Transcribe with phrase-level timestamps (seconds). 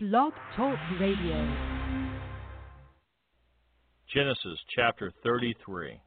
[0.00, 1.56] Blog Talk Radio.
[4.14, 6.00] Genesis chapter 33.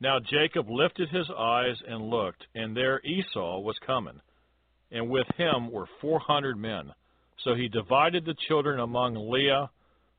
[0.00, 4.20] Now Jacob lifted his eyes and looked, and there Esau was coming,
[4.90, 6.90] and with him were four hundred men.
[7.44, 9.70] So he divided the children among Leah,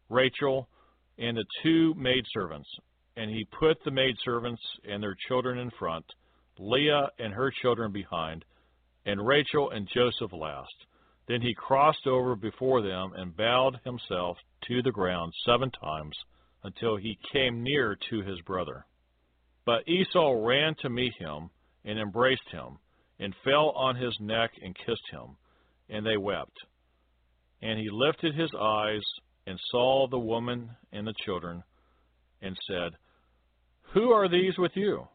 [0.08, 0.70] Rachel,
[1.18, 2.70] and the two maidservants,
[3.18, 6.06] and he put the maidservants and their children in front,
[6.58, 8.46] Leah and her children behind,
[9.06, 10.86] and Rachel and Joseph last.
[11.28, 14.38] Then he crossed over before them and bowed himself
[14.68, 16.18] to the ground seven times
[16.64, 18.86] until he came near to his brother.
[19.66, 21.50] But Esau ran to meet him
[21.86, 22.80] and embraced him
[23.20, 25.38] and fell on his neck and kissed him,
[25.90, 26.58] and they wept.
[27.62, 29.04] And he lifted his eyes
[29.48, 31.64] and saw the woman and the children
[32.42, 32.92] and said,
[33.94, 35.08] Who are these with you?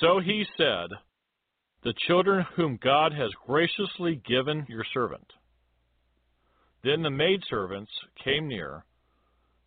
[0.00, 0.88] So he said,
[1.86, 5.32] The children whom God has graciously given your servant.
[6.82, 7.92] Then the maidservants
[8.24, 8.84] came near,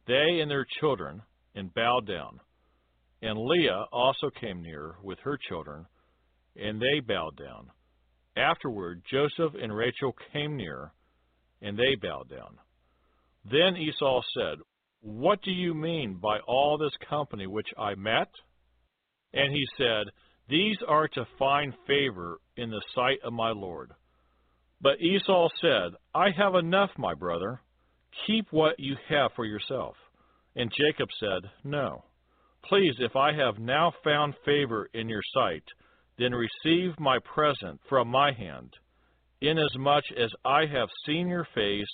[0.05, 1.21] they and their children,
[1.55, 2.41] and bowed down.
[3.21, 5.85] And Leah also came near with her children,
[6.57, 7.71] and they bowed down.
[8.35, 10.91] Afterward, Joseph and Rachel came near,
[11.61, 12.57] and they bowed down.
[13.49, 14.57] Then Esau said,
[14.99, 18.27] What do you mean by all this company which I met?
[19.31, 20.07] And he said,
[20.49, 23.91] These are to find favor in the sight of my Lord.
[24.81, 27.61] But Esau said, I have enough, my brother.
[28.25, 29.95] Keep what you have for yourself.
[30.55, 32.03] And Jacob said, No.
[32.63, 35.63] Please, if I have now found favor in your sight,
[36.17, 38.73] then receive my present from my hand,
[39.41, 41.87] inasmuch as I have seen your face,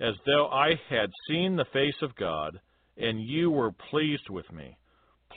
[0.00, 2.60] as though I had seen the face of God,
[2.96, 4.76] and you were pleased with me.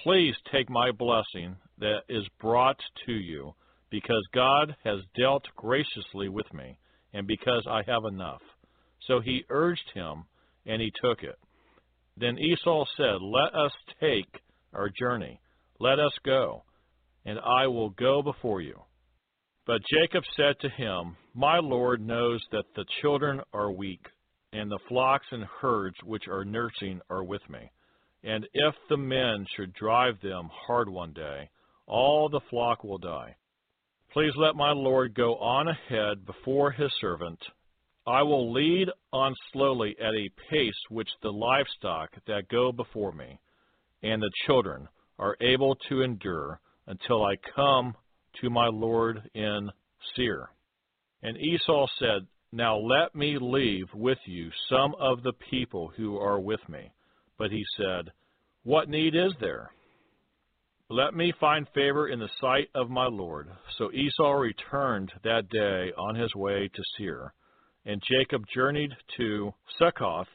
[0.03, 3.53] Please take my blessing that is brought to you,
[3.89, 6.77] because God has dealt graciously with me,
[7.13, 8.41] and because I have enough.
[9.07, 10.23] So he urged him,
[10.65, 11.37] and he took it.
[12.17, 14.41] Then Esau said, Let us take
[14.73, 15.41] our journey.
[15.79, 16.63] Let us go,
[17.25, 18.79] and I will go before you.
[19.65, 24.05] But Jacob said to him, My Lord knows that the children are weak,
[24.53, 27.71] and the flocks and herds which are nursing are with me.
[28.23, 31.49] And if the men should drive them hard one day,
[31.91, 33.35] all the flock will die.
[34.13, 37.39] Please let my Lord go on ahead before his servant.
[38.07, 43.39] I will lead on slowly at a pace which the livestock that go before me
[44.01, 44.87] and the children
[45.19, 47.93] are able to endure until I come
[48.41, 49.69] to my Lord in
[50.15, 50.49] Seir.
[51.21, 56.39] And Esau said, Now let me leave with you some of the people who are
[56.39, 56.91] with me.
[57.37, 58.11] But he said,
[58.63, 59.71] What need is there?
[60.91, 63.47] Let me find favor in the sight of my Lord.
[63.77, 67.33] So Esau returned that day on his way to Seir.
[67.85, 70.27] And Jacob journeyed to Succoth,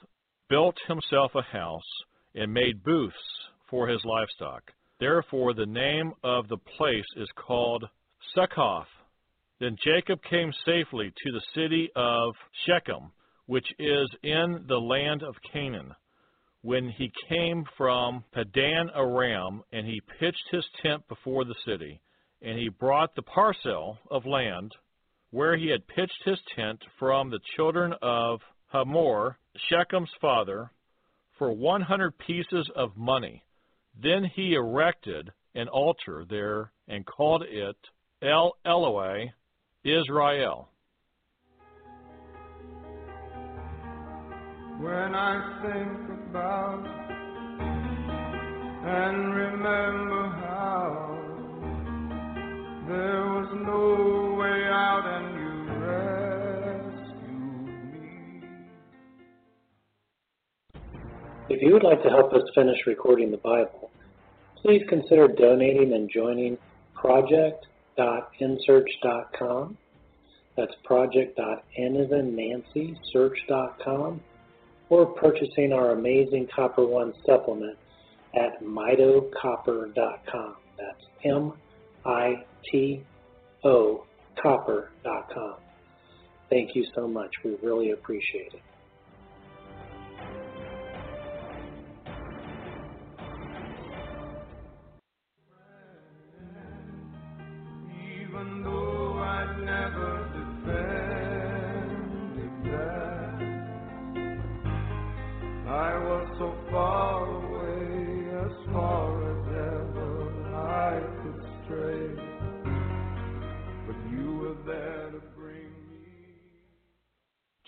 [0.49, 1.85] built himself a house,
[2.35, 3.15] and made booths
[3.69, 4.63] for his livestock.
[4.99, 7.85] Therefore, the name of the place is called
[8.35, 8.89] Succoth.
[9.61, 12.35] Then Jacob came safely to the city of
[12.65, 13.13] Shechem,
[13.45, 15.95] which is in the land of Canaan.
[16.67, 22.01] When he came from Padan Aram, and he pitched his tent before the city,
[22.43, 24.75] and he brought the parcel of land
[25.31, 28.41] where he had pitched his tent from the children of
[28.73, 29.39] Hamor,
[29.71, 30.73] Shechem's father,
[31.39, 33.45] for one hundred pieces of money.
[34.03, 37.77] Then he erected an altar there and called it
[38.23, 39.31] El Elohe
[39.85, 40.69] Israel.
[44.79, 46.85] When I think about
[48.85, 51.17] and remember how
[52.87, 55.49] there was no way out and you
[57.01, 58.45] rescued me.
[61.49, 63.91] If you would like to help us finish recording the Bible,
[64.61, 66.59] please consider donating and joining
[66.95, 69.79] project.nsearch.com.
[70.55, 72.37] That's project.n as in
[74.89, 77.77] or purchasing our amazing Copper One supplement
[78.35, 80.57] at mitocopper.com.
[80.79, 81.53] That's M
[82.05, 83.03] I T
[83.65, 84.05] O
[84.41, 85.55] copper.com.
[86.51, 87.31] Thank you so much.
[87.45, 88.63] We really appreciate it.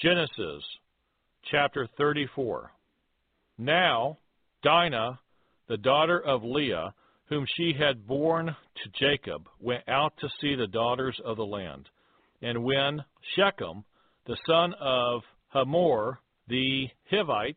[0.00, 0.62] Genesis
[1.50, 2.70] chapter 34.
[3.58, 4.18] Now,
[4.62, 5.18] Dinah,
[5.68, 6.94] the daughter of Leah,
[7.28, 11.88] whom she had borne to Jacob, went out to see the daughters of the land.
[12.42, 13.04] And when
[13.34, 13.84] Shechem,
[14.26, 17.56] the son of Hamor, the Hivite,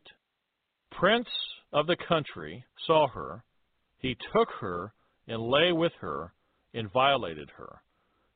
[0.90, 1.28] prince
[1.72, 3.44] of the country, saw her,
[3.98, 4.92] he took her
[5.28, 6.32] and lay with her
[6.74, 7.82] and violated her.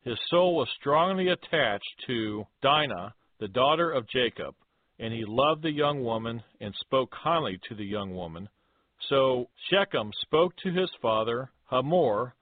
[0.04, 4.54] His soul was strongly attached to Dinah, the daughter of Jacob,
[4.98, 8.48] and he loved the young woman and spoke kindly to the young woman.
[9.08, 12.34] So Shechem spoke to his father Hamor,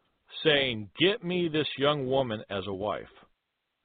[0.43, 3.06] saying, Get me this young woman as a wife.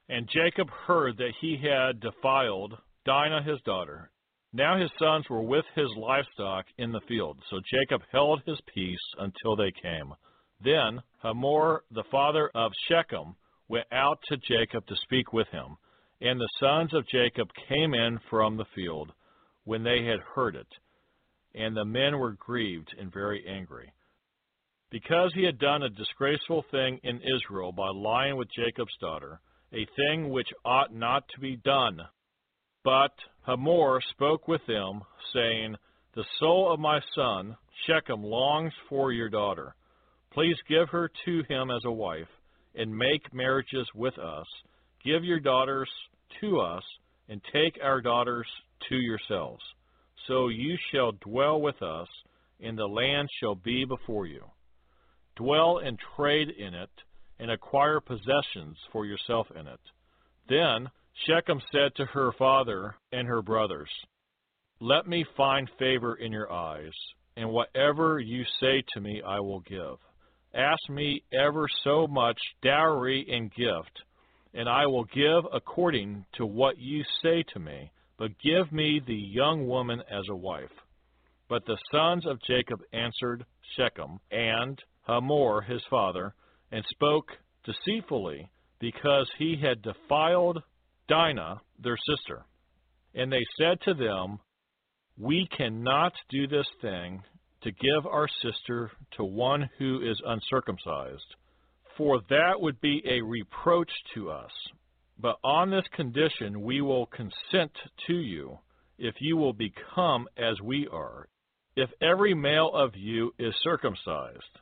[0.08, 4.10] And Jacob heard that he had defiled Dinah his daughter.
[4.52, 8.98] Now his sons were with his livestock in the field, so Jacob held his peace
[9.18, 10.12] until they came.
[10.62, 13.36] Then Hamor, the father of Shechem,
[13.68, 15.76] went out to Jacob to speak with him.
[16.20, 19.12] And the sons of Jacob came in from the field
[19.64, 20.66] when they had heard it.
[21.54, 23.92] And the men were grieved and very angry.
[24.90, 29.40] Because he had done a disgraceful thing in Israel by lying with Jacob's daughter,
[29.72, 32.00] a thing which ought not to be done.
[32.84, 33.12] But
[33.42, 35.02] Hamor spoke with them,
[35.32, 35.76] saying,
[36.14, 37.56] The soul of my son
[37.86, 39.74] Shechem longs for your daughter.
[40.32, 42.28] Please give her to him as a wife,
[42.74, 44.46] and make marriages with us.
[45.04, 45.88] Give your daughters
[46.40, 46.82] to us,
[47.28, 48.46] and take our daughters
[48.88, 49.62] to yourselves.
[50.26, 52.08] So you shall dwell with us,
[52.60, 54.44] and the land shall be before you.
[55.36, 56.90] Dwell and trade in it,
[57.38, 59.80] and acquire possessions for yourself in it.
[60.48, 60.90] Then
[61.26, 63.90] Shechem said to her father and her brothers,
[64.80, 66.92] Let me find favor in your eyes,
[67.36, 69.96] and whatever you say to me I will give.
[70.54, 74.02] Ask me ever so much dowry and gift,
[74.54, 79.14] and I will give according to what you say to me, but give me the
[79.14, 80.70] young woman as a wife.
[81.48, 83.44] But the sons of Jacob answered
[83.76, 86.34] Shechem and Hamor his father,
[86.70, 87.26] and spoke
[87.64, 88.48] deceitfully,
[88.78, 90.62] because he had defiled
[91.08, 92.44] Dinah their sister.
[93.14, 94.38] And they said to them,
[95.18, 97.22] We cannot do this thing
[97.62, 101.34] to give our sister to one who is uncircumcised
[101.96, 104.50] for that would be a reproach to us.
[105.18, 107.72] But on this condition we will consent
[108.06, 108.58] to you,
[108.98, 111.26] if you will become as we are.
[111.76, 114.58] If every male of you is circumcised,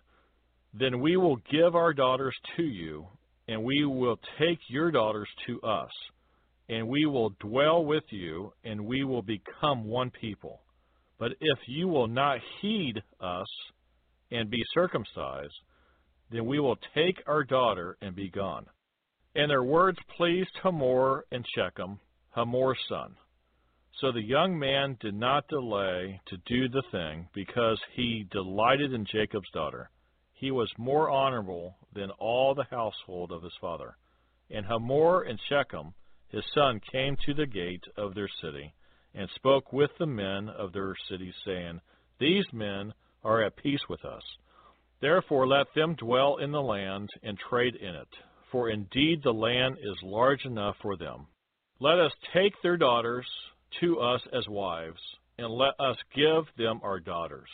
[0.72, 3.06] then we will give our daughters to you,
[3.48, 5.90] and we will take your daughters to us,
[6.68, 10.60] and we will dwell with you, and we will become one people.
[11.18, 13.48] But if you will not heed us
[14.30, 15.54] and be circumcised,
[16.30, 18.66] then we will take our daughter and be gone.
[19.34, 23.16] And their words pleased Hamor and Shechem, Hamor's son.
[24.00, 29.04] So the young man did not delay to do the thing, because he delighted in
[29.04, 29.90] Jacob's daughter.
[30.32, 33.96] He was more honorable than all the household of his father.
[34.50, 35.94] And Hamor and Shechem,
[36.28, 38.72] his son, came to the gate of their city,
[39.14, 41.80] and spoke with the men of their city, saying,
[42.20, 44.22] These men are at peace with us.
[45.00, 48.08] Therefore let them dwell in the land and trade in it,
[48.50, 51.26] for indeed the land is large enough for them.
[51.80, 53.26] Let us take their daughters
[53.80, 55.00] to us as wives,
[55.38, 57.48] and let us give them our daughters.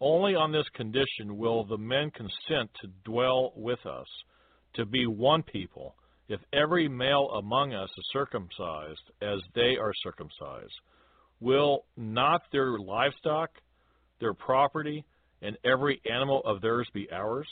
[0.00, 4.06] Only on this condition will the men consent to dwell with us,
[4.74, 5.96] to be one people,
[6.28, 10.72] if every male among us is circumcised as they are circumcised.
[11.40, 13.50] Will not their livestock,
[14.20, 15.04] their property,
[15.42, 17.48] and every animal of theirs be ours?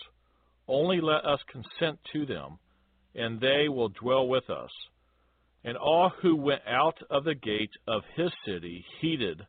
[0.68, 2.59] Only let us consent to them,
[3.14, 4.70] and they will dwell with us.
[5.64, 9.42] And all who went out of the gate of his city heeded.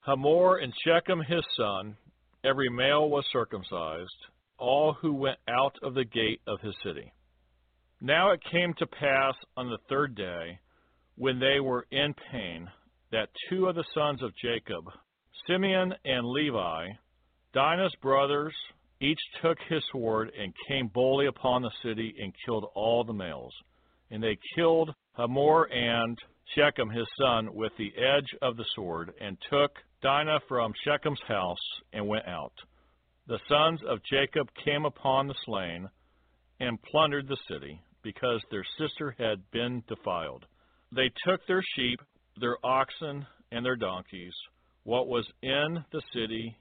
[0.00, 1.96] Hamor and Shechem his son,
[2.44, 4.26] every male was circumcised,
[4.58, 7.12] all who went out of the gate of his city.
[8.00, 10.60] Now it came to pass on the third day,
[11.16, 12.68] when they were in pain,
[13.10, 14.84] that two of the sons of Jacob,
[15.46, 16.88] Simeon and Levi,
[17.56, 18.54] Dinah's brothers
[19.00, 23.54] each took his sword and came boldly upon the city and killed all the males.
[24.10, 26.18] And they killed Hamor and
[26.54, 29.70] Shechem his son with the edge of the sword, and took
[30.02, 31.56] Dinah from Shechem's house
[31.94, 32.52] and went out.
[33.26, 35.88] The sons of Jacob came upon the slain
[36.60, 40.44] and plundered the city, because their sister had been defiled.
[40.92, 42.00] They took their sheep,
[42.38, 44.34] their oxen, and their donkeys,
[44.84, 46.54] what was in the city,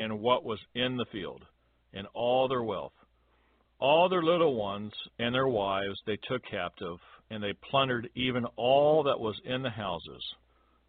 [0.00, 1.44] and what was in the field,
[1.92, 2.92] and all their wealth.
[3.78, 6.96] All their little ones and their wives they took captive,
[7.30, 10.22] and they plundered even all that was in the houses.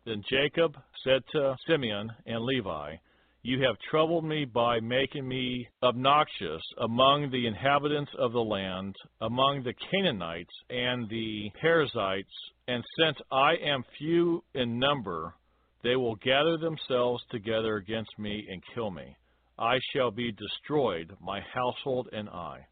[0.05, 2.95] Then Jacob said to Simeon and Levi,
[3.43, 9.63] You have troubled me by making me obnoxious among the inhabitants of the land, among
[9.63, 12.33] the Canaanites and the Perizzites,
[12.67, 15.35] and since I am few in number,
[15.83, 19.15] they will gather themselves together against me and kill me.
[19.57, 22.65] I shall be destroyed, my household and I.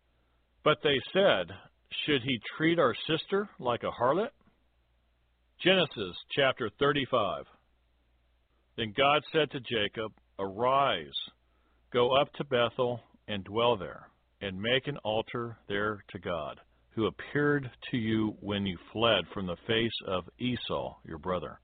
[0.63, 1.47] But they said,
[2.05, 4.31] Should he treat our sister like a harlot?
[5.63, 7.45] Genesis chapter 35.
[8.77, 11.13] Then God said to Jacob, Arise,
[11.91, 14.07] go up to Bethel and dwell there,
[14.41, 16.59] and make an altar there to God,
[16.95, 21.59] who appeared to you when you fled from the face of Esau, your brother.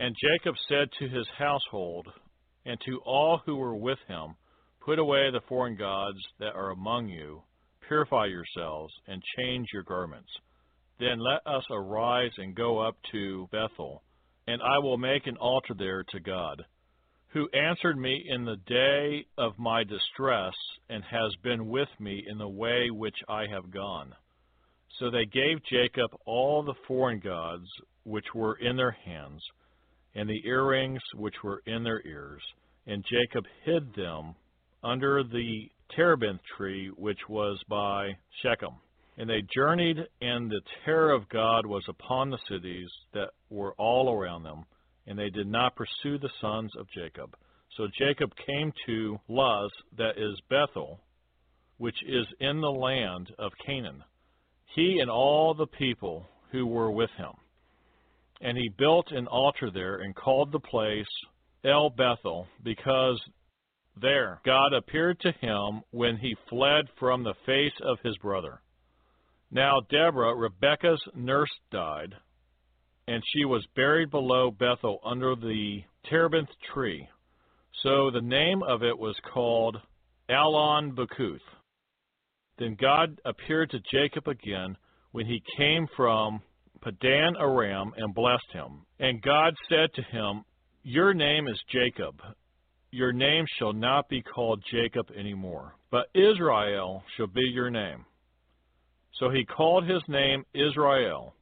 [0.00, 2.08] And Jacob said to his household
[2.64, 4.34] and to all who were with him,
[4.80, 7.42] Put away the foreign gods that are among you,
[7.86, 10.30] purify yourselves, and change your garments.
[10.98, 14.02] Then let us arise and go up to Bethel,
[14.46, 16.64] and I will make an altar there to God,
[17.34, 20.54] who answered me in the day of my distress,
[20.88, 24.14] and has been with me in the way which I have gone.
[24.98, 27.68] So they gave Jacob all the foreign gods
[28.04, 29.42] which were in their hands,
[30.14, 32.42] and the earrings which were in their ears,
[32.86, 34.34] and Jacob hid them
[34.82, 38.10] under the terebinth tree which was by
[38.42, 38.74] Shechem.
[39.18, 44.12] And they journeyed, and the terror of God was upon the cities that were all
[44.12, 44.64] around them,
[45.06, 47.36] and they did not pursue the sons of Jacob.
[47.76, 51.00] So Jacob came to Luz, that is Bethel,
[51.78, 54.02] which is in the land of Canaan,
[54.74, 57.32] he and all the people who were with him.
[58.40, 61.06] And he built an altar there and called the place
[61.64, 63.20] El Bethel, because
[64.00, 68.62] there God appeared to him when he fled from the face of his brother.
[69.50, 72.14] Now Deborah, Rebekah's nurse, died,
[73.06, 77.08] and she was buried below Bethel under the terebinth tree.
[77.82, 79.76] So the name of it was called
[80.28, 81.40] Alon Bachuth.
[82.58, 84.76] Then God appeared to Jacob again
[85.12, 86.40] when he came from
[86.82, 88.86] Padan Aram and blessed him.
[88.98, 90.44] And God said to him,
[90.82, 92.20] Your name is Jacob.
[92.90, 98.04] Your name shall not be called Jacob any more, but Israel shall be your name.
[99.14, 101.34] So he called his name Israel.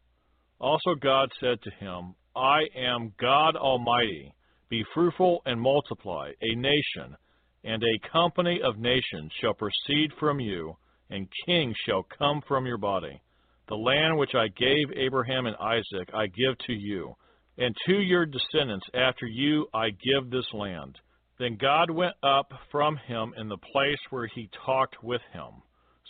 [0.61, 4.35] Also God said to him, I am God Almighty.
[4.69, 6.33] Be fruitful and multiply.
[6.43, 7.17] A nation
[7.65, 10.77] and a company of nations shall proceed from you,
[11.11, 13.21] and kings shall come from your body.
[13.69, 17.15] The land which I gave Abraham and Isaac I give to you,
[17.59, 20.99] and to your descendants after you I give this land.
[21.39, 25.63] Then God went up from him in the place where he talked with him.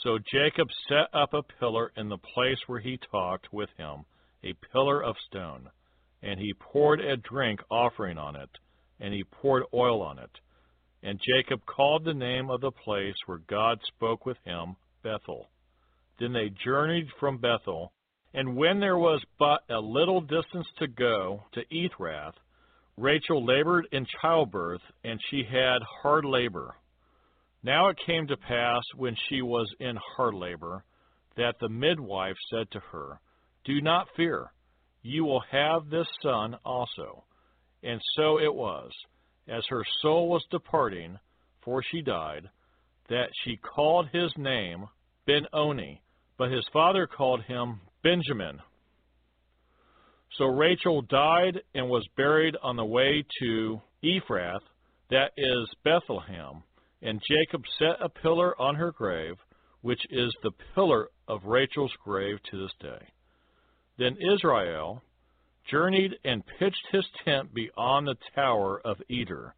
[0.03, 4.05] So Jacob set up a pillar in the place where he talked with him,
[4.45, 5.69] a pillar of stone.
[6.23, 8.50] And he poured a drink offering on it,
[9.00, 10.31] and he poured oil on it.
[11.03, 15.50] And Jacob called the name of the place where God spoke with him Bethel.
[16.19, 17.93] Then they journeyed from Bethel,
[18.35, 22.35] and when there was but a little distance to go to Ephrath,
[22.97, 26.75] Rachel labored in childbirth, and she had hard labor.
[27.63, 30.85] Now it came to pass, when she was in hard labor,
[31.37, 33.21] that the midwife said to her,
[33.65, 34.53] Do not fear,
[35.03, 37.25] you will have this son also.
[37.83, 38.91] And so it was,
[39.47, 41.19] as her soul was departing,
[41.63, 42.51] for she died,
[43.09, 44.89] that she called his name
[45.27, 46.01] Ben-Oni,
[46.38, 48.61] but his father called him Benjamin.
[50.38, 54.62] So Rachel died and was buried on the way to Ephrath,
[55.11, 56.62] that is Bethlehem
[57.02, 59.37] and Jacob set a pillar on her grave,
[59.83, 63.07] which is the pillar of Rachel's grave to this day.
[63.99, 65.02] Then Israel
[65.71, 69.54] journeyed and pitched his tent beyond the tower of Eder.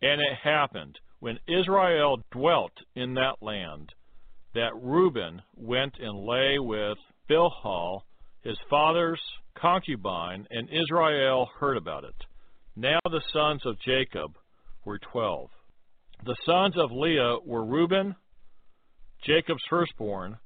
[0.00, 3.92] And it happened, when Israel dwelt in that land,
[4.54, 6.98] that Reuben went and lay with
[7.30, 8.00] Bilhah,
[8.42, 9.20] his father's
[9.56, 12.14] concubine, and Israel heard about it.
[12.76, 14.36] Now the sons of Jacob
[14.84, 15.50] were twelve.
[16.24, 18.14] The sons of Leah were Reuben,
[19.26, 20.38] Jacob's firstborn,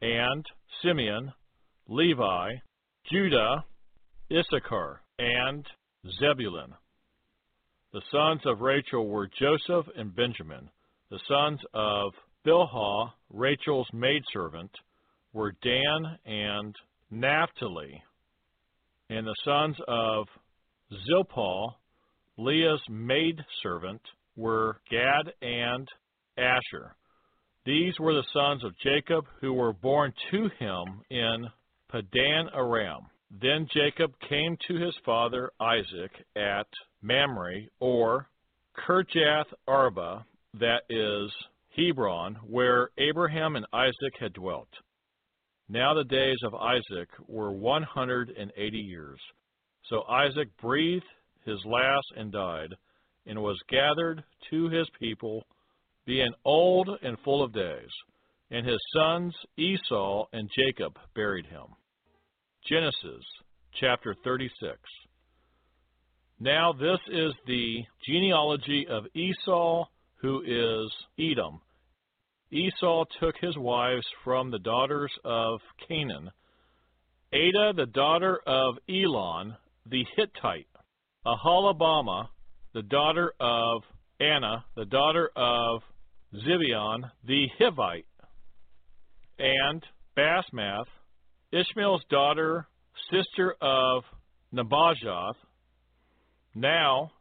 [0.00, 0.44] and
[0.82, 1.32] Simeon,
[1.88, 2.50] Levi,
[3.10, 3.64] Judah,
[4.30, 5.66] Issachar, and
[6.18, 6.74] Zebulun.
[7.92, 10.70] The sons of Rachel were Joseph and Benjamin.
[11.10, 12.12] The sons of
[12.46, 14.70] Bilhah, Rachel's maidservant,
[15.32, 16.74] were Dan and
[17.10, 18.02] Naphtali.
[19.10, 20.26] And the sons of
[21.06, 21.74] Zilpah,
[22.38, 24.00] Leah's maidservant,
[24.36, 25.88] were Gad and
[26.36, 26.96] Asher.
[27.64, 31.46] These were the sons of Jacob who were born to him in
[31.90, 33.06] Padan Aram.
[33.40, 36.66] Then Jacob came to his father Isaac at
[37.02, 38.28] Mamre, or
[38.76, 41.30] Kirjath Arba, that is
[41.76, 44.68] Hebron, where Abraham and Isaac had dwelt.
[45.68, 49.18] Now the days of Isaac were one hundred and eighty years.
[49.88, 51.04] So Isaac breathed
[51.44, 52.74] his last and died,
[53.26, 55.44] and was gathered to his people,
[56.06, 57.90] being old and full of days.
[58.50, 61.66] And his sons Esau and Jacob buried him.
[62.68, 63.24] Genesis
[63.80, 64.76] chapter 36.
[66.38, 69.86] Now this is the genealogy of Esau,
[70.22, 71.60] who is Edom.
[72.50, 76.30] Esau took his wives from the daughters of Canaan.
[77.32, 80.68] Adah, the daughter of Elon, the Hittite.
[81.26, 82.28] Aholibamah,
[82.72, 83.82] the daughter of
[84.20, 85.82] Anah, the daughter of
[86.34, 88.04] Zibeon, the Hivite.
[89.38, 89.82] And
[90.16, 90.84] Basmath,
[91.52, 92.68] Ishmael's daughter,
[93.10, 94.04] sister of
[94.54, 95.34] Nebajoth.
[96.54, 97.12] Now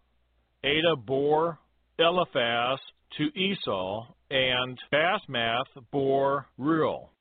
[0.63, 1.57] Adah bore
[1.99, 2.79] Eliphaz
[3.17, 7.11] to Esau, and Basmath bore Reuel,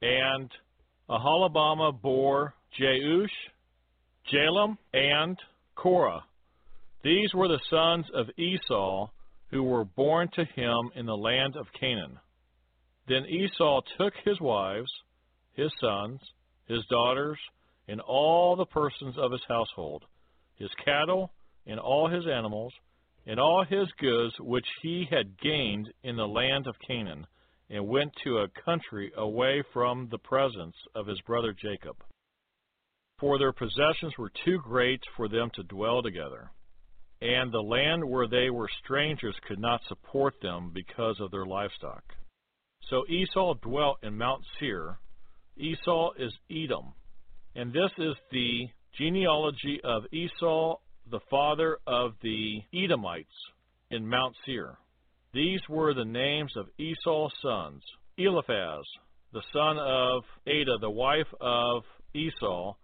[0.00, 0.50] and
[1.08, 3.28] Aholibamah bore Jeush,
[4.32, 5.38] Jalem, and
[5.74, 6.24] Korah.
[7.02, 9.08] These were the sons of Esau
[9.50, 12.18] who were born to him in the land of Canaan.
[13.06, 14.90] Then Esau took his wives,
[15.54, 16.20] his sons,
[16.66, 17.38] his daughters,
[17.88, 20.04] and all the persons of his household,
[20.56, 21.32] his cattle,
[21.66, 22.72] and all his animals,
[23.28, 27.26] and all his goods which he had gained in the land of Canaan,
[27.68, 31.96] and went to a country away from the presence of his brother Jacob.
[33.20, 36.50] For their possessions were too great for them to dwell together,
[37.20, 42.04] and the land where they were strangers could not support them because of their livestock.
[42.88, 44.98] So Esau dwelt in Mount Seir.
[45.58, 46.94] Esau is Edom,
[47.54, 50.76] and this is the genealogy of Esau
[51.10, 53.28] the father of the Edomites
[53.90, 54.76] in Mount Seir.
[55.32, 57.82] These were the names of Esau's sons
[58.18, 58.84] Eliphaz,
[59.32, 61.82] the son of Adah, the wife of
[62.14, 62.74] Esau,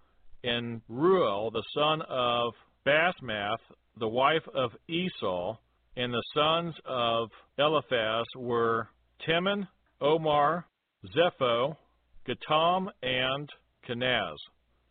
[0.42, 2.52] and Reuel, the son of
[2.86, 3.58] Basmath,
[3.98, 5.56] the wife of Esau,
[5.96, 8.88] and the sons of Eliphaz were
[9.26, 9.66] Teman,
[10.00, 10.66] Omar,
[11.16, 11.76] Zepho,
[12.26, 13.48] Gatam, and
[13.88, 14.36] Kenaz.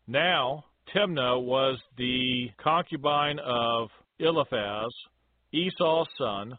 [0.08, 0.66] Now
[0.96, 4.94] Timnah was the concubine of Eliphaz,
[5.52, 6.58] Esau's son,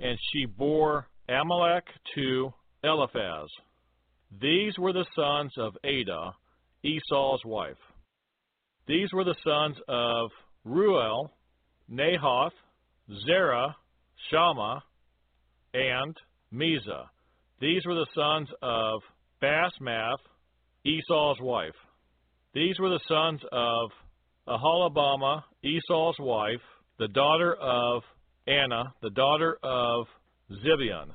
[0.00, 1.84] and she bore Amalek
[2.14, 3.48] to Eliphaz.
[4.40, 6.32] These were the sons of Adah,
[6.82, 7.78] Esau's wife.
[8.86, 10.30] These were the sons of
[10.64, 11.30] Reuel,
[11.90, 12.52] Nahath,
[13.26, 13.76] Zerah,
[14.30, 14.82] Shammah,
[15.72, 16.16] and
[16.52, 17.08] Mizzah.
[17.60, 19.00] These were the sons of
[19.42, 20.20] Basmath,
[20.84, 21.74] Esau's wife.
[22.54, 23.90] These were the sons of
[24.46, 26.60] Aholibamah, Esau's wife,
[27.00, 28.02] the daughter of
[28.46, 30.06] Anah, the daughter of
[30.50, 31.08] Zibeon.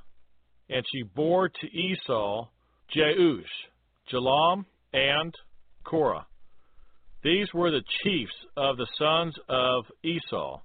[0.69, 2.47] And she bore to Esau
[2.93, 3.43] Jeush,
[4.11, 5.33] Jalam, and
[5.85, 6.27] Korah.
[7.23, 10.59] These were the chiefs of the sons of Esau.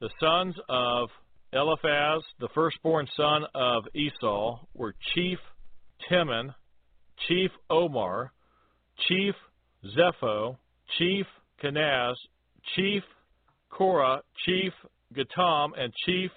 [0.00, 1.10] The sons of
[1.52, 5.38] Eliphaz, the firstborn son of Esau, were Chief
[6.10, 6.54] Teman,
[7.26, 8.32] Chief Omar,
[9.08, 9.34] Chief
[9.84, 10.56] Zepho,
[10.98, 11.26] Chief
[11.62, 12.14] Kenaz,
[12.74, 13.02] Chief
[13.70, 14.72] Korah, Chief
[15.14, 16.30] Gatam, and Chief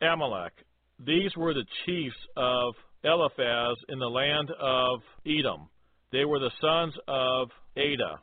[0.00, 0.52] Amalek.
[1.04, 2.74] These were the chiefs of
[3.04, 5.68] Eliphaz in the land of Edom.
[6.10, 8.18] They were the sons of Adah.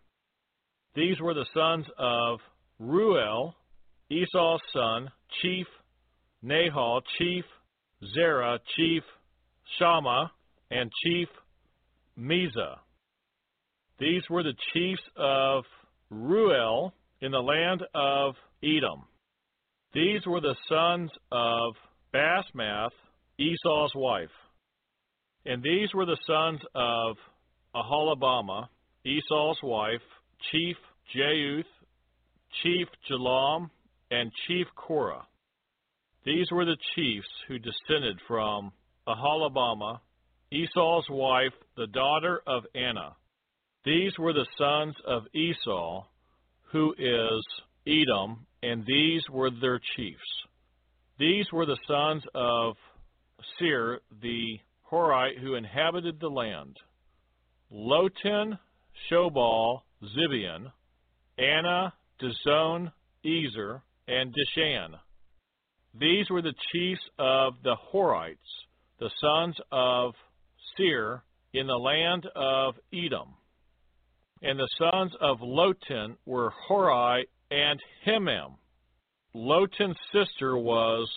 [0.95, 2.39] These were the sons of
[2.79, 3.53] Reuel,
[4.11, 5.09] Esau's son,
[5.41, 5.67] chief
[6.43, 7.45] Nahath, chief
[8.13, 9.03] Zerah, chief
[9.77, 10.31] Shammah,
[10.71, 11.27] and chief
[12.19, 12.77] Mizzah.
[13.99, 15.63] These were the chiefs of
[16.09, 19.03] Reuel in the land of Edom.
[19.93, 21.75] These were the sons of
[22.13, 22.91] Basmath,
[23.39, 24.29] Esau's wife.
[25.45, 27.15] And these were the sons of
[27.75, 28.67] Aholibamah,
[29.05, 30.01] Esau's wife,
[30.51, 30.75] chief
[31.15, 31.63] Jeush,
[32.63, 33.69] chief Jalam,
[34.11, 35.25] and chief Korah.
[36.25, 38.71] These were the chiefs who descended from
[39.07, 39.99] Aholibamah,
[40.51, 43.15] Esau's wife, the daughter of Anah.
[43.85, 46.05] These were the sons of Esau,
[46.71, 47.45] who is
[47.87, 50.19] Edom, and these were their chiefs.
[51.19, 52.77] These were the sons of
[53.59, 54.59] Seir, the
[54.91, 56.77] Horite, who inhabited the land.
[57.71, 58.57] Lotan,
[59.09, 60.71] Shobal, Zibeon,
[61.37, 62.91] Anah, Dishon,
[63.23, 64.95] Ezer, and Dishan.
[65.93, 68.37] These were the chiefs of the Horites,
[68.99, 70.15] the sons of
[70.75, 73.35] Seir, in the land of Edom.
[74.41, 78.55] And the sons of Lotan were Hori and Himam.
[79.33, 81.09] Lotan's sister was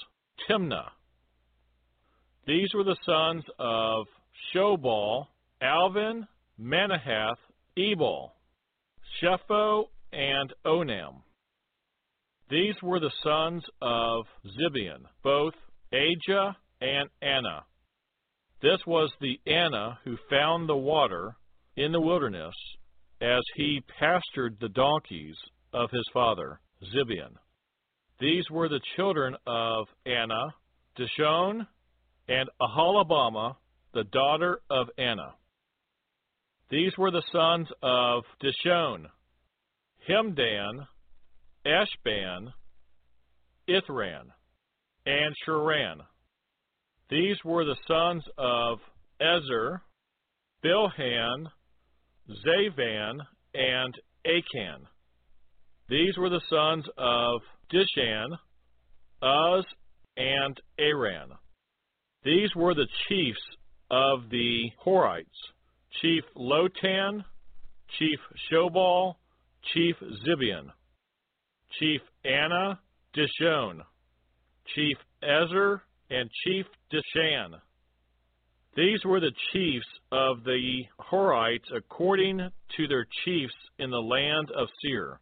[0.48, 0.90] Timnah.
[2.46, 4.07] These were the sons of
[4.54, 5.26] Shobal,
[5.61, 6.26] Alvan,
[6.61, 7.37] Manahath,
[7.76, 8.33] Ebal,
[9.20, 11.22] Shepho, and Onam.
[12.50, 15.54] These were the sons of Zibeon, both
[15.92, 17.64] Ajah and Anah.
[18.62, 21.37] This was the Anah who found the water
[21.76, 22.54] in the wilderness
[23.20, 25.37] as he pastured the donkeys
[25.72, 26.61] of his father,
[26.94, 27.35] Zibeon.
[28.20, 30.54] These were the children of Anah,
[30.98, 31.66] Dishon,
[32.28, 33.57] and Aholibamah,
[33.94, 35.35] the daughter of Anah.
[36.70, 39.07] These were the sons of Dishon,
[40.09, 40.87] Hemdan,
[41.66, 42.52] Eshban,
[43.68, 44.24] Ithran,
[45.07, 46.00] and Cheran.
[47.11, 48.78] These were the sons of
[49.20, 49.81] Ezer,
[50.62, 51.46] Bilhan,
[52.30, 53.18] Zavan,
[53.54, 53.94] and
[54.26, 54.80] Akan.
[55.88, 57.40] These were the sons of
[57.72, 58.36] Dishan,
[59.22, 59.64] Uz,
[60.16, 61.30] and Aran.
[62.24, 63.40] These were the chiefs
[63.90, 65.24] of the Horites,
[66.02, 67.24] Chief Lotan,
[67.98, 68.18] Chief
[68.52, 69.14] Shobal,
[69.72, 70.66] Chief Zibeon,
[71.78, 72.78] Chief Anah,
[73.16, 73.80] Dishon,
[74.74, 77.60] Chief Ezer, and Chief Dishan.
[78.78, 82.38] These were the chiefs of the Horites according
[82.76, 85.18] to their chiefs in the land of Seir.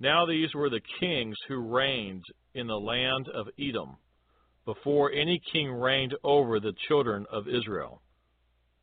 [0.00, 3.96] Now these were the kings who reigned in the land of Edom,
[4.66, 8.02] before any king reigned over the children of Israel.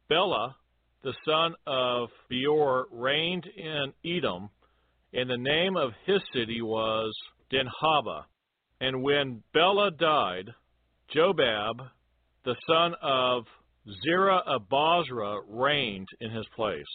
[0.10, 0.56] Bela,
[1.04, 4.50] the son of Beor, reigned in Edom,
[5.14, 7.14] and the name of his city was
[7.52, 8.24] Dinhaba.
[8.80, 10.50] And when Bela died,
[11.16, 11.88] Jobab,
[12.44, 13.46] the son of
[14.04, 16.86] Zerah of Bozrah, reigned in his place.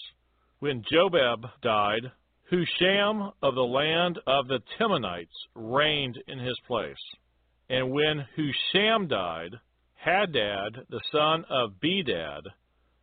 [0.60, 2.12] When Jobab died,
[2.50, 6.94] Husham of the land of the Temanites reigned in his place.
[7.68, 9.58] And when Husham died,
[9.94, 12.42] Hadad, the son of Bedad,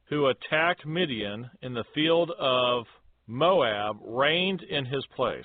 [0.05, 2.85] who attacked Midian in the field of
[3.27, 5.43] Moab, reigned in his place.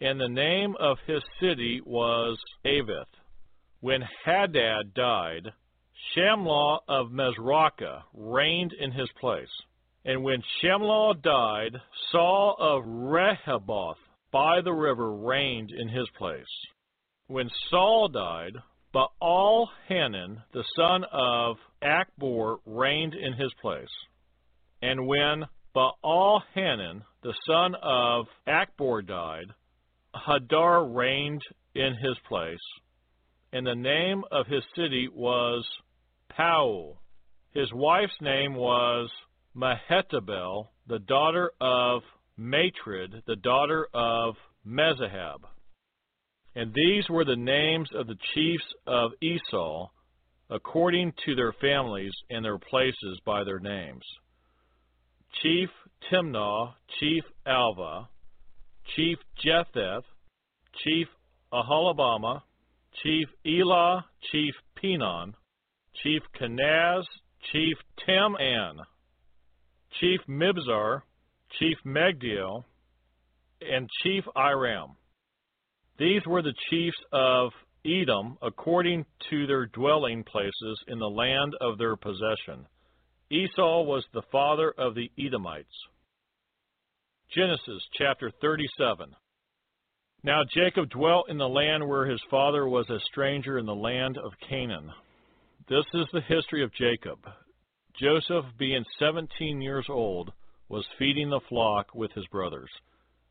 [0.00, 3.06] And the name of his city was Avith.
[3.80, 5.52] When Hadad died,
[6.14, 9.48] Shamlah of Mesrakah reigned in his place.
[10.04, 13.98] And when Shamlah died, Saul of Rehoboth
[14.32, 16.44] by the river reigned in his place.
[17.28, 18.54] When Saul died,
[18.92, 23.88] Baal Hanan, the son of Achbor, reigned in his place.
[24.82, 29.46] And when Baal Hanan, the son of Achbor, died,
[30.14, 31.42] Hadar reigned
[31.74, 32.58] in his place.
[33.52, 35.64] And the name of his city was
[36.36, 36.98] Pau.
[37.52, 39.10] His wife's name was
[39.56, 42.02] Mehetabel, the daughter of
[42.36, 44.34] Matred, the daughter of
[44.66, 45.40] Mezahab.
[46.54, 49.88] And these were the names of the chiefs of Esau,
[50.50, 54.02] according to their families and their places by their names.
[55.42, 55.68] Chief
[56.10, 58.08] Timnah, Chief Alva,
[58.96, 60.04] Chief Jetheth,
[60.84, 61.08] Chief
[61.52, 62.42] Aholibamah,
[63.02, 65.34] Chief Elah, Chief Penon,
[66.02, 67.04] Chief Kenaz,
[67.52, 67.76] Chief
[68.06, 68.78] Teman,
[70.00, 71.02] Chief Mibzar,
[71.58, 72.64] Chief Magdiel,
[73.60, 74.96] and Chief Iram.
[75.98, 77.52] These were the chiefs of
[77.84, 82.66] Edom according to their dwelling places in the land of their possession.
[83.30, 85.66] Esau was the father of the Edomites.
[87.34, 89.14] Genesis chapter 37.
[90.22, 94.18] Now Jacob dwelt in the land where his father was a stranger in the land
[94.18, 94.92] of Canaan.
[95.68, 97.18] This is the history of Jacob.
[97.94, 100.32] Joseph, being seventeen years old,
[100.68, 102.70] was feeding the flock with his brothers.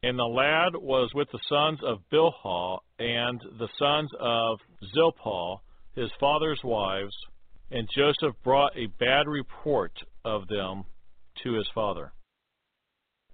[0.04, 4.60] And the lad was with the sons of Bilhah and the sons of
[4.94, 5.58] Zilpah,
[5.96, 7.16] his father's wives,
[7.70, 9.92] and Joseph brought a bad report
[10.24, 10.86] of them
[11.44, 12.14] to his father.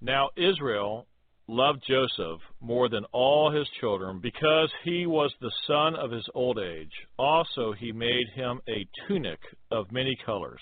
[0.01, 1.07] Now Israel
[1.47, 6.59] loved Joseph more than all his children because he was the son of his old
[6.59, 6.91] age.
[7.17, 9.39] Also, he made him a tunic
[9.71, 10.61] of many colors.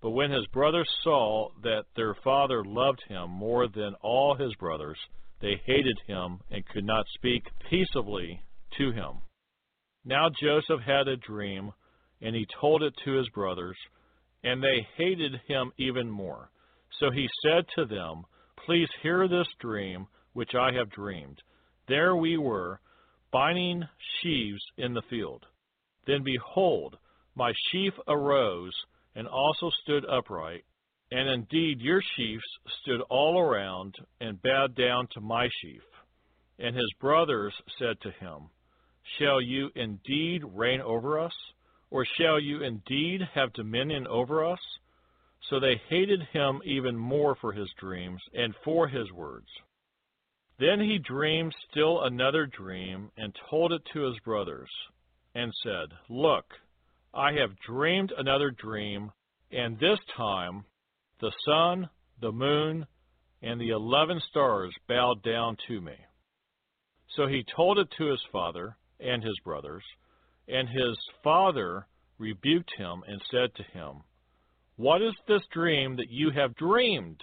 [0.00, 4.98] But when his brothers saw that their father loved him more than all his brothers,
[5.40, 8.40] they hated him and could not speak peaceably
[8.78, 9.22] to him.
[10.04, 11.72] Now Joseph had a dream,
[12.20, 13.76] and he told it to his brothers,
[14.42, 16.50] and they hated him even more.
[16.98, 18.24] So he said to them,
[18.68, 21.40] Please hear this dream which I have dreamed.
[21.88, 22.80] There we were,
[23.32, 23.82] binding
[24.20, 25.46] sheaves in the field.
[26.06, 26.98] Then behold,
[27.34, 28.74] my sheaf arose
[29.14, 30.64] and also stood upright,
[31.10, 32.44] And indeed your sheaves
[32.82, 35.80] stood all around and bowed down to my sheaf.
[36.58, 38.50] And his brothers said to him,
[39.18, 41.32] Shall you indeed reign over us?
[41.90, 44.60] Or shall you indeed have dominion over us?
[45.48, 49.48] So they hated him even more for his dreams and for his words.
[50.58, 54.70] Then he dreamed still another dream and told it to his brothers,
[55.34, 56.44] and said, Look,
[57.14, 59.12] I have dreamed another dream,
[59.50, 60.64] and this time
[61.20, 61.88] the sun,
[62.20, 62.86] the moon,
[63.40, 65.96] and the eleven stars bowed down to me.
[67.16, 69.84] So he told it to his father and his brothers,
[70.48, 71.86] and his father
[72.18, 74.02] rebuked him and said to him,
[74.78, 77.20] What is this dream that you have dreamed?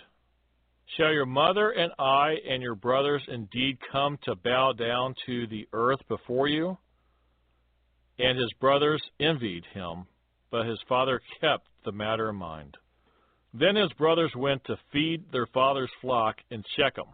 [0.97, 5.65] Shall your mother and I and your brothers indeed come to bow down to the
[5.71, 6.77] earth before you?
[8.19, 10.03] And his brothers envied him,
[10.51, 12.75] but his father kept the matter in mind.
[13.53, 17.07] Then his brothers went to feed their father's flock in Shechem.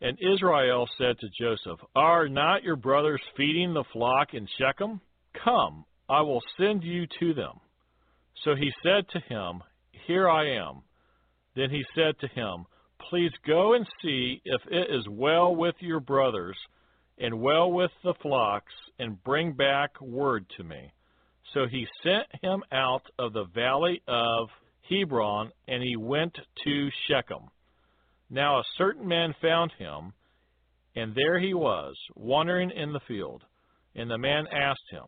[0.00, 5.00] And Israel said to Joseph, Are not your brothers feeding the flock in Shechem?
[5.44, 7.58] Come, I will send you to them.
[8.44, 9.62] So he said to him,
[10.06, 10.82] Here I am.
[11.56, 12.66] Then he said to him,
[13.08, 16.56] Please go and see if it is well with your brothers
[17.18, 20.90] and well with the flocks, and bring back word to me.
[21.52, 24.48] So he sent him out of the valley of
[24.88, 27.50] Hebron, and he went to Shechem.
[28.30, 30.12] Now a certain man found him,
[30.96, 33.42] and there he was, wandering in the field.
[33.94, 35.04] And the man asked him,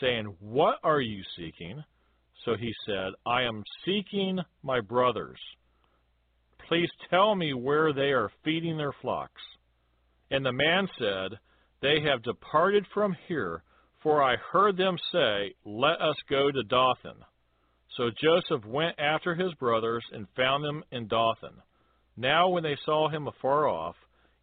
[0.00, 1.82] saying, What are you seeking?
[2.44, 5.38] So he said, I am seeking my brothers.
[6.68, 9.42] Please tell me where they are feeding their flocks.
[10.30, 11.38] And the man said,
[11.80, 13.62] They have departed from here,
[14.02, 17.16] for I heard them say, Let us go to Dothan.
[17.96, 21.62] So Joseph went after his brothers and found them in Dothan.
[22.16, 23.96] Now when they saw him afar off,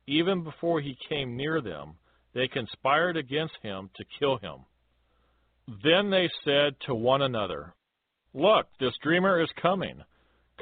[0.07, 1.95] even before he came near them,
[2.33, 4.65] they conspired against him to kill him.
[5.83, 7.73] Then they said to one another,
[8.33, 10.01] Look, this dreamer is coming.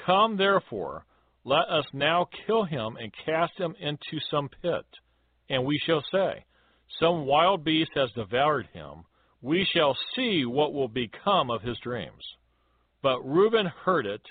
[0.06, 1.06] Come therefore,
[1.44, 4.86] let us now kill him and cast him into some pit
[5.50, 6.46] and we shall say,
[7.00, 9.06] Some wild beast has devoured him.
[9.42, 12.24] We shall see what will become of his dreams.
[13.02, 14.22] But Reuben heard it,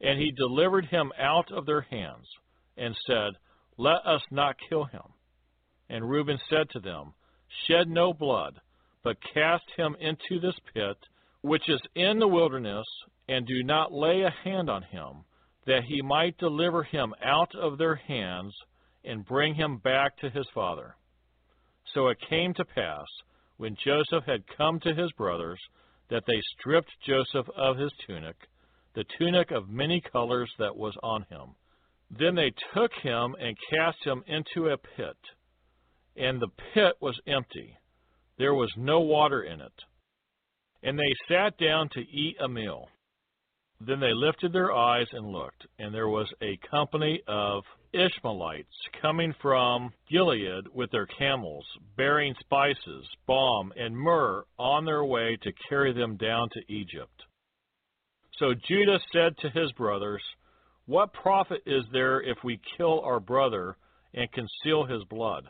[0.00, 2.26] and he delivered him out of their hands,
[2.76, 3.32] and said,
[3.76, 5.02] Let us not kill him.
[5.88, 7.12] And Reuben said to them,
[7.66, 8.60] Shed no blood,
[9.02, 10.96] but cast him into this pit,
[11.42, 12.86] which is in the wilderness,
[13.28, 15.24] and do not lay a hand on him,
[15.66, 18.54] that he might deliver him out of their hands
[19.04, 20.96] and bring him back to his father.
[21.94, 23.06] So it came to pass,
[23.56, 25.60] when Joseph had come to his brothers,
[26.10, 28.36] that they stripped Joseph of his tunic,
[28.94, 31.54] the tunic of many colors that was on him.
[32.10, 35.16] Then they took him and cast him into a pit.
[36.16, 37.78] And the pit was empty.
[38.38, 39.72] There was no water in it.
[40.82, 42.88] And they sat down to eat a meal.
[43.80, 48.68] Then they lifted their eyes and looked, and there was a company of Ishmaelites
[49.00, 51.66] coming from Gilead with their camels,
[51.96, 57.22] bearing spices, balm, and myrrh on their way to carry them down to Egypt.
[58.38, 60.22] So Judah said to his brothers,
[60.86, 63.76] What profit is there if we kill our brother
[64.14, 65.48] and conceal his blood?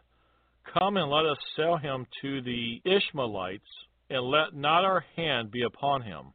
[0.79, 3.65] Come and let us sell him to the Ishmaelites,
[4.13, 6.33] and let not our hand be upon him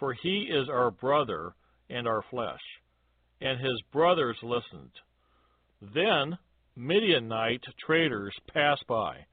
[0.00, 1.52] for he is our brother
[1.90, 2.62] and our flesh.
[3.40, 4.92] And his brothers listened.
[5.94, 6.38] Then
[6.74, 9.26] Midianite traders passed by.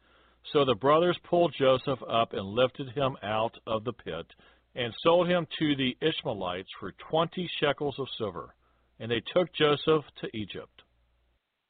[0.51, 4.27] So the brothers pulled Joseph up and lifted him out of the pit,
[4.75, 8.53] and sold him to the Ishmaelites for twenty shekels of silver.
[8.99, 10.83] And they took Joseph to Egypt.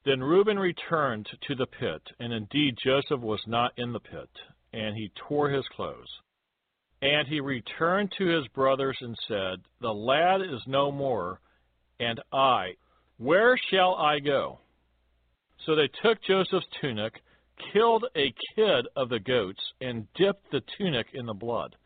[0.04, 4.30] Then Reuben returned to the pit, and indeed Joseph was not in the pit,
[4.72, 6.08] and he tore his clothes.
[7.00, 11.40] And he returned to his brothers and said, The lad is no more,
[12.00, 12.74] and I,
[13.18, 14.60] where shall I go?
[15.64, 17.20] So they took Joseph's tunic,
[17.72, 21.76] killed a kid of the goats, and dipped the tunic in the blood.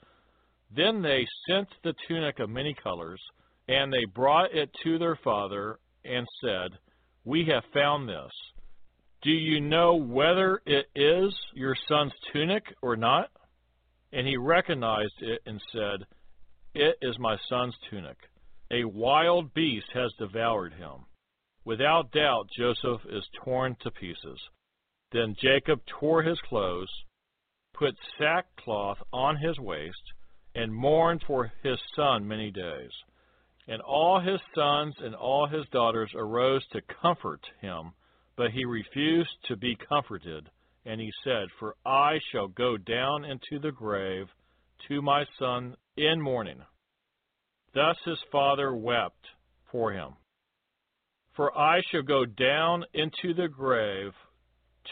[0.75, 3.21] Then they sent the tunic of many colors,
[3.68, 6.79] and they brought it to their father, and said,
[7.25, 8.33] We have found this.
[9.23, 13.31] Do you know whether it is your son's tunic or not?
[14.13, 16.07] And he recognized it and said,
[16.75, 18.17] It is my son's tunic.
[18.73, 21.07] A wild beast has devoured him.
[21.65, 24.41] Without doubt, Joseph is torn to pieces.
[25.13, 26.91] Then Jacob tore his clothes,
[27.75, 30.03] put sackcloth on his waist,
[30.57, 32.91] and mourned for his son many days.
[33.69, 37.93] And all his sons and all his daughters arose to comfort him,
[38.37, 40.49] but he refused to be comforted.
[40.85, 44.27] And he said, For I shall go down into the grave
[44.88, 46.62] to my son in mourning.
[47.75, 49.27] Thus his father wept
[49.71, 50.14] for him.
[51.35, 54.12] For I shall go down into the grave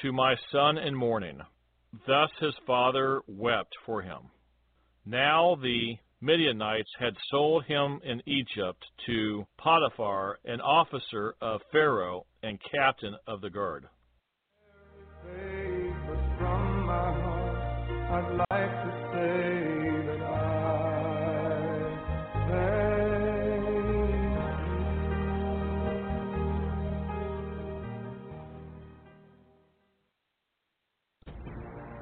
[0.02, 1.40] to my son in mourning.
[2.06, 4.30] Thus his father wept for him.
[5.04, 12.58] Now the Midianites had sold him in Egypt to Potiphar, an officer of Pharaoh and
[12.70, 13.86] captain of the guard.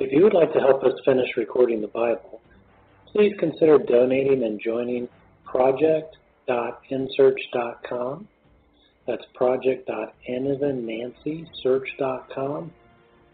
[0.01, 2.41] If you would like to help us finish recording the Bible,
[3.13, 5.09] please consider donating and joining
[5.45, 8.29] project.nsearch.com.
[9.09, 9.87] That's project.nancy
[11.63, 12.71] search.com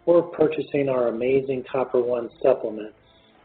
[0.07, 2.95] or purchasing our amazing Copper One supplement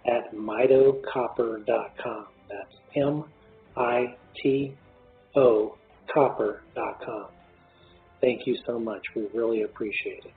[0.06, 2.28] at mitocopper.com.
[2.48, 3.24] That's M
[3.76, 4.76] I T
[5.36, 5.76] O
[6.14, 7.26] copper.com.
[8.22, 9.02] Thank you so much.
[9.16, 10.34] We really appreciate it.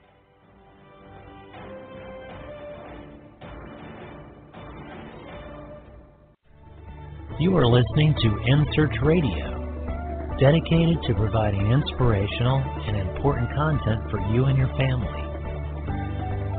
[7.39, 9.52] You are listening to InSearch Radio,
[10.39, 15.23] dedicated to providing inspirational and important content for you and your family.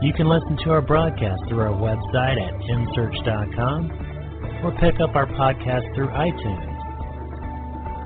[0.02, 3.90] You can listen to our broadcast through our website at nsearch.com
[4.62, 6.74] or pick up our podcast through iTunes.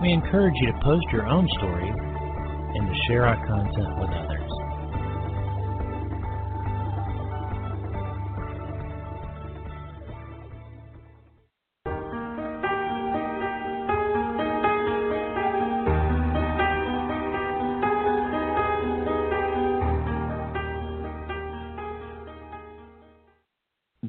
[0.01, 1.95] We encourage you to post your own stories
[2.75, 4.48] and to share our content with others.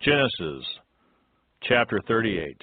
[0.10, 0.66] Genesis
[1.62, 2.58] chapter 38.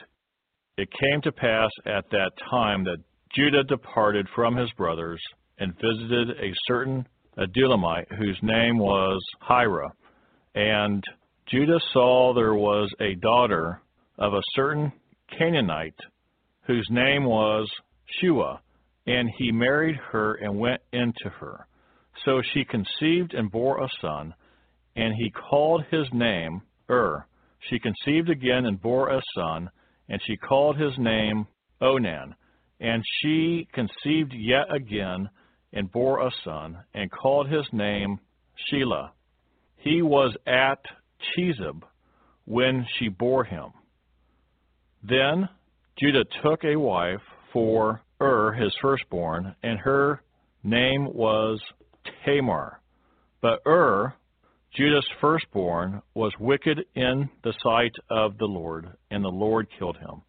[0.78, 2.96] It came to pass at that time that
[3.36, 5.22] Judah departed from his brothers
[5.58, 7.06] and visited a certain
[7.38, 9.92] Adullamite whose name was Hira.
[10.56, 11.04] And
[11.48, 13.80] Judah saw there was a daughter
[14.18, 14.90] of a certain
[15.38, 16.00] Canaanite
[16.66, 17.70] whose name was
[18.20, 18.60] Shua,
[19.06, 21.68] and he married her and went into her.
[22.24, 24.34] So she conceived and bore a son,
[24.96, 27.24] and he called his name Ur.
[27.60, 29.70] She conceived again and bore a son,
[30.08, 31.46] and she called his name
[31.80, 32.34] Onan.
[32.80, 35.28] And she conceived yet again
[35.72, 38.20] and bore a son, and called his name
[38.68, 39.10] Shelah.
[39.76, 40.84] He was at
[41.34, 41.82] Chezib
[42.44, 43.72] when she bore him.
[45.02, 45.48] Then
[45.98, 50.22] Judah took a wife for Ur, his firstborn, and her
[50.62, 51.60] name was
[52.24, 52.80] Tamar.
[53.40, 54.14] But Ur
[54.76, 60.20] Judah's firstborn was wicked in the sight of the Lord, and the Lord killed him.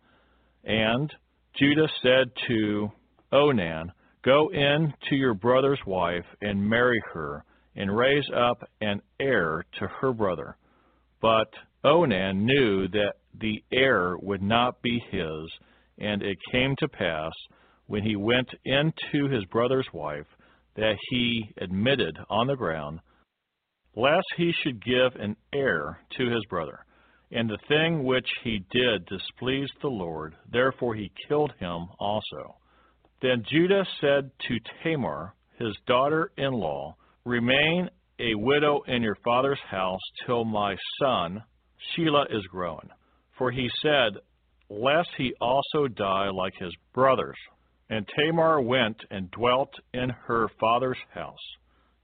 [0.64, 1.14] And
[1.60, 2.90] Judah said to
[3.34, 3.92] Onan,
[4.24, 7.44] Go in to your brother's wife and marry her,
[7.76, 10.56] and raise up an heir to her brother.
[11.22, 11.50] But
[11.84, 15.52] Onan knew that the heir would not be his,
[15.98, 17.34] and it came to pass,
[17.88, 20.28] when he went into his brother's wife,
[20.76, 23.02] that he admitted on the ground,
[23.98, 26.86] lest he should give an heir to his brother.
[27.32, 32.58] And the thing which he did displeased the Lord, therefore he killed him also.
[33.24, 39.60] Then Judah said to Tamar, his daughter in law, Remain a widow in your father's
[39.68, 41.42] house till my son
[41.98, 42.90] Shelah is grown.
[43.38, 44.22] For he said,
[44.70, 47.38] Lest he also die like his brothers.
[47.90, 51.36] And Tamar went and dwelt in her father's house.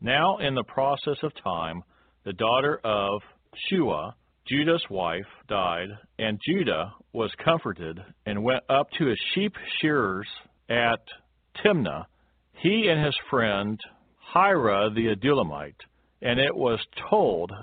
[0.03, 1.81] Now, in the process of time,
[2.25, 3.21] the daughter of
[3.69, 4.13] Shua,
[4.45, 5.87] Judah's wife, died,
[6.19, 10.27] and Judah was comforted and went up to his sheep shearers
[10.69, 10.99] at
[11.63, 12.03] Timnah,
[12.51, 13.80] he and his friend
[14.34, 15.80] Hira the Adullamite.
[16.21, 17.53] And it was told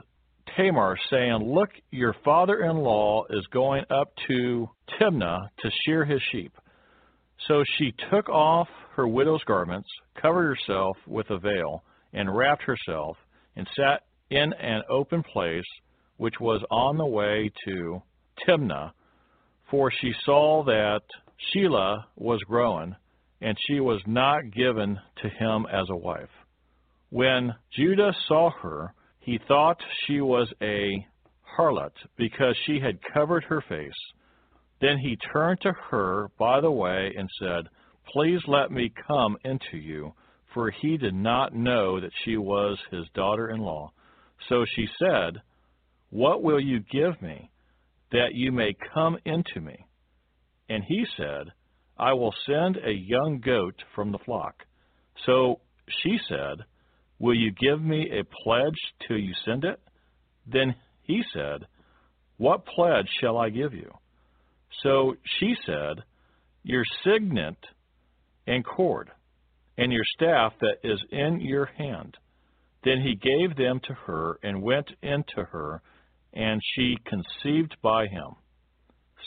[0.56, 4.66] Tamar, saying, Look, your father in law is going up to
[4.98, 6.52] Timnah to shear his sheep.
[7.48, 9.88] So she took off her widow's garments,
[10.20, 11.82] covered herself with a veil,
[12.12, 13.16] and wrapped herself,
[13.56, 15.64] and sat in an open place
[16.16, 18.02] which was on the way to
[18.46, 18.92] Timnah,
[19.70, 21.00] for she saw that
[21.48, 22.94] Shelah was growing,
[23.40, 26.28] and she was not given to him as a wife.
[27.10, 31.06] When Judah saw her, he thought she was a
[31.56, 33.92] harlot, because she had covered her face.
[34.80, 37.68] Then he turned to her by the way and said,
[38.12, 40.12] Please let me come into you.
[40.54, 43.92] For he did not know that she was his daughter in law.
[44.48, 45.40] So she said,
[46.10, 47.50] What will you give me,
[48.12, 49.86] that you may come into me?
[50.68, 51.52] And he said,
[51.98, 54.64] I will send a young goat from the flock.
[55.26, 55.60] So
[56.02, 56.64] she said,
[57.18, 59.78] Will you give me a pledge till you send it?
[60.50, 61.66] Then he said,
[62.38, 63.92] What pledge shall I give you?
[64.82, 66.02] So she said,
[66.62, 67.58] Your signet
[68.46, 69.10] and cord,
[69.80, 72.14] and your staff that is in your hand.
[72.84, 75.80] Then he gave them to her and went into her,
[76.34, 78.36] and she conceived by him.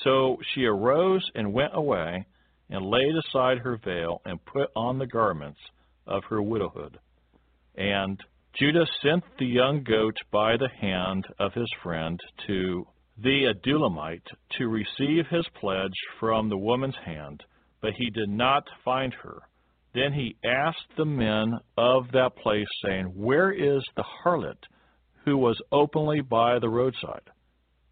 [0.04, 2.28] So she arose and went away,
[2.70, 5.60] and laid aside her veil, and put on the garments
[6.06, 7.00] of her widowhood.
[7.76, 8.20] And
[8.54, 12.86] Judah sent the young goat by the hand of his friend to
[13.18, 14.28] the Adullamite
[14.60, 17.44] to receive his pledge from the woman's hand,
[17.82, 19.42] but he did not find her.
[19.94, 24.58] Then he asked the men of that place, saying, Where is the harlot
[25.26, 27.30] who was openly by the roadside?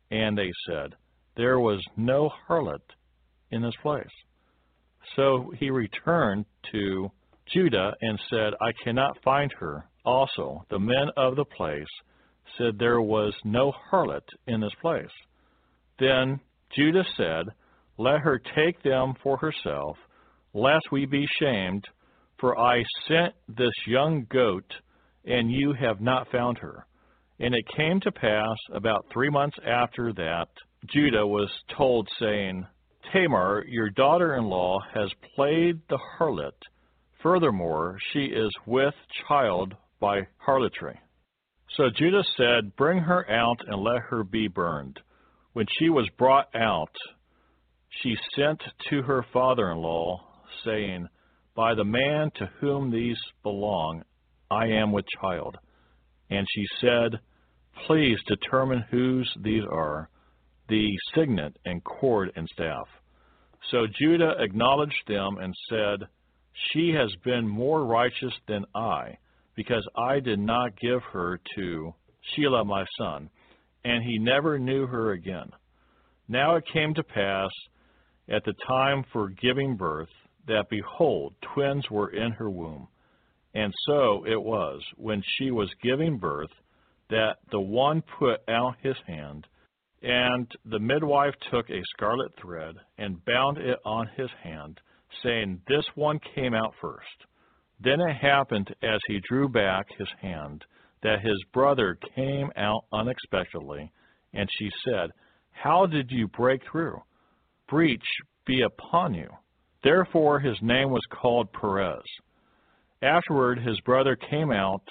[0.10, 0.96] And they said,
[1.38, 2.82] There was no harlot
[3.52, 4.10] in this place.
[5.16, 7.12] So he returned to
[7.54, 9.86] Judah and said, I cannot find her.
[10.04, 11.88] Also, the men of the place
[12.58, 15.12] said there was no harlot in this place.
[16.00, 16.40] Then
[16.76, 17.46] Judah said,
[17.98, 19.98] Let her take them for herself,
[20.54, 21.86] lest we be shamed,
[22.40, 24.72] for I sent this young goat,
[25.26, 26.86] and you have not found her.
[27.40, 30.48] And it came to pass about three months after that,
[30.88, 32.66] Judah was told, saying,
[33.12, 36.54] Tamar, your daughter in law, has played the harlot.
[37.22, 38.94] Furthermore, she is with
[39.28, 41.00] child by harlotry.
[41.78, 45.00] So Judah said, Bring her out and let her be burned.
[45.54, 46.96] When she was brought out,
[48.02, 50.20] she sent to her father in law,
[50.66, 51.08] saying,
[51.56, 54.04] By the man to whom these belong,
[54.50, 55.58] I am with child.
[56.30, 57.20] And she said,
[57.88, 60.10] Please determine whose these are,
[60.68, 62.88] the signet and cord and staff.
[63.70, 66.08] So Judah acknowledged them and said,
[66.72, 69.18] She has been more righteous than I,
[69.56, 71.94] because I did not give her to
[72.34, 73.30] Shelah my son,
[73.84, 75.52] and he never knew her again.
[76.28, 77.50] Now it came to pass
[78.30, 80.10] at the time for giving birth
[80.48, 82.88] that, behold, twins were in her womb.
[83.54, 86.52] And so it was, when she was giving birth,
[87.10, 89.46] that the one put out his hand,
[90.02, 94.80] and the midwife took a scarlet thread and bound it on his hand,
[95.22, 97.06] saying, This one came out first.
[97.80, 100.64] Then it happened as he drew back his hand
[101.04, 103.92] that his brother came out unexpectedly,
[104.34, 105.10] and she said,
[105.52, 107.02] How did you break through?
[107.68, 108.06] Breach
[108.46, 109.30] be upon you.
[109.84, 112.04] Therefore his name was called Perez.
[113.02, 114.84] Afterward his brother came out,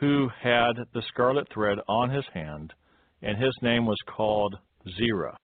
[0.00, 2.72] who had the scarlet thread on his hand,
[3.20, 4.56] and his name was called
[4.96, 5.36] Zerah.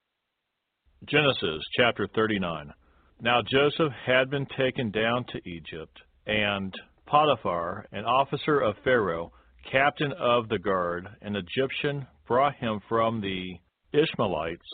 [1.04, 2.72] Genesis chapter 39.
[3.20, 6.74] Now Joseph had been taken down to Egypt and
[7.06, 9.32] Potiphar, an officer of Pharaoh,
[9.70, 13.58] captain of the guard, an Egyptian, brought him from the
[13.92, 14.68] Ishmaelites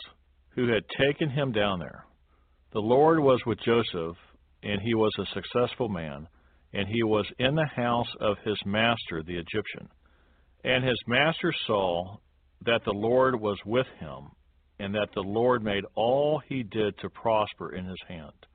[0.49, 2.05] who had taken him down there.
[2.75, 4.17] The Lord was with Joseph,
[4.61, 6.27] and he was a successful man,
[6.73, 9.87] and he was in the house of his master the Egyptian.
[10.65, 12.17] And his master saw
[12.65, 14.31] that the Lord was with him,
[14.77, 18.45] and that the Lord made all he did to prosper in his hand.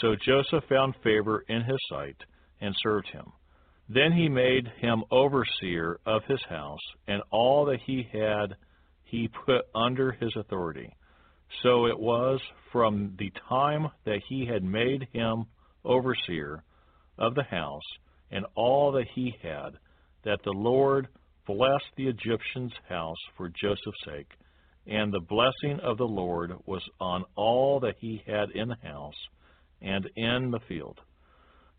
[0.00, 2.16] So Joseph found favor in his sight
[2.62, 3.26] and served him.
[3.90, 8.56] Then he made him overseer of his house, and all that he had
[9.04, 10.94] he put under his authority.
[11.62, 12.40] So it was
[12.72, 15.46] from the time that he had made him
[15.84, 16.62] overseer
[17.18, 17.82] of the house
[18.30, 19.70] and all that he had
[20.24, 21.08] that the Lord
[21.46, 24.30] blessed the Egyptian's house for Joseph's sake,
[24.86, 29.14] and the blessing of the Lord was on all that he had in the house
[29.82, 30.98] and in the field.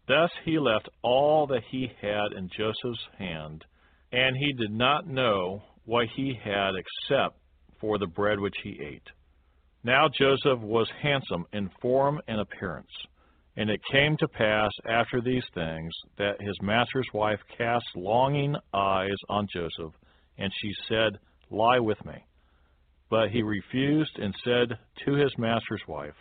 [0.08, 3.64] Thus he left all that he had in Joseph's hand,
[4.12, 7.38] and he did not know what he had except
[7.80, 9.08] for the bread which he ate.
[9.84, 12.92] Now Joseph was handsome in form and appearance.
[13.58, 19.18] And it came to pass after these things that his master's wife cast longing eyes
[19.28, 19.94] on Joseph,
[20.38, 21.20] and she said,
[21.50, 22.24] Lie with me.
[23.10, 26.16] But he refused and said to his master's wife,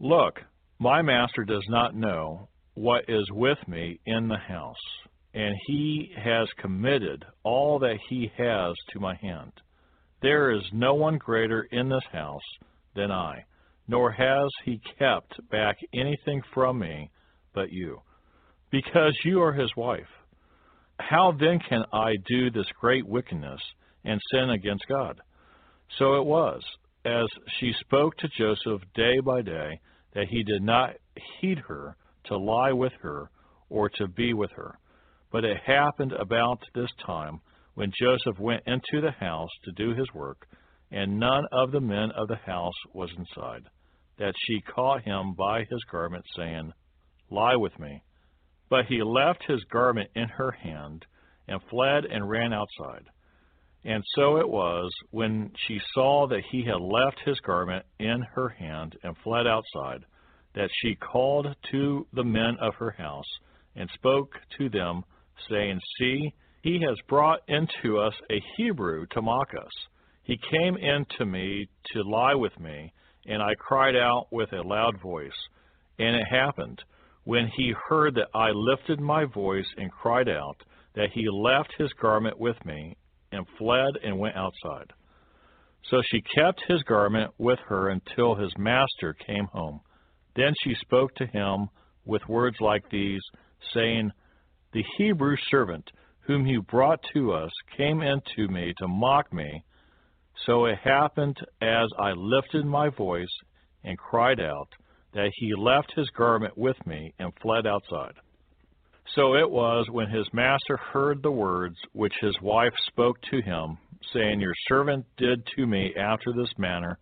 [0.00, 0.40] Look,
[0.78, 4.74] my master does not know what is with me in the house,
[5.32, 9.52] and he has committed all that he has to my hand.
[10.20, 12.42] There is no one greater in this house
[12.96, 13.44] than I,
[13.86, 17.10] nor has he kept back anything from me
[17.54, 18.00] but you,
[18.70, 20.08] because you are his wife.
[20.98, 23.60] How then can I do this great wickedness
[24.04, 25.20] and sin against God?
[25.98, 26.62] So it was,
[27.04, 27.26] as
[27.60, 29.80] she spoke to Joseph day by day,
[30.14, 30.94] that he did not
[31.40, 33.30] heed her to lie with her
[33.68, 34.78] or to be with her.
[35.30, 37.40] But it happened about this time
[37.74, 40.46] when Joseph went into the house to do his work,
[40.90, 43.64] and none of the men of the house was inside,
[44.18, 46.72] that she caught him by his garment, saying,
[47.30, 48.02] Lie with me.
[48.68, 51.04] But he left his garment in her hand,
[51.48, 53.06] and fled and ran outside.
[53.84, 58.48] And so it was, when she saw that he had left his garment in her
[58.48, 60.04] hand and fled outside,
[60.54, 63.28] that she called to the men of her house,
[63.76, 65.04] and spoke to them,
[65.48, 66.32] saying, See,
[66.62, 69.72] he has brought into us a Hebrew to mock us.
[70.26, 72.92] He came in to me to lie with me,
[73.26, 75.30] and I cried out with a loud voice.
[76.00, 76.82] And it happened,
[77.22, 80.56] when he heard that I lifted my voice and cried out,
[80.96, 82.96] that he left his garment with me,
[83.30, 84.92] and fled and went outside.
[85.90, 89.80] So she kept his garment with her until his master came home.
[90.34, 91.68] Then she spoke to him
[92.04, 93.22] with words like these,
[93.72, 94.10] saying,
[94.72, 95.88] The Hebrew servant
[96.26, 99.62] whom you brought to us came in to me to mock me.
[100.44, 103.34] So it happened as I lifted my voice
[103.84, 104.68] and cried out,
[105.14, 108.14] that he left his garment with me and fled outside.
[109.14, 113.78] So it was when his master heard the words which his wife spoke to him,
[114.12, 116.98] saying, Your servant did to me after this manner,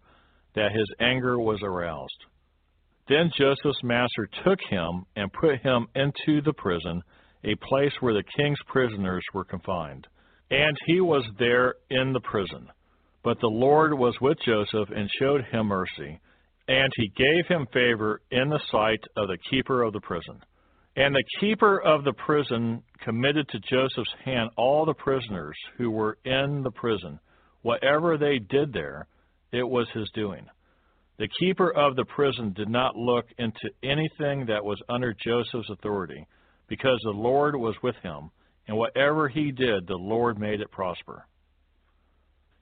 [0.54, 2.24] that his anger was aroused.
[3.08, 7.02] Then Joseph's master took him and put him into the prison,
[7.42, 10.06] a place where the king's prisoners were confined.
[10.50, 12.68] And he was there in the prison.
[13.24, 16.20] But the Lord was with Joseph and showed him mercy,
[16.68, 20.42] and he gave him favor in the sight of the keeper of the prison.
[20.96, 26.18] And the keeper of the prison committed to Joseph's hand all the prisoners who were
[26.24, 27.18] in the prison.
[27.62, 29.08] Whatever they did there,
[29.52, 30.46] it was his doing.
[31.16, 36.26] The keeper of the prison did not look into anything that was under Joseph's authority,
[36.68, 38.30] because the Lord was with him,
[38.68, 41.26] and whatever he did, the Lord made it prosper.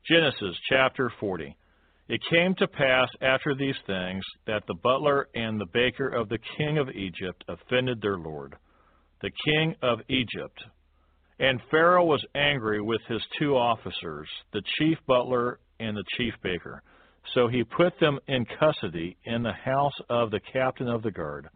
[0.08, 1.56] Genesis chapter 40.
[2.08, 6.40] It came to pass after these things that the butler and the baker of the
[6.58, 8.56] king of Egypt offended their lord,
[9.20, 10.58] the king of Egypt.
[11.38, 16.82] And Pharaoh was angry with his two officers, the chief butler and the chief baker.
[17.32, 21.48] So he put them in custody in the house of the captain of the guard,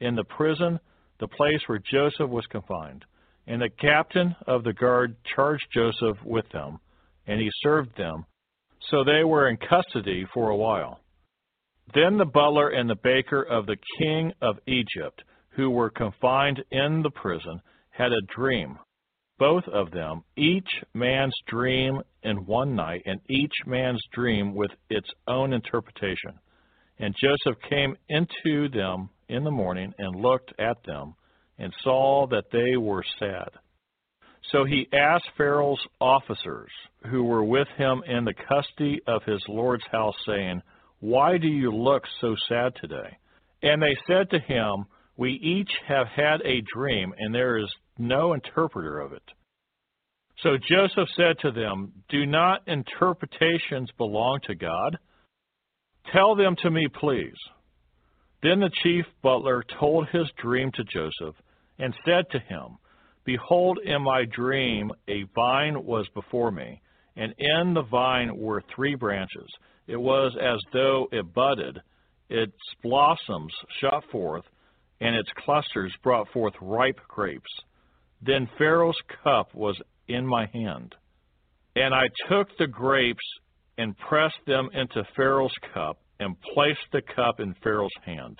[0.00, 0.80] in the prison,
[1.20, 3.04] the place where Joseph was confined.
[3.46, 6.80] And the captain of the guard charged Joseph with them,
[7.26, 8.26] and he served them.
[8.90, 11.00] So they were in custody for a while.
[11.94, 17.02] Then the butler and the baker of the king of Egypt, who were confined in
[17.02, 17.60] the prison,
[17.90, 18.78] had a dream
[19.42, 25.08] both of them, each man's dream in one night, and each man's dream with its
[25.26, 26.38] own interpretation.
[27.00, 31.16] And Joseph came into them in the morning and looked at them
[31.58, 33.48] and saw that they were sad.
[34.50, 36.70] So he asked Pharaoh's officers
[37.10, 40.62] who were with him in the custody of his Lord's house, saying,
[41.00, 43.16] Why do you look so sad today?
[43.62, 44.86] And they said to him,
[45.16, 49.22] We each have had a dream, and there is no interpreter of it.
[50.42, 54.98] So Joseph said to them, Do not interpretations belong to God?
[56.12, 57.36] Tell them to me, please.
[58.42, 61.36] Then the chief butler told his dream to Joseph
[61.78, 62.78] and said to him,
[63.24, 66.80] Behold, in my dream a vine was before me,
[67.16, 69.48] and in the vine were three branches.
[69.86, 71.80] It was as though it budded,
[72.28, 74.44] its blossoms shot forth,
[75.00, 77.50] and its clusters brought forth ripe grapes.
[78.22, 80.94] Then Pharaoh's cup was in my hand.
[81.74, 83.24] And I took the grapes
[83.78, 88.38] and pressed them into Pharaoh's cup and placed the cup in Pharaoh's hand.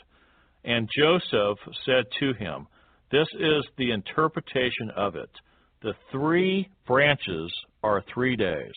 [0.65, 2.67] And Joseph said to him,
[3.13, 5.29] This is the interpretation of it.
[5.83, 7.53] The three branches
[7.83, 8.73] are three days.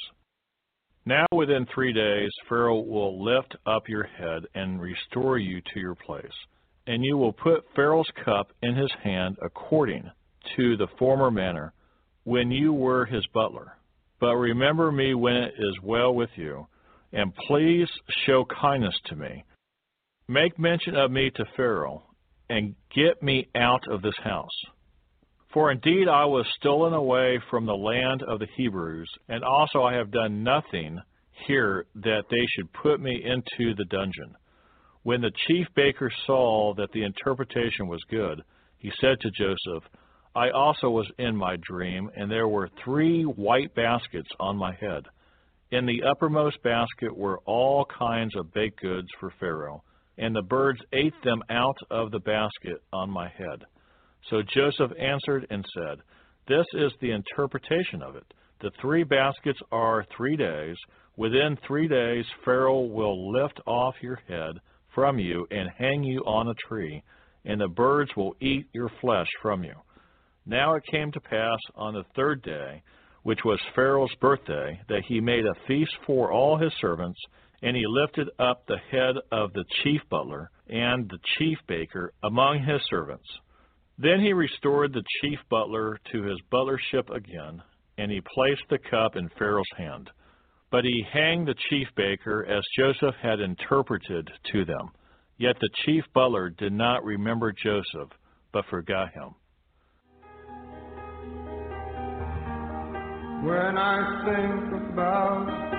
[1.06, 5.96] Now within three days Pharaoh will lift up your head and restore you to your
[5.96, 6.26] place.
[6.86, 10.04] And you will put Pharaoh's cup in his hand according
[10.58, 11.72] to the former manner
[12.26, 13.78] when you were his butler.
[14.20, 16.68] But remember me when it is well with you,
[17.14, 17.88] and please
[18.26, 19.46] show kindness to me.
[20.28, 22.04] Make mention of me to Pharaoh,
[22.50, 24.50] and get me out of this house.
[25.54, 29.94] For indeed I was stolen away from the land of the Hebrews, and also I
[29.94, 31.00] have done nothing
[31.48, 34.36] here that they should put me into the dungeon.
[35.04, 38.42] When the chief baker saw that the interpretation was good,
[38.78, 39.84] he said to Joseph,
[40.36, 45.06] I also was in my dream, and there were three white baskets on my head.
[45.72, 49.84] In the uppermost basket were all kinds of baked goods for Pharaoh,
[50.18, 53.64] and the birds ate them out of the basket on my head.
[54.30, 56.00] So Joseph answered and said,
[56.48, 58.26] This is the interpretation of it.
[58.62, 60.76] The three baskets are three days.
[61.18, 64.56] Within three days, Pharaoh will lift off your head
[64.94, 67.04] from you and hang you on a tree,
[67.44, 69.76] and the birds will eat your flesh from you.
[70.46, 72.82] Now it came to pass on the third day,
[73.24, 77.20] which was Pharaoh's birthday, that he made a feast for all his servants,
[77.62, 82.64] and he lifted up the head of the chief butler and the chief baker among
[82.64, 83.28] his servants.
[83.98, 87.62] Then he restored the chief butler to his butlership again,
[87.98, 90.10] and he placed the cup in Pharaoh's hand.
[90.72, 94.90] But he hanged the chief baker as Joseph had interpreted to them.
[95.38, 98.10] Yet the chief butler did not remember Joseph,
[98.52, 99.36] but forgot him.
[103.46, 105.75] When I think about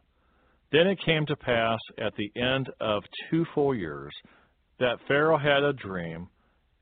[0.75, 4.13] Then it came to pass at the end of two full years
[4.81, 6.29] that Pharaoh had a dream,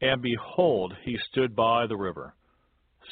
[0.01, 2.35] and behold, he stood by the river.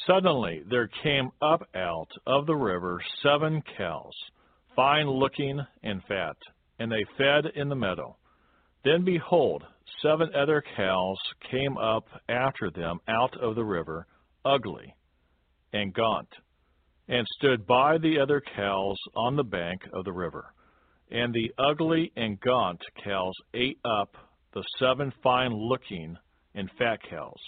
[0.07, 4.11] Suddenly there came up out of the river seven cows,
[4.75, 6.35] fine looking and fat,
[6.79, 8.17] and they fed in the meadow.
[8.83, 9.63] Then behold,
[10.01, 11.19] seven other cows
[11.51, 14.07] came up after them out of the river,
[14.43, 14.95] ugly
[15.73, 16.29] and gaunt
[17.07, 20.53] and stood by the other cows on the bank of the river.
[21.11, 24.15] And the ugly and gaunt cows ate up
[24.53, 26.17] the seven fine looking
[26.55, 27.39] and fat cows.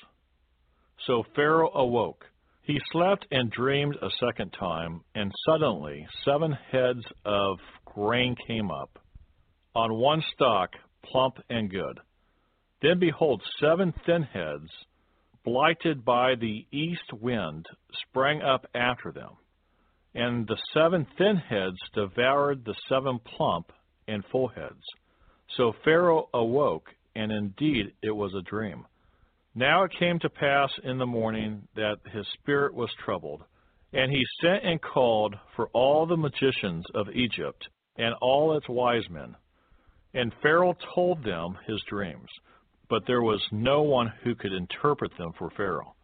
[1.07, 2.25] So Pharaoh awoke.
[2.61, 8.99] He slept and dreamed a second time, and suddenly seven heads of grain came up,
[9.75, 10.69] on one stalk,
[11.03, 11.99] plump and good.
[12.81, 14.69] Then behold, seven thin heads,
[15.43, 17.65] blighted by the east wind,
[18.07, 19.31] sprang up after them.
[20.15, 23.71] And the seven thin heads devoured the seven plump
[24.07, 24.83] and full heads.
[25.57, 28.85] So Pharaoh awoke, and indeed it was a dream.
[29.55, 33.43] Now it came to pass in the morning that his spirit was troubled,
[33.91, 39.07] and he sent and called for all the magicians of Egypt and all its wise
[39.09, 39.35] men.
[40.15, 42.29] And Pharaoh told them his dreams,
[42.89, 45.95] but there was no one who could interpret them for Pharaoh.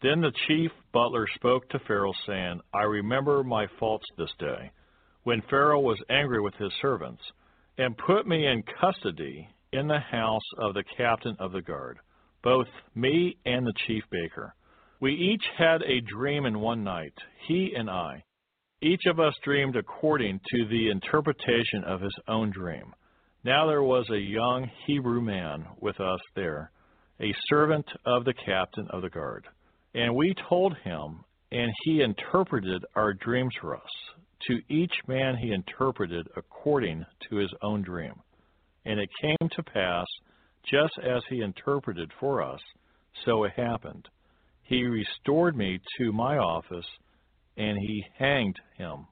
[0.00, 4.70] Then the chief butler spoke to Pharaoh, saying, I remember my faults this day,
[5.24, 7.22] when Pharaoh was angry with his servants,
[7.78, 11.98] and put me in custody in the house of the captain of the guard,
[12.42, 14.54] both me and the chief baker.
[15.00, 17.14] We each had a dream in one night,
[17.46, 18.22] he and I.
[18.80, 22.94] Each of us dreamed according to the interpretation of his own dream.
[23.44, 26.70] Now there was a young Hebrew man with us there,
[27.20, 29.46] a servant of the captain of the guard.
[29.98, 33.90] And we told him, and he interpreted our dreams for us.
[34.46, 38.14] To each man he interpreted according to his own dream.
[38.84, 40.06] And it came to pass,
[40.70, 42.60] just as he interpreted for us,
[43.24, 44.06] so it happened.
[44.62, 46.86] He restored me to my office,
[47.56, 49.04] and he hanged him.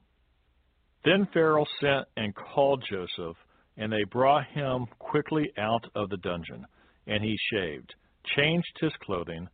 [1.03, 3.35] Then Pharaoh sent and called Joseph,
[3.75, 6.65] and they brought him quickly out of the dungeon.
[7.07, 7.93] And he shaved,
[8.37, 9.49] changed his clothing,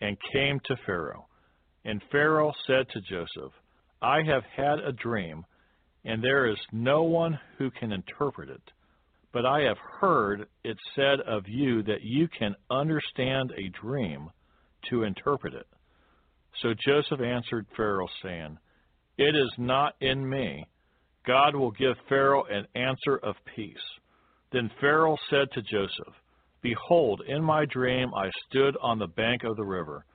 [0.00, 1.26] and came to Pharaoh.
[1.84, 3.52] And Pharaoh said to Joseph,
[4.00, 5.44] I have had a dream,
[6.04, 8.62] and there is no one who can interpret it.
[9.32, 14.30] But I have heard it said of you that you can understand a dream
[14.90, 15.66] to interpret it.
[16.62, 18.58] So Joseph answered Pharaoh, saying,
[19.18, 20.66] It is not in me.
[21.26, 23.76] God will give Pharaoh an answer of peace.
[24.52, 26.14] Then Pharaoh said to Joseph,
[26.64, 30.06] Behold, in my dream I stood on the bank of the river.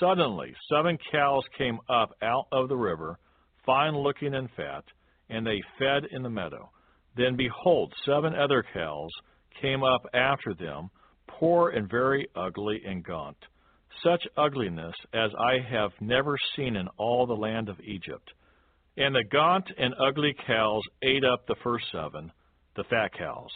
[0.00, 3.20] Suddenly seven cows came up out of the river,
[3.64, 4.82] fine looking and fat,
[5.30, 6.68] and they fed in the meadow.
[7.16, 9.10] Then behold, seven other cows
[9.60, 10.90] came up after them,
[11.28, 13.38] poor and very ugly and gaunt,
[14.02, 18.28] such ugliness as I have never seen in all the land of Egypt.
[18.96, 22.32] And the gaunt and ugly cows ate up the first seven,
[22.74, 23.52] the fat cows.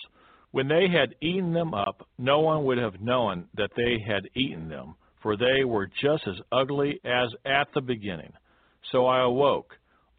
[0.56, 4.70] When they had eaten them up, no one would have known that they had eaten
[4.70, 8.32] them, for they were just as ugly as at the beginning.
[8.90, 9.74] So I awoke.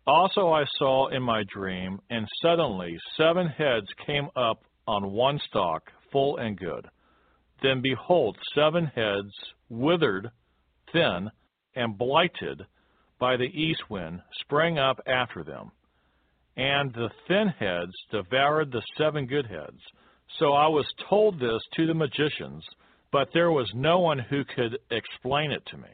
[0.06, 5.92] Also I saw in my dream, and suddenly seven heads came up on one stalk,
[6.12, 6.86] full and good.
[7.64, 9.34] Then behold, seven heads,
[9.70, 10.30] withered,
[10.94, 11.32] thin,
[11.76, 12.62] and blighted
[13.18, 15.72] by the east wind, sprang up after them.
[16.56, 19.82] And the thin heads devoured the seven good heads.
[20.40, 22.64] So I was told this to the magicians,
[23.12, 25.90] but there was no one who could explain it to me.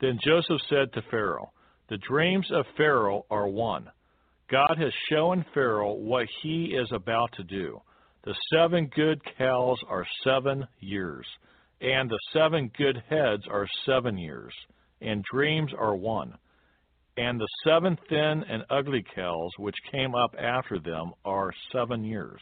[0.00, 1.50] Then Joseph said to Pharaoh,
[1.88, 3.90] The dreams of Pharaoh are one.
[4.50, 7.80] God has shown Pharaoh what he is about to do.
[8.24, 11.26] The seven good cows are seven years,
[11.80, 14.52] and the seven good heads are seven years,
[15.00, 16.34] and dreams are one.
[17.16, 22.40] And the seven thin and ugly cows which came up after them are seven years,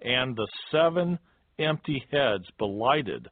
[0.00, 1.18] and the seven
[1.58, 3.28] empty heads belighted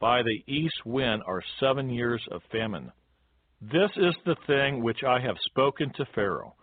[0.00, 2.92] by the east wind are seven years of famine.
[3.60, 6.54] This is the thing which I have spoken to Pharaoh.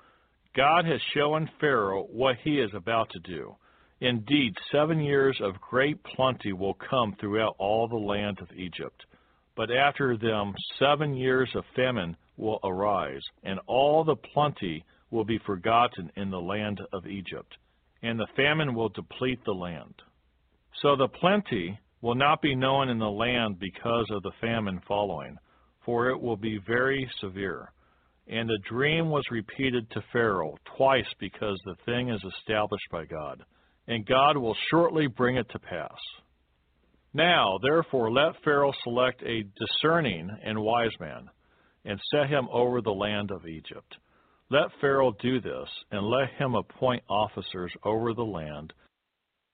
[0.56, 3.56] God has shown Pharaoh what he is about to do.
[4.00, 9.06] Indeed, seven years of great plenty will come throughout all the land of Egypt.
[9.56, 15.40] But after them, seven years of famine will arise, and all the plenty will be
[15.46, 17.58] forgotten in the land of Egypt,
[18.06, 19.94] and the famine will deplete the land.
[20.82, 25.38] So the plenty will not be known in the land because of the famine following,
[25.84, 27.72] for it will be very severe.
[28.28, 33.44] And the dream was repeated to Pharaoh twice because the thing is established by God,
[33.88, 35.98] and God will shortly bring it to pass.
[37.12, 41.28] Now, therefore, let Pharaoh select a discerning and wise man,
[41.86, 43.96] and set him over the land of Egypt.
[44.50, 48.74] Let Pharaoh do this, and let him appoint officers over the land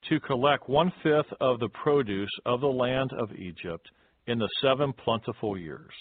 [0.10, 3.88] to collect one fifth of the produce of the land of Egypt
[4.28, 5.94] in the seven plentiful years.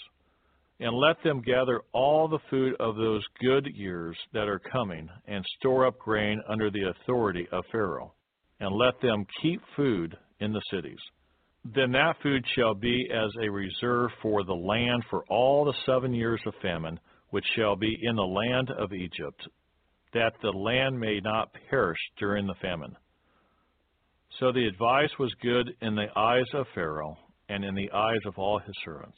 [0.79, 5.45] And let them gather all the food of those good years that are coming, and
[5.59, 8.13] store up grain under the authority of Pharaoh,
[8.59, 10.99] and let them keep food in the cities.
[11.63, 16.13] Then that food shall be as a reserve for the land for all the seven
[16.13, 16.99] years of famine,
[17.31, 19.47] which shall be in the land of Egypt,
[20.13, 22.95] that the land may not perish during the famine.
[24.39, 27.17] So the advice was good in the eyes of Pharaoh
[27.49, 29.17] and in the eyes of all his servants.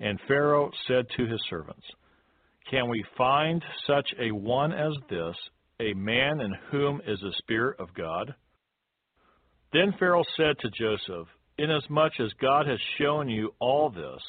[0.00, 1.84] And Pharaoh said to his servants,
[2.70, 5.36] Can we find such a one as this,
[5.80, 8.34] a man in whom is the Spirit of God?
[9.72, 11.28] Then Pharaoh said to Joseph,
[11.58, 14.20] Inasmuch as God has shown you all this,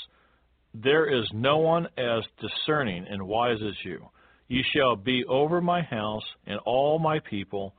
[0.73, 4.09] there is no one as discerning and wise as you.
[4.47, 7.75] You shall be over my house, and all my people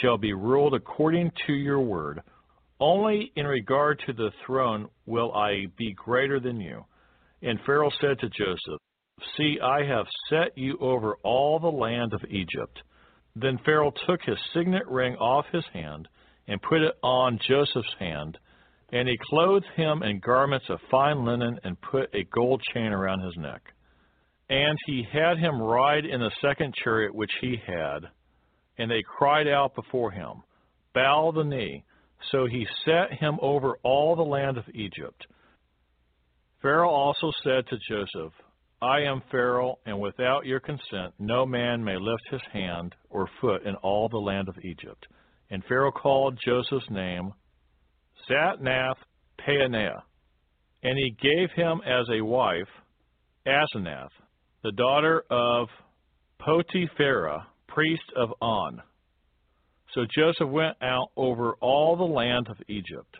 [0.00, 2.20] shall be ruled according to your word.
[2.78, 6.84] Only in regard to the throne will I be greater than you.
[7.42, 8.80] And Pharaoh said to Joseph,
[9.36, 12.82] See, I have set you over all the land of Egypt.
[13.36, 16.08] Then Pharaoh took his signet ring off his hand
[16.48, 18.38] and put it on Joseph's hand,
[18.92, 23.20] and he clothed him in garments of fine linen and put a gold chain around
[23.20, 23.62] his neck.
[24.48, 28.00] And he had him ride in the second chariot which he had,
[28.78, 30.42] and they cried out before him,
[30.92, 31.84] Bow the knee.
[32.32, 35.26] So he set him over all the land of Egypt.
[36.60, 38.32] Pharaoh also said to Joseph,
[38.82, 43.64] I am Pharaoh, and without your consent no man may lift his hand or foot
[43.64, 45.06] in all the land of Egypt.
[45.50, 47.32] And Pharaoh called Joseph's name
[48.30, 48.98] Zat-Nath
[49.44, 50.02] Paaneah,
[50.82, 52.68] and he gave him as a wife
[53.46, 54.10] Asenath,
[54.62, 55.68] the daughter of
[56.38, 58.82] Potipherah, priest of On.
[59.94, 63.16] So Joseph went out over all the land of Egypt.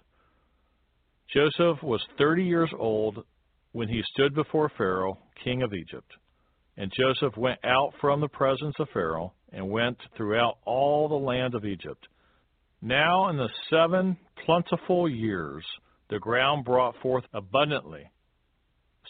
[1.35, 3.25] Joseph was thirty years old
[3.73, 6.11] when he stood before Pharaoh, king of Egypt.
[6.77, 11.55] And Joseph went out from the presence of Pharaoh and went throughout all the land
[11.55, 12.07] of Egypt.
[12.83, 14.16] Now in the seven
[14.47, 15.64] plentiful years
[16.09, 18.05] the ground brought forth abundantly.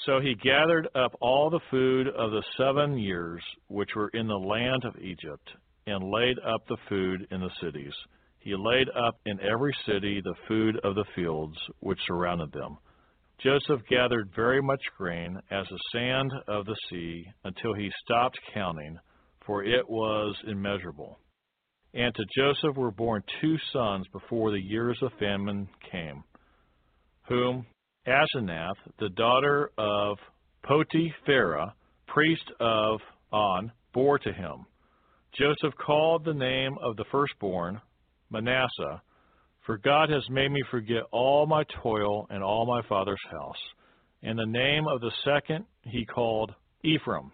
[0.07, 4.39] So he gathered up all the food of the seven years which were in the
[4.39, 5.49] land of Egypt,
[5.87, 7.93] and laid up the food in the cities.
[8.39, 12.79] He laid up in every city the food of the fields which surrounded them.
[13.39, 18.99] Joseph gathered very much grain, as the sand of the sea, until he stopped counting,
[19.47, 21.19] for it was immeasurable.
[21.93, 26.23] And to Joseph were born two sons before the years of famine came,
[27.29, 27.67] whom
[28.07, 30.17] Asenath, the daughter of
[30.63, 31.75] Potipherah,
[32.07, 33.01] priest of
[33.33, 34.67] On, bore to him.
[35.39, 37.81] Joseph called the name of the firstborn
[38.31, 39.03] Manasseh,
[39.67, 43.57] for God has made me forget all my toil and all my father's house.
[44.23, 47.33] and the name of the second he called Ephraim.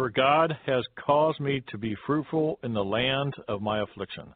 [0.00, 4.32] For God has caused me to be fruitful in the land of my affliction.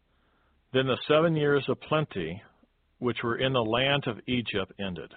[0.74, 2.42] Then the seven years of plenty
[2.98, 5.10] which were in the land of Egypt ended,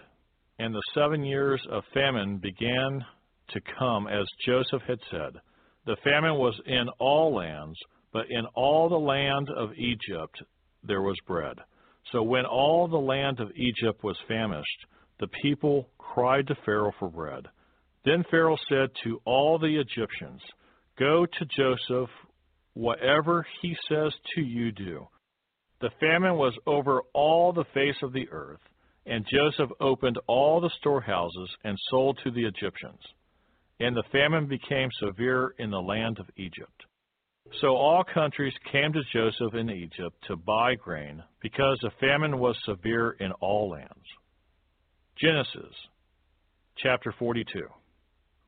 [0.58, 3.06] and the seven years of famine began
[3.50, 5.34] to come as Joseph had said.
[5.86, 7.78] The famine was in all lands,
[8.14, 10.42] but in all the land of Egypt
[10.82, 11.58] there was bread.
[12.14, 14.86] So when all the land of Egypt was famished,
[15.20, 17.48] the people cried to Pharaoh for bread.
[18.06, 20.42] Then Pharaoh said to all the Egyptians,
[20.98, 22.10] Go to Joseph,
[22.74, 25.08] whatever he says to you, do.
[25.82, 28.62] The famine was over all the face of the earth,
[29.06, 33.00] and Joseph opened all the storehouses and sold to the Egyptians.
[33.80, 36.84] And the famine became severe in the land of Egypt.
[37.62, 42.58] So all countries came to Joseph in Egypt to buy grain, because the famine was
[42.66, 44.06] severe in all lands.
[45.16, 45.74] Genesis
[46.78, 47.68] chapter 42.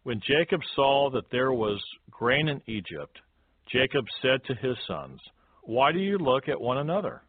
[0.03, 3.17] When Jacob saw that there was grain in Egypt,
[3.71, 5.19] Jacob said to his sons,
[5.63, 7.21] Why do you look at one another?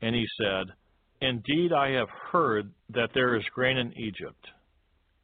[0.00, 0.74] And he said,
[1.20, 4.48] Indeed, I have heard that there is grain in Egypt.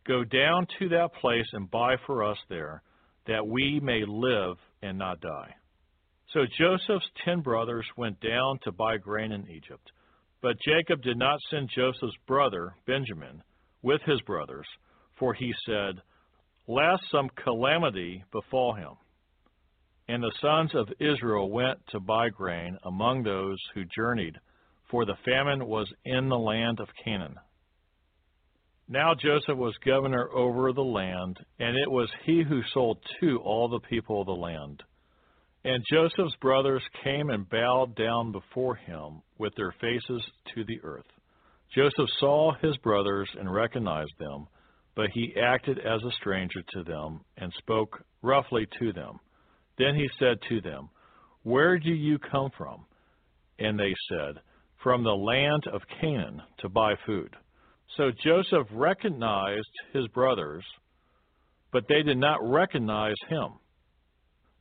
[0.06, 2.82] Go down to that place and buy for us there,
[3.26, 5.54] that we may live and not die.
[6.32, 9.90] So Joseph's ten brothers went down to buy grain in Egypt.
[10.40, 13.42] But Jacob did not send Joseph's brother, Benjamin,
[13.82, 14.66] with his brothers,
[15.18, 16.00] for he said,
[16.68, 18.92] Lest some calamity befall him.
[20.06, 24.36] And the sons of Israel went to buy grain among those who journeyed,
[24.90, 27.36] for the famine was in the land of Canaan.
[28.86, 33.68] Now Joseph was governor over the land, and it was he who sold to all
[33.68, 34.82] the people of the land.
[35.64, 40.22] And Joseph's brothers came and bowed down before him with their faces
[40.54, 41.04] to the earth.
[41.74, 44.46] Joseph saw his brothers and recognized them,
[44.98, 49.20] but he acted as a stranger to them and spoke roughly to them.
[49.78, 50.90] Then he said to them,
[51.44, 52.84] Where do you come from?
[53.60, 54.42] And they said,
[54.82, 57.32] From the land of Canaan to buy food.
[57.96, 60.64] So Joseph recognized his brothers,
[61.72, 63.52] but they did not recognize him.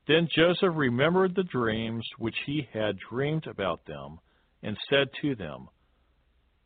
[0.07, 4.19] Then Joseph remembered the dreams which he had dreamed about them,
[4.61, 5.69] and said to them,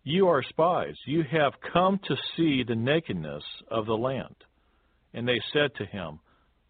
[0.04, 0.95] You are spies.
[1.06, 4.36] You have come to see the nakedness of the land.
[5.14, 6.20] And they said to him,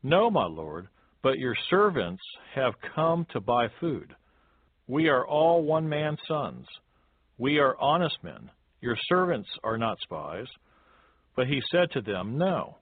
[0.03, 0.87] No, my lord,
[1.23, 2.23] but your servants
[2.55, 4.13] have come to buy food.
[4.87, 6.65] We are all one man's sons.
[7.37, 8.49] We are honest men.
[8.81, 10.47] Your servants are not spies.
[11.35, 12.77] But he said to them, No,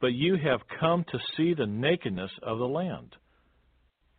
[0.00, 3.16] but you have come to see the nakedness of the land.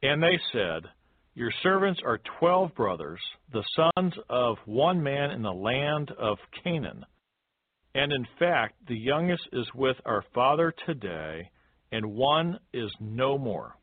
[0.02, 0.90] And they said,
[1.36, 3.20] Your servants are twelve brothers,
[3.52, 7.06] the sons of one man in the land of Canaan.
[7.94, 11.50] And in fact, the youngest is with our father today,
[11.92, 13.76] and one is no more.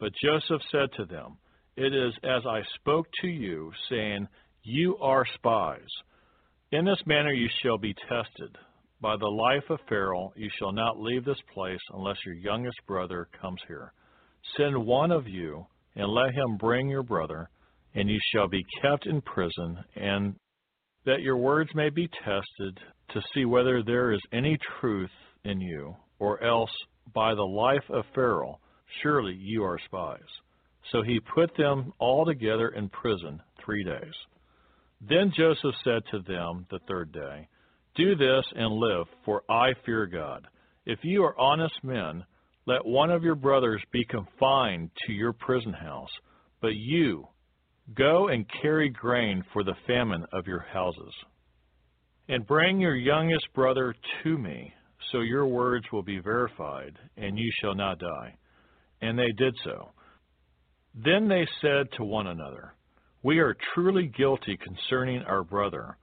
[0.00, 1.36] But Joseph said to them,
[1.76, 4.26] It is as I spoke to you, saying,
[4.62, 5.88] You are spies.
[6.72, 8.56] In this manner you shall be tested.
[9.02, 13.28] By the life of Pharaoh you shall not leave this place unless your youngest brother
[13.38, 13.92] comes here.
[14.56, 15.66] Send one of you,
[15.96, 17.48] and let him bring your brother,
[17.94, 20.34] and you shall be kept in prison, and
[21.06, 22.78] that your words may be tested
[23.10, 25.10] to see whether there is any truth
[25.44, 26.70] in you, or else
[27.14, 28.58] by the life of Pharaoh,
[29.02, 30.20] surely you are spies.
[30.92, 34.14] So he put them all together in prison three days.
[35.00, 37.48] Then Joseph said to them the third day,
[37.96, 40.46] Do this and live, for I fear God.
[40.84, 42.24] If you are honest men,
[42.66, 46.10] let one of your brothers be confined to your prison house,
[46.60, 47.26] but you
[47.94, 51.14] go and carry grain for the famine of your houses.
[52.28, 53.94] And bring your youngest brother
[54.24, 54.72] to me,
[55.12, 58.34] so your words will be verified, and you shall not die.
[59.00, 59.90] And they did so.
[61.04, 62.74] Then they said to one another,
[63.22, 65.98] We are truly guilty concerning our brother.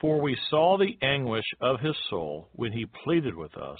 [0.00, 3.78] For we saw the anguish of his soul when he pleaded with us,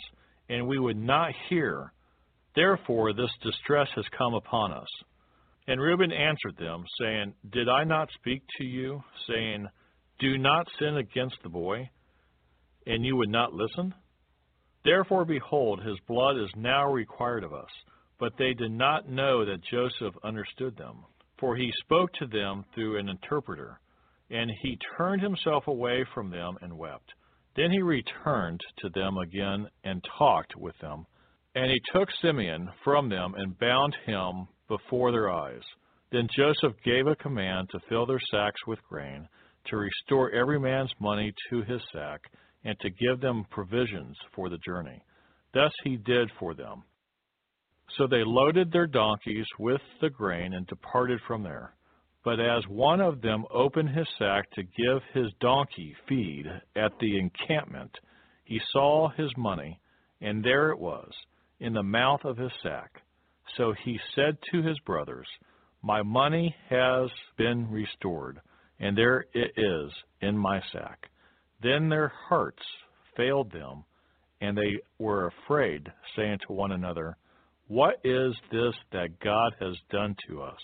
[0.49, 1.92] and we would not hear.
[2.55, 4.88] Therefore this distress has come upon us.
[5.66, 9.66] And Reuben answered them, saying, Did I not speak to you, saying,
[10.18, 11.88] Do not sin against the boy?
[12.86, 13.95] And you would not listen?
[14.84, 17.70] Therefore, behold, his blood is now required of us.
[18.20, 21.05] But they did not know that Joseph understood them,
[21.38, 23.80] for he spoke to them through an interpreter.
[24.30, 27.12] And he turned himself away from them and wept.
[27.57, 31.07] Then he returned to them again and talked with them.
[31.55, 35.62] And he took Simeon from them and bound him before their eyes.
[36.11, 39.28] Then Joseph gave a command to fill their sacks with grain,
[39.66, 42.20] to restore every man's money to his sack,
[42.64, 45.02] and to give them provisions for the journey.
[45.52, 46.82] Thus he did for them.
[47.96, 51.74] So they loaded their donkeys with the grain and departed from there.
[52.25, 57.18] But as one of them opened his sack to give his donkey feed at the
[57.18, 57.99] encampment,
[58.45, 59.79] he saw his money,
[60.22, 61.12] and there it was,
[61.61, 63.03] in the mouth of his sack.
[63.57, 65.29] So he said to his brothers,
[65.83, 68.41] My money has been restored,
[68.81, 71.11] and there it is in my sack.
[71.62, 72.62] Then their hearts
[73.16, 73.85] failed them,
[74.41, 77.18] and they were afraid, saying to one another,
[77.68, 80.61] What is this that God has done to us?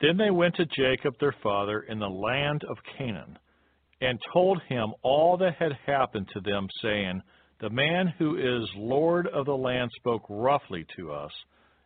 [0.00, 3.38] Then they went to Jacob their father in the land of Canaan,
[4.00, 7.20] and told him all that had happened to them, saying,
[7.60, 11.32] The man who is Lord of the land spoke roughly to us,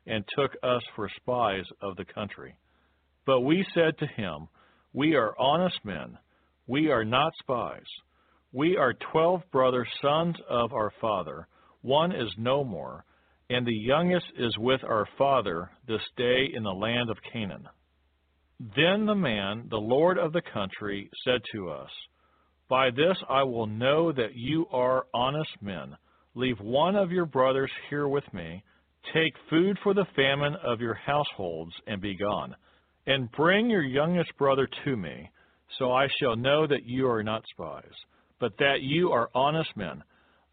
[0.06, 2.54] and took us for spies of the country.
[3.26, 4.48] But we said to him,
[4.92, 6.18] We are honest men,
[6.66, 7.84] we are not spies.
[8.52, 11.48] We are twelve brothers, sons of our father.
[11.82, 13.04] One is no more,
[13.50, 17.68] and the youngest is with our father this day in the land of Canaan.
[18.60, 21.90] Then the man, the lord of the country, said to us,
[22.68, 25.96] By this I will know that you are honest men.
[26.34, 28.62] Leave one of your brothers here with me.
[29.12, 32.54] Take food for the famine of your households, and be gone.
[33.06, 35.30] And bring your youngest brother to me,
[35.78, 37.92] so I shall know that you are not spies,
[38.38, 40.02] but that you are honest men.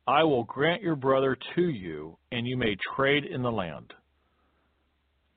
[0.08, 3.93] I will grant your brother to you, and you may trade in the land.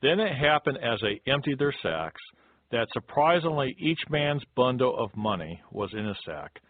[0.03, 2.21] Then it happened as they emptied their sacks
[2.75, 6.61] that surprisingly each man's bundle of money was in a sack.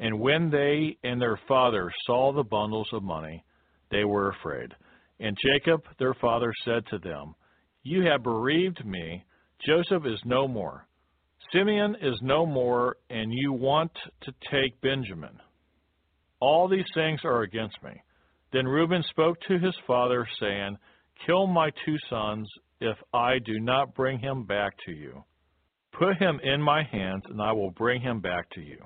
[0.00, 3.44] And when they and their father saw the bundles of money,
[3.92, 4.74] they were afraid.
[5.20, 7.36] And Jacob their father said to them,
[7.84, 9.24] You have bereaved me.
[9.64, 10.88] Joseph is no more.
[11.52, 15.38] Simeon is no more, and you want to take Benjamin.
[16.40, 17.92] All these things are against me.
[18.52, 20.78] Then Reuben spoke to his father, saying,
[21.26, 22.50] Kill my two sons
[22.80, 25.24] if I do not bring him back to you.
[25.92, 28.78] Put him in my hands, and I will bring him back to you.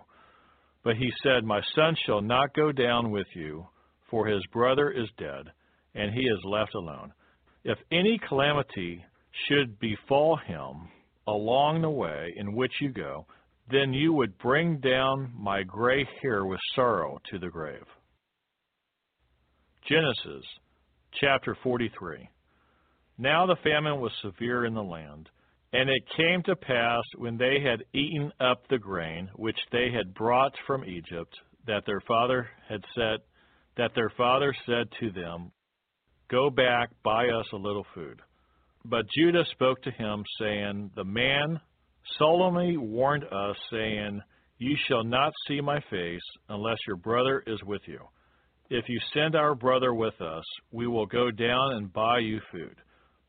[0.85, 3.67] But he said, My son shall not go down with you,
[4.11, 5.47] for his brother is dead,
[5.95, 7.13] and he is left alone.
[7.65, 9.05] If any calamity
[9.47, 10.89] should befall him
[11.27, 13.27] along the way in which you go,
[13.71, 17.85] then you would bring down my gray hair with sorrow to the grave.
[19.89, 20.45] Genesis
[21.21, 22.29] chapter 43.
[23.23, 25.29] Now the famine was severe in the land.
[25.73, 30.13] And it came to pass, when they had eaten up the grain which they had
[30.13, 31.33] brought from Egypt,
[31.69, 33.21] that their father had said,
[33.77, 35.53] that their father said to them,
[36.33, 38.21] Go back, buy us a little food.
[38.85, 41.61] But Judah spoke to him, saying, The man
[42.19, 44.21] solemnly warned us, saying,
[44.59, 48.01] You shall not see my face unless your brother is with you.
[48.69, 52.75] If you send our brother with us, we will go down and buy you food.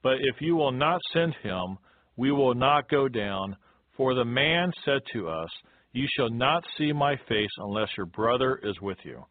[0.04, 1.78] But if you will not send him,
[2.18, 3.56] we will not go down.
[3.96, 5.50] For the man said to us,
[5.94, 9.24] You shall not see my face unless your brother is with you.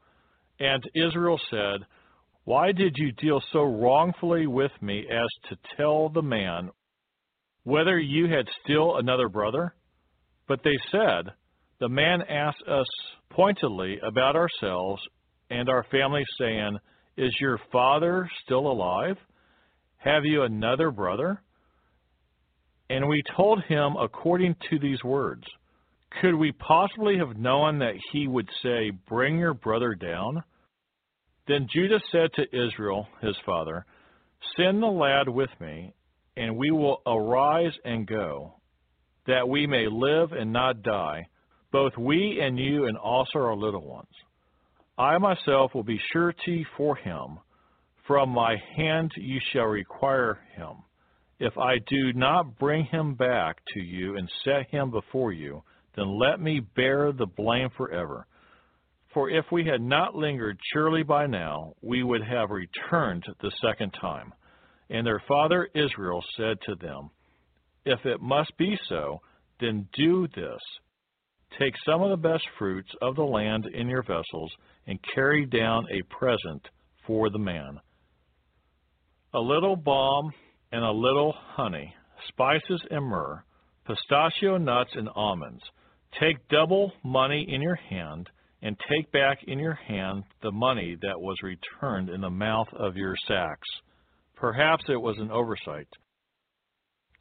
[0.59, 1.87] And Israel said,
[2.45, 6.71] Why did you deal so wrongfully with me as to tell the man
[7.65, 9.75] whether you had still another brother?
[10.49, 11.33] But they said,
[11.81, 12.87] The man asked us
[13.31, 15.03] pointedly about ourselves
[15.51, 16.79] and our family, saying,
[17.17, 19.17] Is your father still alive?
[20.05, 21.41] Have you another brother?
[22.91, 25.45] And we told him according to these words.
[26.21, 30.43] Could we possibly have known that he would say, Bring your brother down?
[31.47, 33.87] Then Judah said to Israel, his father,
[34.57, 35.95] Send the lad with me,
[36.37, 38.55] and we will arise and go,
[39.27, 41.29] that we may live and not die,
[41.71, 44.09] both we and you and also our little ones.
[44.99, 47.39] I myself will be surety for him.
[48.07, 50.83] From my hand you shall require him.
[51.39, 55.63] If I do not bring him back to you and set him before you,
[55.95, 58.27] then let me bear the blame forever.
[59.15, 63.91] For if we had not lingered, surely by now we would have returned the second
[64.01, 64.33] time.
[64.91, 67.11] And their father Israel said to them,
[67.85, 69.21] If it must be so,
[69.61, 70.61] then do this.
[71.59, 74.53] Take some of the best fruits of the land in your vessels,
[74.87, 76.69] and carry down a present
[77.07, 77.79] for the man.
[79.35, 80.31] A little balm
[80.73, 81.95] and a little honey,
[82.29, 83.43] spices and myrrh,
[83.87, 85.63] pistachio nuts and almonds.
[86.21, 88.29] Take double money in your hand,
[88.61, 92.97] and take back in your hand the money that was returned in the mouth of
[92.97, 93.69] your sacks.
[94.37, 95.89] Perhaps it was an oversight.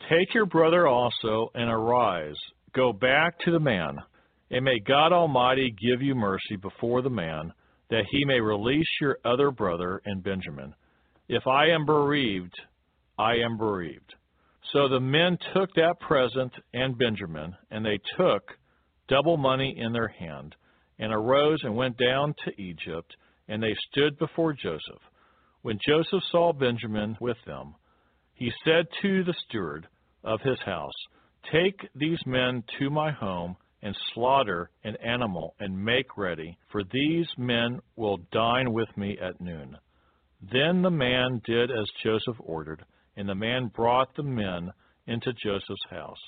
[0.09, 2.35] Take your brother also, and arise,
[2.73, 3.97] go back to the man,
[4.49, 7.53] And may God Almighty give you mercy before the man,
[7.89, 10.73] that he may release your other brother and Benjamin.
[11.33, 12.53] If I am bereaved,
[13.17, 14.15] I am bereaved.
[14.73, 18.43] So the men took that present and Benjamin, and they took
[19.07, 20.57] double money in their hand,
[20.99, 23.15] and arose and went down to Egypt,
[23.47, 25.01] and they stood before Joseph.
[25.61, 27.75] When Joseph saw Benjamin with them,
[28.33, 29.87] he said to the steward
[30.25, 30.91] of his house,
[31.49, 37.29] Take these men to my home and slaughter an animal and make ready, for these
[37.37, 39.77] men will dine with me at noon.
[40.41, 42.83] Then the man did as Joseph ordered,
[43.15, 44.71] and the man brought the men
[45.07, 46.19] into Joseph's house.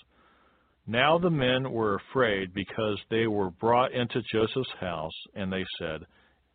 [0.85, 6.01] Now the men were afraid because they were brought into Joseph's house, and they said,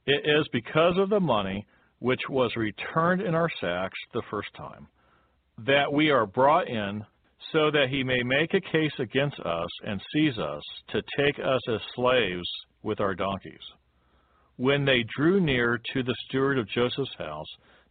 [0.06, 1.66] It is because of the money
[1.98, 4.86] which was returned in our sacks the first time,
[5.66, 7.04] that we are brought in,
[7.52, 11.60] so that he may make a case against us and seize us to take us
[11.72, 12.48] as slaves
[12.82, 13.58] with our donkeys.
[14.58, 17.46] When they drew near to the steward of Joseph's house,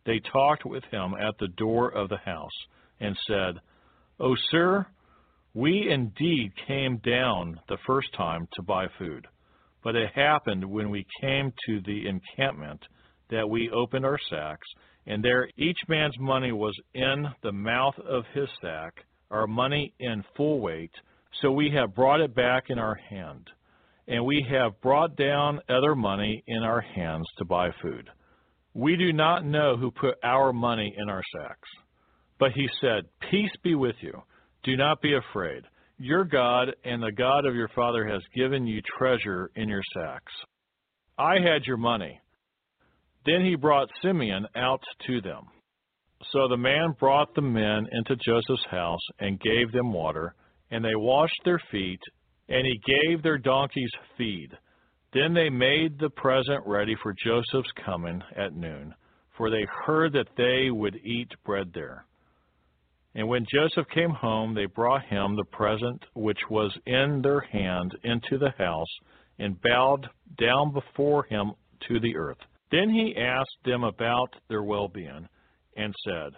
[0.05, 2.51] they talked with him at the door of the house,
[2.99, 3.55] and said,
[4.19, 4.85] O sir,
[5.53, 9.27] we indeed came down the first time to buy food.
[9.81, 12.81] But it happened when we came to the encampment
[13.29, 14.67] that we opened our sacks,
[15.05, 20.21] and there each man's money was in the mouth of his sack, our money in
[20.35, 20.91] full weight.
[21.41, 23.49] So we have brought it back in our hand,
[24.07, 28.09] and we have brought down other money in our hands to buy food.
[28.73, 31.69] We do not know who put our money in our sacks.
[32.39, 34.21] But he said, Peace be with you.
[34.63, 35.63] Do not be afraid.
[35.97, 40.31] Your God and the God of your father has given you treasure in your sacks.
[41.17, 42.19] I had your money.
[43.25, 45.47] Then he brought Simeon out to them.
[46.31, 50.35] So the man brought the men into Joseph's house and gave them water,
[50.69, 51.99] and they washed their feet,
[52.49, 54.57] and he gave their donkeys feed.
[55.13, 58.93] Then they made the present ready for Joseph's coming at noon,
[59.37, 62.05] for they heard that they would eat bread there.
[63.15, 67.97] And when Joseph came home, they brought him the present which was in their hand
[68.03, 68.85] into the house,
[69.39, 70.07] and bowed
[70.39, 71.53] down before him
[71.87, 72.37] to the earth.
[72.71, 75.27] Then he asked them about their well being,
[75.75, 76.33] and said,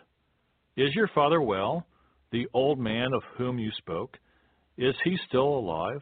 [0.77, 1.85] Is your father well,
[2.31, 4.17] the old man of whom you spoke?
[4.79, 6.01] Is he still alive?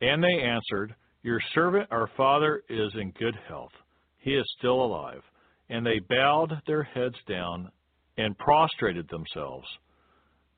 [0.00, 3.72] And they answered, Your servant, our father, is in good health.
[4.18, 5.22] He is still alive.
[5.68, 7.72] And they bowed their heads down
[8.16, 9.66] and prostrated themselves.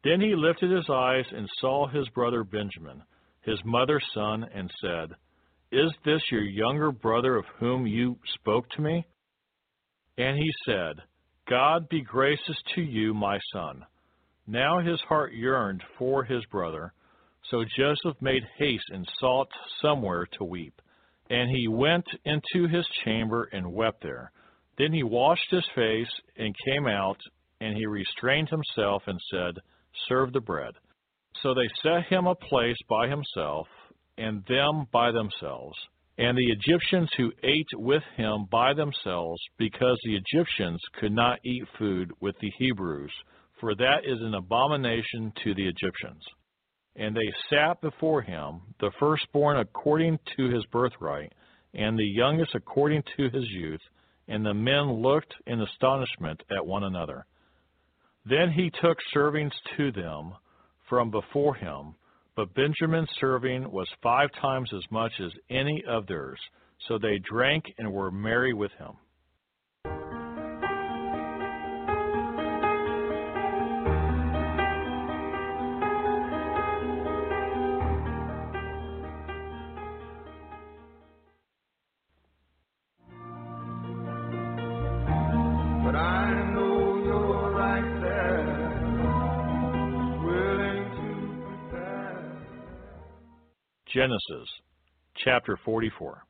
[0.05, 3.03] Then he lifted his eyes and saw his brother Benjamin,
[3.41, 5.11] his mother's son, and said,
[5.73, 9.07] Is this your younger brother of whom you spoke to me?
[10.19, 10.97] And he said,
[11.49, 13.87] God be gracious to you, my son.
[14.47, 16.93] Now his heart yearned for his brother,
[17.51, 19.49] so Joseph made haste and sought
[19.83, 20.81] somewhere to weep.
[21.31, 24.31] And he went into his chamber and wept there.
[24.79, 27.19] Then he washed his face and came out,
[27.61, 29.55] and he restrained himself and said,
[30.09, 30.75] Serve the bread.
[31.43, 33.69] So they set him a place by himself,
[34.19, 35.77] and them by themselves,
[36.19, 41.65] and the Egyptians who ate with him by themselves, because the Egyptians could not eat
[41.79, 43.13] food with the Hebrews,
[43.61, 46.23] for that is an abomination to the Egyptians.
[46.97, 51.33] And they sat before him, the firstborn according to his birthright,
[51.75, 53.81] and the youngest according to his youth,
[54.29, 57.27] and the men looked in astonishment at one another.
[58.25, 60.35] Then he took servings to them
[60.89, 61.95] from before him,
[62.37, 66.39] but Benjamin's serving was five times as much as any of theirs.
[66.89, 68.93] So they drank and were merry with him.
[94.05, 94.49] Genesis
[95.25, 96.25] chapter 44.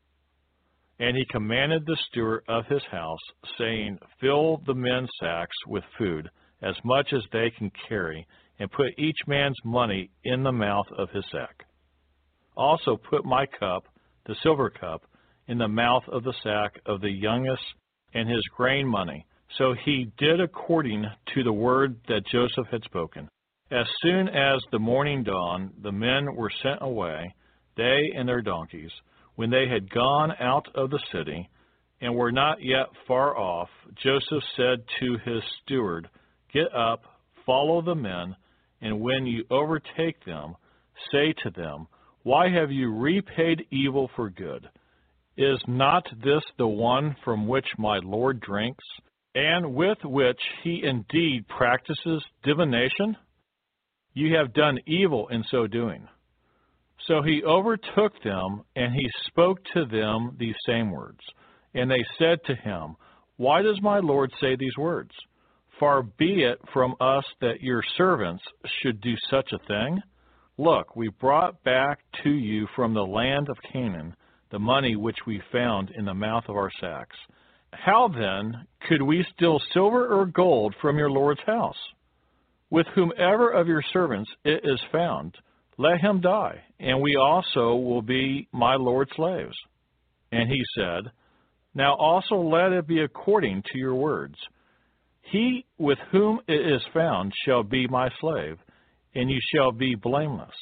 [1.00, 3.18] And he commanded the steward of his house,
[3.58, 6.30] saying, Fill the men's sacks with food,
[6.62, 8.24] as much as they can carry,
[8.60, 11.64] and put each man's money in the mouth of his sack.
[12.56, 13.82] Also put my cup,
[14.26, 15.02] the silver cup,
[15.48, 17.64] in the mouth of the sack of the youngest
[18.12, 19.26] and his grain money.
[19.58, 23.28] So he did according to the word that Joseph had spoken.
[23.72, 27.34] As soon as the morning dawned, the men were sent away,
[27.76, 28.90] they and their donkeys.
[29.36, 31.48] When they had gone out of the city
[32.00, 33.68] and were not yet far off,
[34.02, 36.08] Joseph said to his steward,
[36.52, 37.02] Get up,
[37.44, 38.36] follow the men,
[38.80, 40.54] and when you overtake them,
[41.10, 41.88] say to them,
[42.22, 44.68] Why have you repaid evil for good?
[45.36, 48.84] Is not this the one from which my Lord drinks,
[49.34, 53.16] and with which he indeed practices divination?
[54.12, 56.08] You have done evil in so doing.
[57.06, 61.20] So he overtook them, and he spoke to them these same words.
[61.74, 62.96] And they said to him,
[63.36, 65.10] Why does my Lord say these words?
[65.78, 68.44] Far be it from us that your servants
[68.80, 70.00] should do such a thing.
[70.56, 74.14] Look, we brought back to you from the land of Canaan
[74.50, 77.16] the money which we found in the mouth of our sacks.
[77.72, 81.76] How then could we steal silver or gold from your Lord's house?
[82.70, 85.36] With whomever of your servants it is found,
[85.76, 89.56] let him die, and we also will be my Lord's slaves.
[90.30, 91.10] And he said,
[91.74, 94.36] Now also let it be according to your words.
[95.22, 98.58] He with whom it is found shall be my slave,
[99.14, 100.54] and you shall be blameless.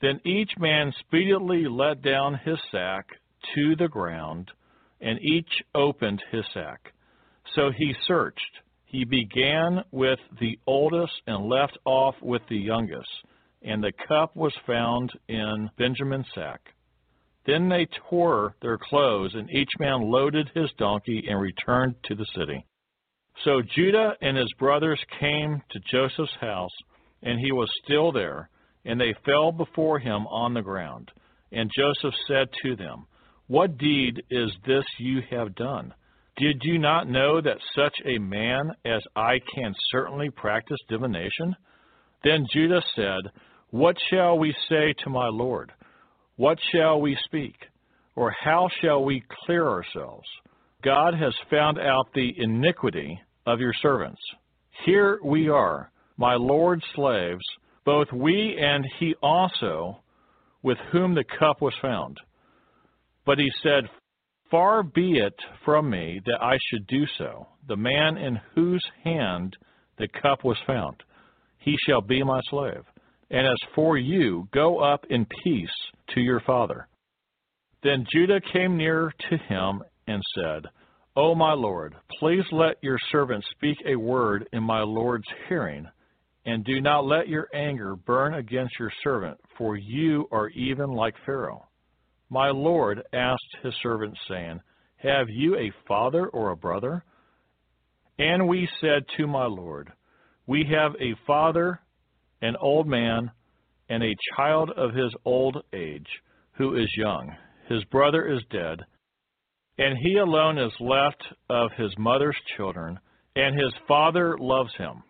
[0.00, 3.06] Then each man speedily let down his sack
[3.54, 4.50] to the ground,
[5.00, 6.92] and each opened his sack.
[7.54, 8.60] So he searched.
[8.84, 13.08] He began with the oldest and left off with the youngest,
[13.62, 16.60] and the cup was found in Benjamin's sack.
[17.46, 22.26] Then they tore their clothes, and each man loaded his donkey and returned to the
[22.36, 22.64] city.
[23.44, 26.74] So Judah and his brothers came to Joseph's house,
[27.22, 28.50] and he was still there,
[28.84, 31.10] and they fell before him on the ground.
[31.52, 33.06] And Joseph said to them,
[33.46, 35.94] What deed is this you have done?
[36.36, 41.56] Did you not know that such a man as I can certainly practice divination?
[42.22, 43.30] Then Judah said,
[43.70, 45.72] What shall we say to my Lord?
[46.36, 47.54] What shall we speak?
[48.16, 50.26] Or how shall we clear ourselves?
[50.82, 54.20] God has found out the iniquity of your servants.
[54.84, 57.44] Here we are, my Lord's slaves,
[57.84, 60.00] both we and he also,
[60.62, 62.18] with whom the cup was found.
[63.24, 63.84] But he said,
[64.50, 65.34] Far be it
[65.64, 67.46] from me that I should do so.
[67.68, 69.56] The man in whose hand
[69.96, 70.96] the cup was found,
[71.58, 72.82] he shall be my slave.
[73.30, 75.68] And as for you, go up in peace
[76.14, 76.88] to your father.
[77.82, 80.66] Then Judah came near to him and said,
[81.16, 85.86] O my Lord, please let your servant speak a word in my Lord's hearing,
[86.46, 91.14] and do not let your anger burn against your servant, for you are even like
[91.24, 91.66] Pharaoh.
[92.30, 94.60] My Lord asked his servant, saying,
[94.96, 97.04] Have you a father or a brother?
[98.18, 99.92] And we said to my Lord,
[100.46, 101.80] We have a father,
[102.42, 103.30] an old man,
[103.88, 106.08] and a child of his old age,
[106.52, 107.34] who is young.
[107.68, 108.80] His brother is dead
[109.80, 112.98] and he alone is left of his mother's children,
[113.34, 115.02] and his father loves him.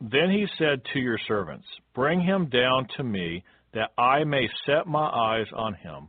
[0.00, 4.88] Then he said to your servants, Bring him down to me, that I may set
[4.88, 6.08] my eyes on him.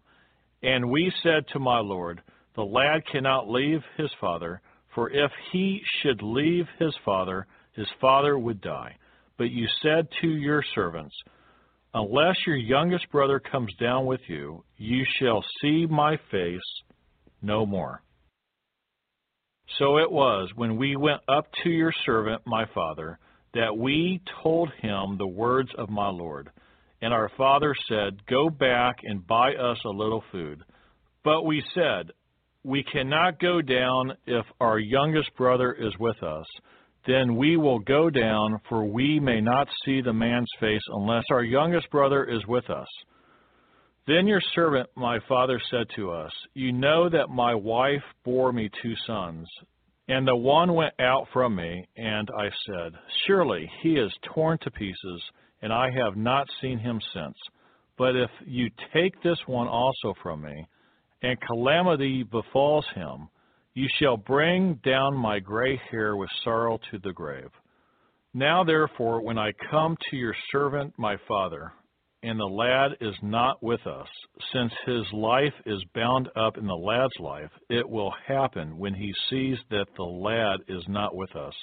[0.63, 2.19] And we said to my Lord,
[2.55, 4.59] The lad cannot leave his father,
[4.95, 8.95] for if he should leave his father, his father would die.
[9.37, 11.15] But you said to your servants,
[11.93, 16.59] Unless your youngest brother comes down with you, you shall see my face
[17.41, 18.01] no more.
[19.79, 23.17] So it was when we went up to your servant my father
[23.53, 26.49] that we told him the words of my Lord.
[27.01, 30.63] And our father said, Go back and buy us a little food.
[31.23, 32.11] But we said,
[32.63, 36.45] We cannot go down if our youngest brother is with us.
[37.07, 41.43] Then we will go down, for we may not see the man's face unless our
[41.43, 42.87] youngest brother is with us.
[44.07, 48.69] Then your servant, my father, said to us, You know that my wife bore me
[48.81, 49.47] two sons.
[50.07, 52.93] And the one went out from me, and I said,
[53.25, 55.23] Surely he is torn to pieces,
[55.63, 57.35] and I have not seen him since.
[57.97, 60.67] But if you take this one also from me,
[61.23, 63.29] and calamity befalls him,
[63.75, 67.49] you shall bring down my gray hair with sorrow to the grave.
[68.33, 71.71] Now therefore, when I come to your servant my father,
[72.23, 74.07] and the lad is not with us,
[74.51, 79.13] since his life is bound up in the lad's life, it will happen when he
[79.29, 81.53] sees that the lad is not with us,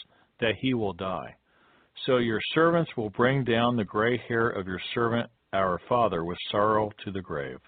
[0.40, 1.34] that he will die.
[2.06, 6.38] So your servants will bring down the gray hair of your servant our father with
[6.50, 7.58] sorrow to the grave.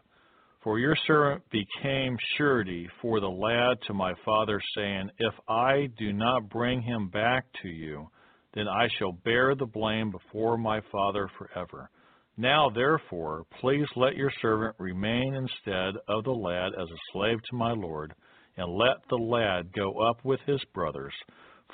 [0.65, 6.11] For your servant became surety for the lad to my father, saying, If I do
[6.15, 8.09] not bring him back to you,
[8.55, 11.91] then I shall bear the blame before my father forever.
[12.39, 17.57] Now, therefore, please let your servant remain instead of the lad as a slave to
[17.57, 18.15] my lord,
[18.57, 21.15] and let the lad go up with his brothers.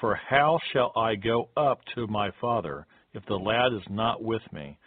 [0.01, 4.43] For how shall I go up to my father if the lad is not with
[4.53, 4.79] me?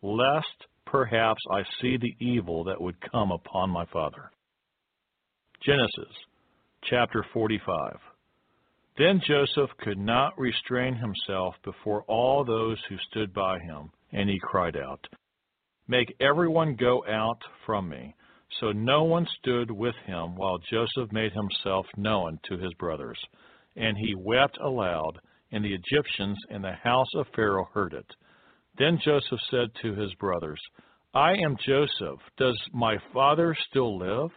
[0.00, 4.30] Lest perhaps I see the evil that would come upon my father.
[5.64, 6.14] Genesis
[6.88, 7.96] chapter 45.
[8.98, 14.38] Then Joseph could not restrain himself before all those who stood by him, and he
[14.42, 15.06] cried out,
[15.86, 18.14] Make everyone go out from me.
[18.60, 23.18] So no one stood with him while Joseph made himself known to his brothers.
[23.76, 25.20] And he wept aloud,
[25.52, 28.06] and the Egyptians in the house of Pharaoh heard it.
[28.80, 30.58] Then Joseph said to his brothers,
[31.12, 32.18] I am Joseph.
[32.38, 34.30] Does my father still live?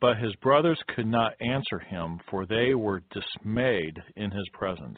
[0.00, 4.96] But his brothers could not answer him, for they were dismayed in his presence.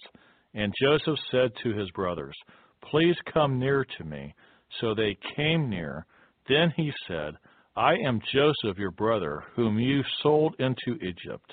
[0.55, 2.37] And Joseph said to his brothers,
[2.89, 4.33] Please come near to me.
[4.81, 6.07] So they came near.
[6.49, 7.35] Then he said,
[7.75, 11.53] I am Joseph your brother, whom you sold into Egypt.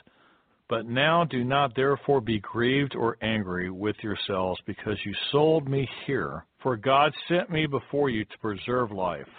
[0.68, 5.88] But now do not therefore be grieved or angry with yourselves because you sold me
[6.08, 9.30] here, for God sent me before you to preserve life.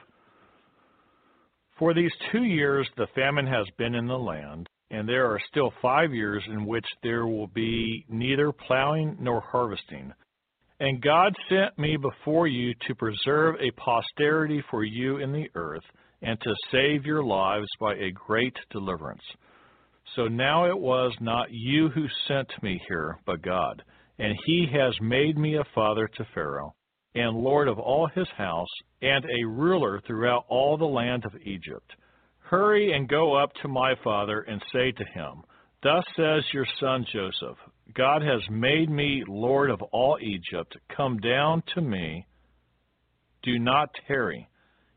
[1.79, 5.73] For these two years the famine has been in the land, and there are still
[5.83, 10.13] five years in which there will be neither plowing nor harvesting.
[10.79, 15.85] And God sent me before you to preserve a posterity for you in the earth,
[16.23, 19.23] and to save your lives by a great deliverance.
[20.15, 23.83] So now it was not you who sent me here, but God,
[24.19, 26.75] and he has made me a father to Pharaoh,
[27.15, 28.69] and lord of all his house,
[29.03, 31.93] and a ruler throughout all the land of Egypt.
[32.39, 35.43] Hurry and go up to my father and say to him,
[35.83, 37.59] Thus says your son Joseph,
[37.95, 40.77] God has made me Lord of all Egypt.
[40.97, 42.27] Come down to me.
[43.43, 44.49] Do not tarry.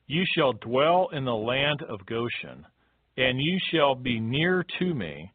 [0.07, 2.65] You shall dwell in the land of Goshen,
[3.19, 5.29] and you shall be near to me,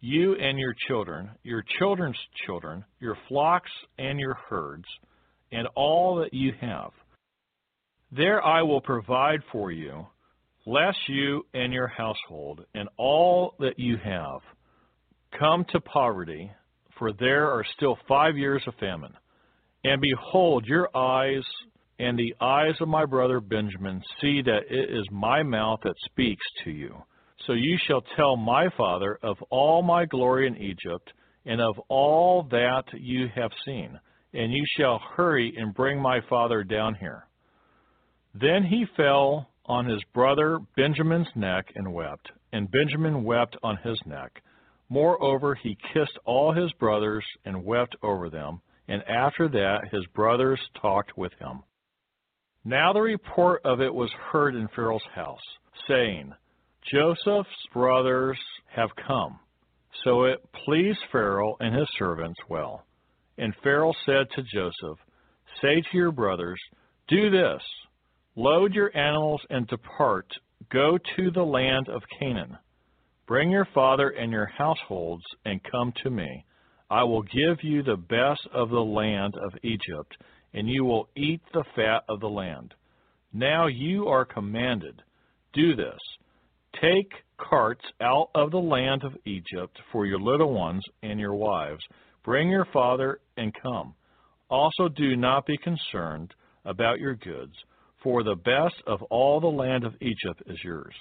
[0.00, 4.86] you and your children, your children's children, your flocks and your herds,
[5.52, 6.92] and all that you have.
[8.10, 10.06] There I will provide for you,
[10.64, 14.40] lest you and your household and all that you have
[15.38, 16.50] come to poverty
[16.98, 19.12] for there are still five years of famine.
[19.84, 21.44] And behold, your eyes
[21.98, 26.44] and the eyes of my brother Benjamin see that it is my mouth that speaks
[26.64, 26.94] to you.
[27.46, 31.12] So you shall tell my father of all my glory in Egypt,
[31.44, 34.00] and of all that you have seen,
[34.32, 37.26] and you shall hurry and bring my father down here.
[38.34, 43.98] Then he fell on his brother Benjamin's neck and wept, and Benjamin wept on his
[44.06, 44.42] neck.
[44.88, 50.60] Moreover, he kissed all his brothers and wept over them, and after that his brothers
[50.80, 51.62] talked with him.
[52.64, 55.40] Now the report of it was heard in Pharaoh's house,
[55.88, 56.32] saying,
[56.92, 58.38] Joseph's brothers
[58.74, 59.38] have come.
[60.04, 62.84] So it pleased Pharaoh and his servants well.
[63.38, 64.98] And Pharaoh said to Joseph,
[65.60, 66.60] Say to your brothers,
[67.08, 67.62] Do this
[68.36, 70.26] load your animals and depart,
[70.70, 72.58] go to the land of Canaan
[73.26, 76.44] Bring your father and your households and come to me.
[76.88, 80.16] I will give you the best of the land of Egypt,
[80.54, 82.72] and you will eat the fat of the land.
[83.32, 85.02] Now you are commanded,
[85.52, 85.98] do this.
[86.80, 91.82] Take carts out of the land of Egypt for your little ones and your wives.
[92.24, 93.94] Bring your father and come.
[94.50, 96.34] Also do not be concerned
[96.64, 97.54] about your goods,
[98.02, 100.94] for the best of all the land of Egypt is yours.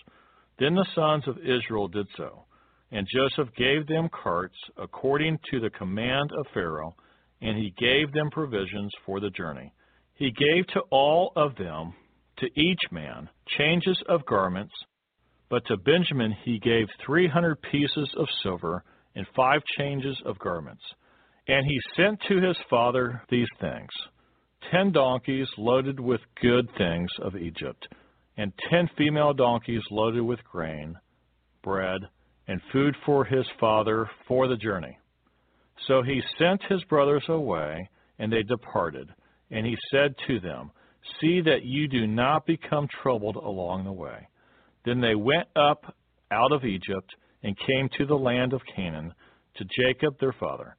[0.60, 2.46] Then the sons of Israel did so.
[2.92, 6.96] And Joseph gave them carts according to the command of Pharaoh,
[7.42, 9.74] and he gave them provisions for the journey.
[10.14, 11.94] He gave to all of them,
[12.38, 13.28] to each man,
[13.58, 14.74] changes of garments,
[15.50, 18.84] but to Benjamin he gave three hundred pieces of silver
[19.16, 20.84] and five changes of garments.
[21.48, 23.92] And he sent to his father these things
[24.72, 27.88] ten donkeys loaded with good things of Egypt
[28.38, 30.96] and ten female donkeys loaded with grain,
[31.64, 32.02] bread,
[32.48, 34.98] and food for his father for the journey.
[35.88, 37.90] So he sent his brothers away,
[38.20, 39.10] and they departed.
[39.52, 40.72] And he said to them,
[41.22, 44.28] See that you do not become troubled along the way.
[44.86, 45.96] Then they went up
[46.32, 47.14] out of Egypt
[47.44, 49.14] and came to the land of Canaan
[49.58, 50.76] to Jacob their father.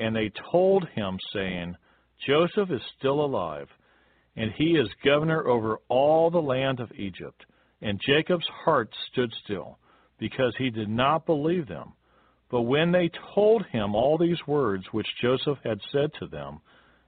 [0.00, 1.76] And they told him, saying,
[2.26, 3.68] Joseph is still alive
[4.36, 7.44] and he is governor over all the land of Egypt.
[7.80, 9.78] And Jacob's heart stood still,
[10.18, 11.92] because he did not believe them.
[12.50, 16.60] But when they told him all these words which Joseph had said to them,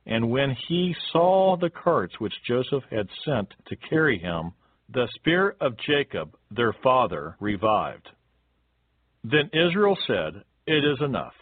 [0.07, 4.53] and when he saw the carts which Joseph had sent to carry him,
[4.93, 8.09] the spirit of Jacob, their father, revived.
[9.25, 11.35] Then Israel said, It is enough.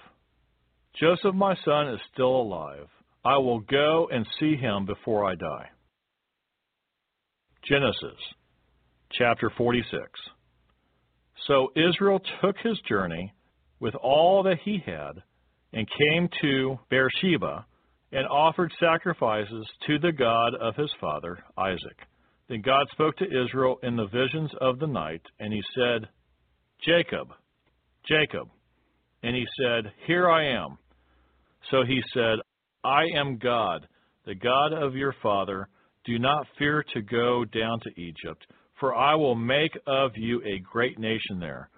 [0.99, 2.87] Joseph, my son, is still alive.
[3.25, 5.69] I will go and see him before I die.
[7.69, 8.19] Genesis
[9.13, 10.03] chapter 46.
[11.47, 13.33] So Israel took his journey
[13.81, 15.23] with all that he had
[15.73, 17.67] and came to Beersheba
[18.13, 21.99] and offered sacrifices to the God of his father Isaac.
[22.49, 26.09] Then God spoke to Israel in the visions of the night, and he said,
[26.85, 27.29] Jacob,
[28.07, 28.49] Jacob.
[29.23, 30.79] And he said, Here I am.
[31.71, 32.39] So he said,
[32.85, 33.87] I am God,
[34.27, 35.69] the God of your father.
[36.05, 38.47] Do not fear to go down to Egypt,
[38.79, 41.71] for I will make of you a great nation there.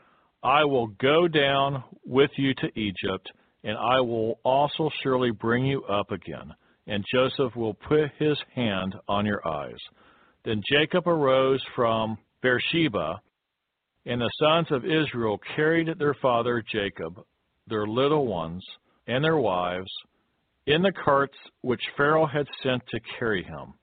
[0.43, 3.31] I will go down with you to Egypt,
[3.63, 6.53] and I will also surely bring you up again.
[6.89, 9.79] And Joseph will put his hand on your eyes.
[10.47, 13.21] Then Jacob arose from Beersheba,
[14.07, 17.21] and the sons of Israel carried their father Jacob,
[17.67, 18.65] their little ones,
[19.09, 19.91] and their wives,
[20.69, 23.75] in the carts which Pharaoh had sent to carry him.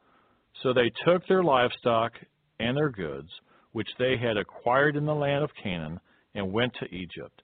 [0.61, 2.13] So they took their livestock
[2.61, 3.29] and their goods,
[3.73, 5.99] which they had acquired in the land of Canaan,
[6.33, 7.41] and went to Egypt.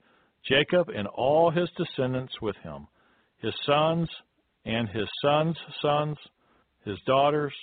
[0.47, 2.87] Jacob and all his descendants with him,
[3.39, 4.07] his sons
[4.63, 6.17] and his sons' sons,
[6.85, 7.53] his daughters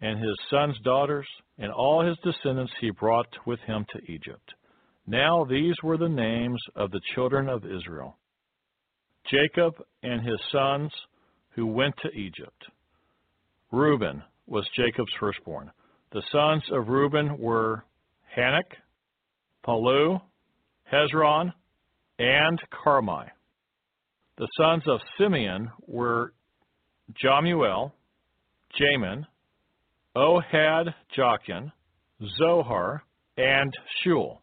[0.00, 1.26] and his sons' daughters,
[1.58, 4.54] and all his descendants he brought with him to Egypt.
[5.06, 8.16] Now these were the names of the children of Israel
[9.30, 10.90] Jacob and his sons
[11.50, 12.64] who went to Egypt.
[13.70, 15.70] Reuben was Jacob's firstborn.
[16.12, 17.84] The sons of Reuben were
[18.36, 18.72] Hanoch,
[19.64, 20.20] Pallu,
[20.92, 21.52] Hezron,
[22.18, 23.26] and Carmi.
[24.38, 26.32] The sons of Simeon were
[27.20, 27.94] Jemuel,
[28.80, 29.26] Jamin,
[30.16, 31.70] Ohad Jachin,
[32.38, 33.04] Zohar,
[33.36, 33.72] and
[34.04, 34.38] Shaul,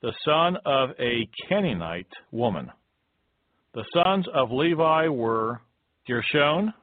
[0.00, 2.70] the son of a Canaanite woman.
[3.74, 5.60] The sons of Levi were
[6.06, 6.74] Gershon,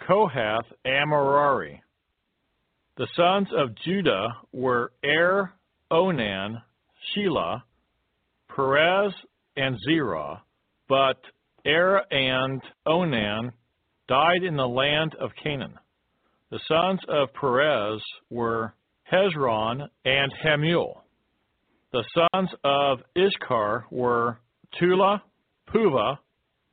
[0.00, 1.82] Kohath, and Merari.
[2.96, 5.52] The sons of Judah were Er,
[5.90, 6.62] Onan,
[7.14, 7.62] Shelah,
[8.54, 9.12] Perez,
[9.56, 10.42] and Zerah,
[10.88, 11.18] but
[11.66, 13.52] Er and Onan
[14.08, 15.78] died in the land of Canaan.
[16.54, 18.00] The sons of Perez
[18.30, 18.74] were
[19.12, 21.00] Hezron and Hamul.
[21.92, 24.38] The sons of Issachar were
[24.78, 25.20] Tula,
[25.68, 26.18] Puvah,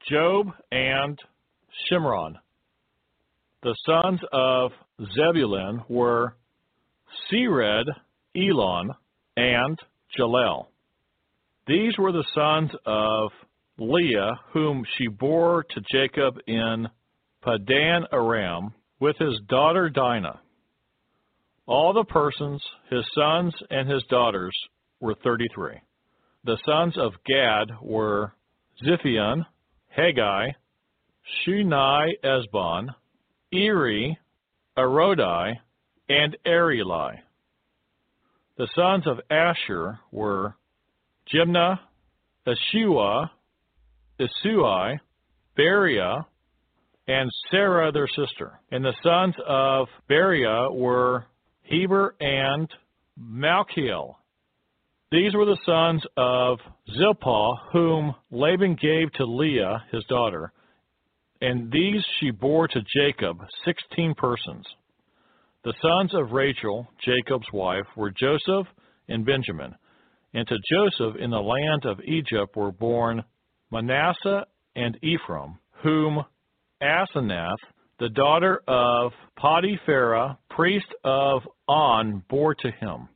[0.07, 1.17] Job, and
[1.89, 2.35] Shimron.
[3.63, 4.71] The sons of
[5.15, 6.35] Zebulun were
[7.31, 7.85] Sered,
[8.37, 8.91] Elon,
[9.35, 9.79] and
[10.15, 10.67] Jahleel.
[11.65, 13.31] These were the sons of
[13.79, 16.87] Leah, whom she bore to Jacob in
[17.41, 20.39] Padan Aram with his daughter Dinah.
[21.65, 24.55] All the persons, his sons and his daughters,
[25.01, 25.81] were 33.
[26.45, 28.33] The sons of Gad were
[28.85, 29.45] Ziphion,
[29.89, 30.51] Haggai,
[31.45, 32.87] Shuni Ezbon,
[33.53, 34.17] Eri,
[34.77, 35.53] Arodi,
[36.07, 37.15] and Areli.
[38.57, 40.55] The sons of Asher were
[41.33, 41.79] Jimnah,
[42.45, 43.29] Ishuah,
[44.19, 44.99] Isui,
[45.57, 46.25] Beriah,
[47.07, 48.59] and Sarah their sister.
[48.71, 51.25] And the sons of Beriah were
[51.63, 52.69] Heber and
[53.19, 54.15] Malchiel.
[55.11, 56.59] These were the sons of
[56.97, 60.53] Zilpah, whom Laban gave to Leah, his daughter,
[61.41, 64.65] and these she bore to Jacob, sixteen persons.
[65.63, 68.67] The sons of Rachel, Jacob's wife, were Joseph
[69.09, 69.75] and Benjamin.
[70.33, 73.23] And to Joseph in the land of Egypt were born
[73.69, 74.45] Manasseh
[74.75, 76.23] and Ephraim, whom
[76.81, 77.57] Asenath,
[77.99, 83.07] the daughter of Potiphera, priest of On, bore to him.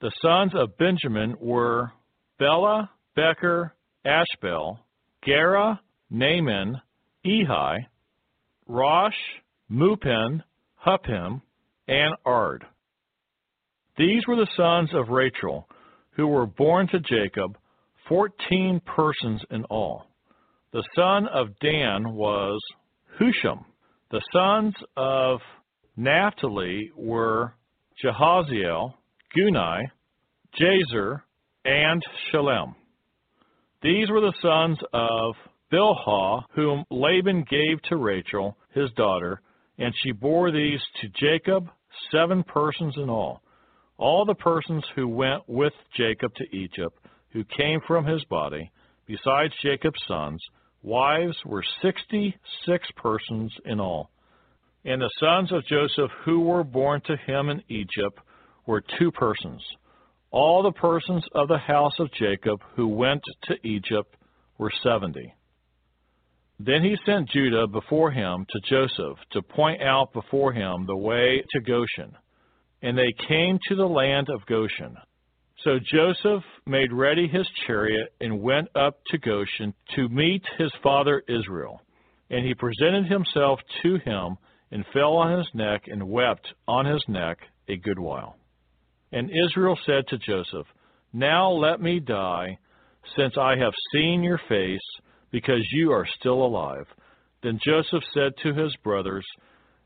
[0.00, 1.92] The sons of Benjamin were
[2.38, 4.78] Bela, Becher, Ashbel,
[5.24, 5.80] Gera,
[6.10, 6.80] Naaman,
[7.26, 7.78] Ehi,
[8.68, 9.14] Rosh,
[9.70, 10.42] Muppim,
[10.86, 11.40] Huppim,
[11.88, 12.64] and Ard.
[13.96, 15.68] These were the sons of Rachel,
[16.10, 17.56] who were born to Jacob,
[18.08, 20.06] fourteen persons in all.
[20.72, 22.60] The son of Dan was
[23.20, 23.64] Hushim.
[24.10, 25.40] The sons of
[25.96, 27.54] Naphtali were
[28.02, 28.94] Jehaziel,
[29.36, 29.82] Guni,
[30.60, 31.22] Jezer,
[31.64, 32.74] and Shillem.
[33.82, 35.34] These were the sons of
[35.72, 39.40] Bilhah, whom Laban gave to Rachel, his daughter,
[39.78, 41.68] and she bore these to Jacob,
[42.10, 43.42] seven persons in all.
[43.96, 46.98] All the persons who went with Jacob to Egypt,
[47.30, 48.70] who came from his body,
[49.06, 50.42] besides Jacob's sons,
[50.84, 52.36] wives were sixty
[52.66, 54.10] six persons in all.
[54.84, 58.18] And the sons of Joseph who were born to him in Egypt
[58.66, 59.62] were two persons.
[60.30, 64.14] All the persons of the house of Jacob who went to Egypt
[64.58, 65.32] were seventy.
[66.60, 71.42] Then he sent Judah before him to Joseph to point out before him the way
[71.52, 72.14] to Goshen.
[72.84, 74.94] and they came to the land of Goshen.
[75.64, 81.22] So Joseph made ready his chariot and went up to Goshen to meet his father
[81.26, 81.80] Israel.
[82.28, 84.36] And he presented himself to him
[84.70, 88.36] and fell on his neck and wept on his neck a good while.
[89.10, 90.66] And Israel said to Joseph,
[91.14, 92.58] Now let me die,
[93.16, 94.80] since I have seen your face,
[95.30, 96.86] because you are still alive.
[97.42, 99.26] Then Joseph said to his brothers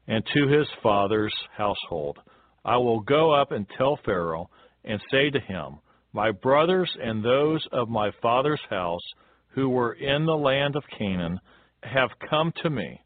[0.08, 2.18] and to his father's household,
[2.64, 4.50] I will go up and tell Pharaoh
[4.84, 5.78] and say to him,
[6.12, 9.06] My brothers and those of my father's house
[9.48, 11.38] who were in the land of Canaan
[11.82, 13.00] have come to me,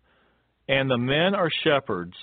[0.68, 2.14] and the men are shepherds,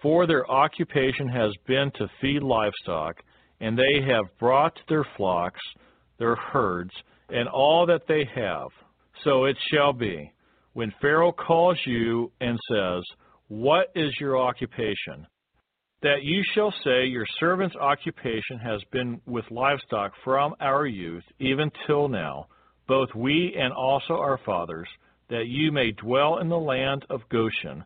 [0.00, 3.16] for their occupation has been to feed livestock,
[3.60, 5.60] and they have brought their flocks,
[6.18, 6.90] their herds,
[7.28, 8.68] and all that they have.
[9.24, 10.32] So it shall be,
[10.72, 13.02] when Pharaoh calls you and says,
[13.48, 15.26] What is your occupation?
[16.02, 21.70] That you shall say, Your servant's occupation has been with livestock from our youth, even
[21.86, 22.46] till now,
[22.88, 24.88] both we and also our fathers,
[25.30, 27.84] that you may dwell in the land of Goshen.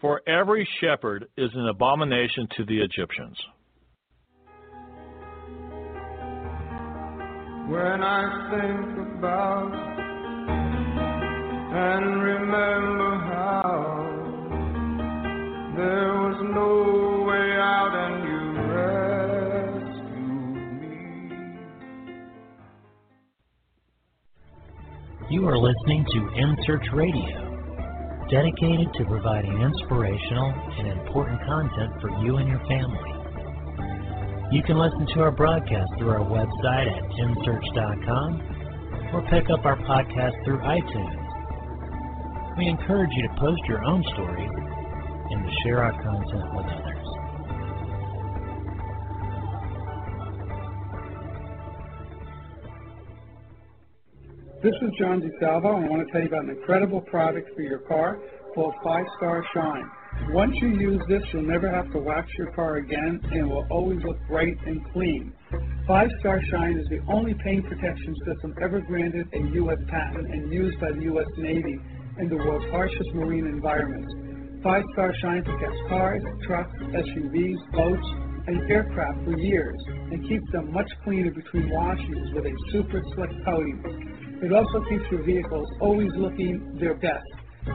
[0.00, 3.36] For every shepherd is an abomination to the Egyptians.
[7.68, 9.98] When I think about
[11.70, 13.07] and remember
[25.48, 27.40] are listening to In Search Radio,
[28.28, 33.12] dedicated to providing inspirational and important content for you and your family.
[34.52, 38.30] You can listen to our broadcast through our website at nsearch.com
[39.14, 41.24] or pick up our podcast through iTunes.
[42.58, 44.50] We encourage you to post your own stories
[45.30, 46.97] and to share our content with others.
[54.60, 57.62] This is John DeSalvo, and I want to tell you about an incredible product for
[57.62, 58.18] your car
[58.56, 59.88] called Five Star Shine.
[60.30, 63.64] Once you use this, you'll never have to wax your car again, and it will
[63.70, 65.32] always look bright and clean.
[65.86, 69.78] Five Star Shine is the only paint protection system ever granted a U.S.
[69.86, 71.30] patent and used by the U.S.
[71.36, 71.78] Navy
[72.18, 74.12] in the world's harshest marine environments.
[74.64, 78.08] Five Star Shine protects cars, trucks, SUVs, boats,
[78.48, 79.78] and aircraft for years
[80.10, 84.18] and keeps them much cleaner between washes with a super slick coating.
[84.40, 87.26] It also keeps your vehicles always looking their best.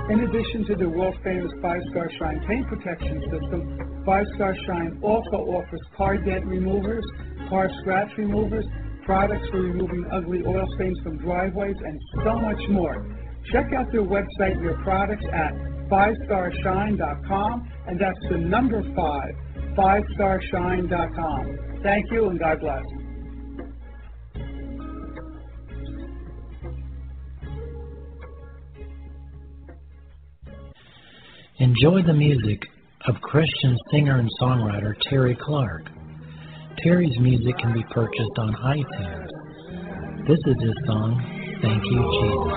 [0.10, 4.98] In addition to the world famous Five Star Shine paint protection system, Five Star Shine
[5.04, 7.04] also offers car dent removers,
[7.50, 8.66] car scratch removers,
[9.06, 12.96] products for removing ugly oil stains from driveways, and so much more.
[13.52, 15.54] Check out their website and their products at
[15.92, 19.36] fivestarshine.com, and that's the number five,
[19.76, 21.58] fivestarshine.com.
[21.84, 23.03] Thank you, and God bless.
[31.64, 32.62] Enjoy the music
[33.08, 35.84] of Christian singer and songwriter Terry Clark.
[36.80, 39.30] Terry's music can be purchased on iTunes.
[40.28, 41.16] This is his song,
[41.62, 42.54] Thank You, Jesus.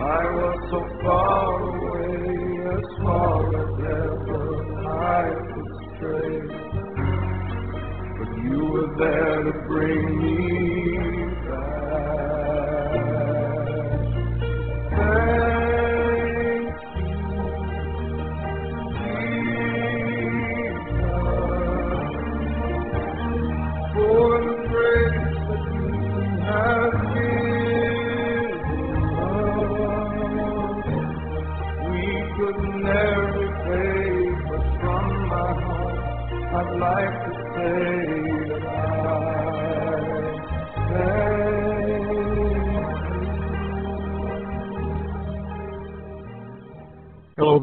[0.00, 2.16] I was so far away,
[2.72, 4.42] as far as ever
[4.88, 6.36] I could stray.
[8.18, 10.53] But you were there to bring me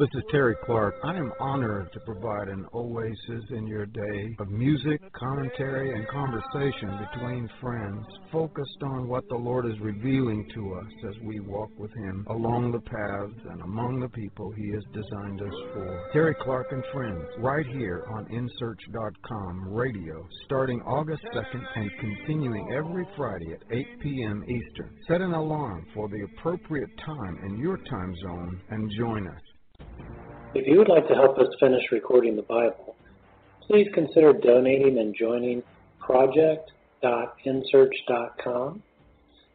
[0.01, 0.95] this is Terry Clark.
[1.03, 6.97] I am honored to provide an oasis in your day of music, commentary, and conversation
[7.13, 11.91] between friends, focused on what the Lord is revealing to us as we walk with
[11.93, 16.09] Him along the paths and among the people He has designed us for.
[16.13, 23.05] Terry Clark and Friends, right here on nsearch.com radio, starting August 2nd and continuing every
[23.15, 24.43] Friday at 8 p.m.
[24.45, 24.97] Eastern.
[25.07, 29.50] Set an alarm for the appropriate time in your time zone and join us.
[30.53, 32.97] If you would like to help us finish recording the Bible,
[33.67, 35.63] please consider donating and joining
[35.99, 38.83] project.nsearch.com.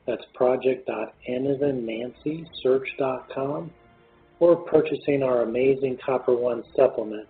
[0.07, 3.71] That's project.n as in Nancy, search.com.
[4.41, 7.29] or purchasing our amazing Copper One supplement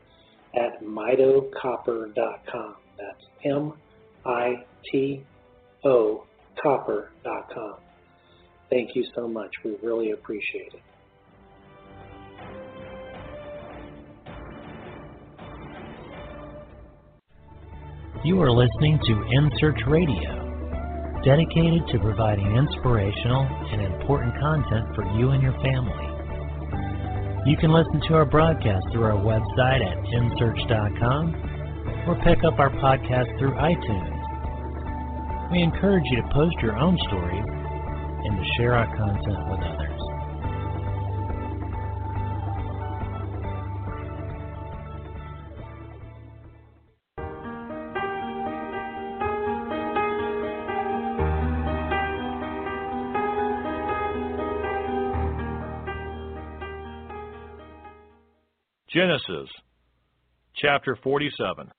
[0.54, 2.76] at mitocopper.com.
[2.98, 3.72] That's M
[4.24, 5.24] I T
[5.84, 6.24] O
[6.62, 7.74] copper.com.
[8.70, 9.50] Thank you so much.
[9.64, 10.82] We really appreciate it.
[18.26, 25.30] You are listening to nsearch Radio, dedicated to providing inspirational and important content for you
[25.30, 26.06] and your family.
[27.46, 31.24] You can listen to our broadcast through our website at nsearch.com
[32.08, 34.18] or pick up our podcast through iTunes.
[35.52, 39.95] We encourage you to post your own stories and to share our content with others.
[58.96, 59.50] Genesis
[60.54, 61.70] chapter 47.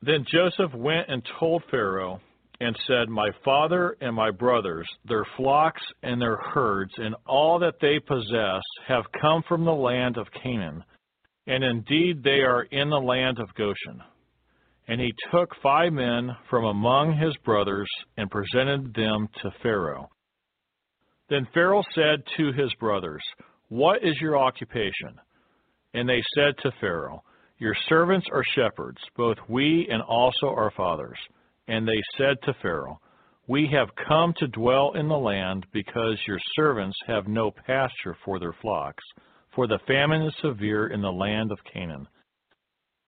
[0.00, 2.20] Then Joseph went and told Pharaoh
[2.60, 7.80] and said, My father and my brothers, their flocks and their herds, and all that
[7.80, 10.84] they possess have come from the land of Canaan,
[11.48, 14.00] and indeed they are in the land of Goshen.
[14.86, 20.08] And he took five men from among his brothers and presented them to Pharaoh.
[21.28, 23.22] Then Pharaoh said to his brothers,
[23.68, 25.18] What is your occupation?
[25.98, 27.24] And they said to Pharaoh,
[27.58, 31.18] Your servants are shepherds, both we and also our fathers.
[31.66, 33.00] And they said to Pharaoh,
[33.48, 38.38] We have come to dwell in the land because your servants have no pasture for
[38.38, 39.02] their flocks,
[39.56, 42.06] for the famine is severe in the land of Canaan.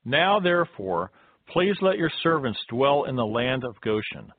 [0.04, 1.12] Now therefore,
[1.52, 4.32] please let your servants dwell in the land of Goshen.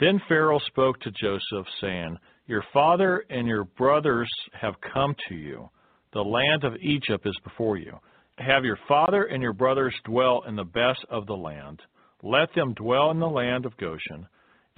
[0.00, 5.70] Then Pharaoh spoke to Joseph, saying, Your father and your brothers have come to you.
[6.16, 7.92] The land of Egypt is before you.
[8.38, 11.82] Have your father and your brothers dwell in the best of the land
[12.22, 14.26] let them dwell in the land of Goshen.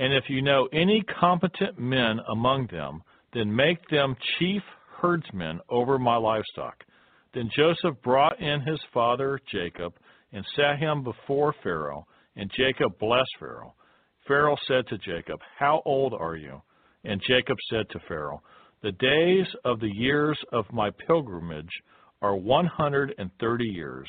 [0.01, 3.03] And if you know any competent men among them,
[3.33, 4.63] then make them chief
[5.01, 6.85] herdsmen over my livestock.
[7.35, 9.95] Then Joseph brought in his father Jacob
[10.33, 12.05] and set him before Pharaoh,
[12.35, 13.75] and Jacob blessed Pharaoh.
[14.27, 16.61] Pharaoh said to Jacob, How old are you?
[17.05, 18.43] And Jacob said to Pharaoh,
[18.81, 21.73] The days of the years of my pilgrimage
[22.23, 24.09] are one hundred and thirty years.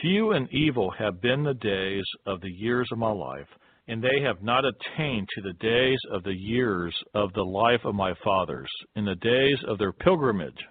[0.00, 3.48] Few and evil have been the days of the years of my life,
[3.88, 7.96] and they have not attained to the days of the years of the life of
[7.96, 10.64] my fathers, in the days of their pilgrimage.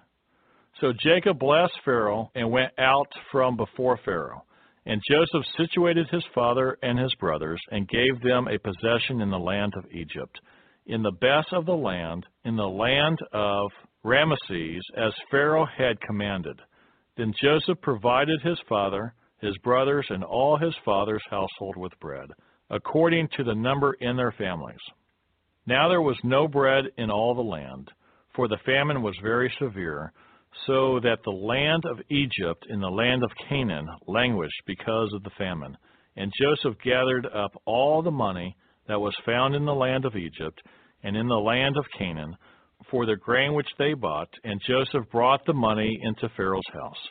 [0.80, 4.44] So Jacob blessed Pharaoh and went out from before Pharaoh.
[4.86, 9.38] And Joseph situated his father and his brothers, and gave them a possession in the
[9.38, 10.40] land of Egypt,
[10.86, 13.70] in the best of the land, in the land of
[14.02, 16.60] Rameses, as Pharaoh had commanded.
[17.16, 22.30] Then Joseph provided his father, his brothers, and all his father's household with bread,
[22.70, 24.80] according to the number in their families.
[25.66, 27.90] Now there was no bread in all the land,
[28.34, 30.12] for the famine was very severe,
[30.66, 35.30] so that the land of Egypt and the land of Canaan languished because of the
[35.38, 35.76] famine.
[36.16, 38.56] And Joseph gathered up all the money
[38.88, 40.60] that was found in the land of Egypt
[41.02, 42.36] and in the land of Canaan,
[42.90, 47.08] for the grain which they bought, and Joseph brought the money into Pharaoh's house.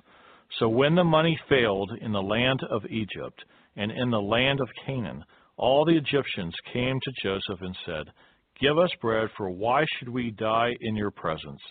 [0.59, 3.43] So when the money failed in the land of Egypt
[3.75, 5.23] and in the land of Canaan,
[5.57, 8.13] all the Egyptians came to Joseph and said,
[8.59, 11.61] Give us bread, for why should we die in your presence?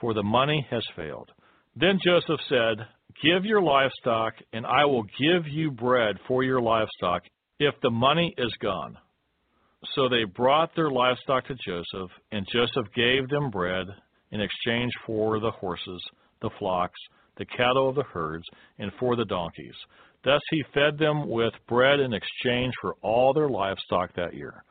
[0.00, 1.30] For the money has failed.
[1.74, 2.86] Then Joseph said,
[3.22, 7.22] Give your livestock, and I will give you bread for your livestock
[7.58, 8.98] if the money is gone.
[9.94, 13.86] So they brought their livestock to Joseph, and Joseph gave them bread
[14.30, 16.02] in exchange for the horses,
[16.40, 16.98] the flocks,
[17.36, 18.44] the cattle of the herds,
[18.78, 19.74] and for the donkeys.
[20.24, 24.64] Thus he fed them with bread in exchange for all their livestock that year.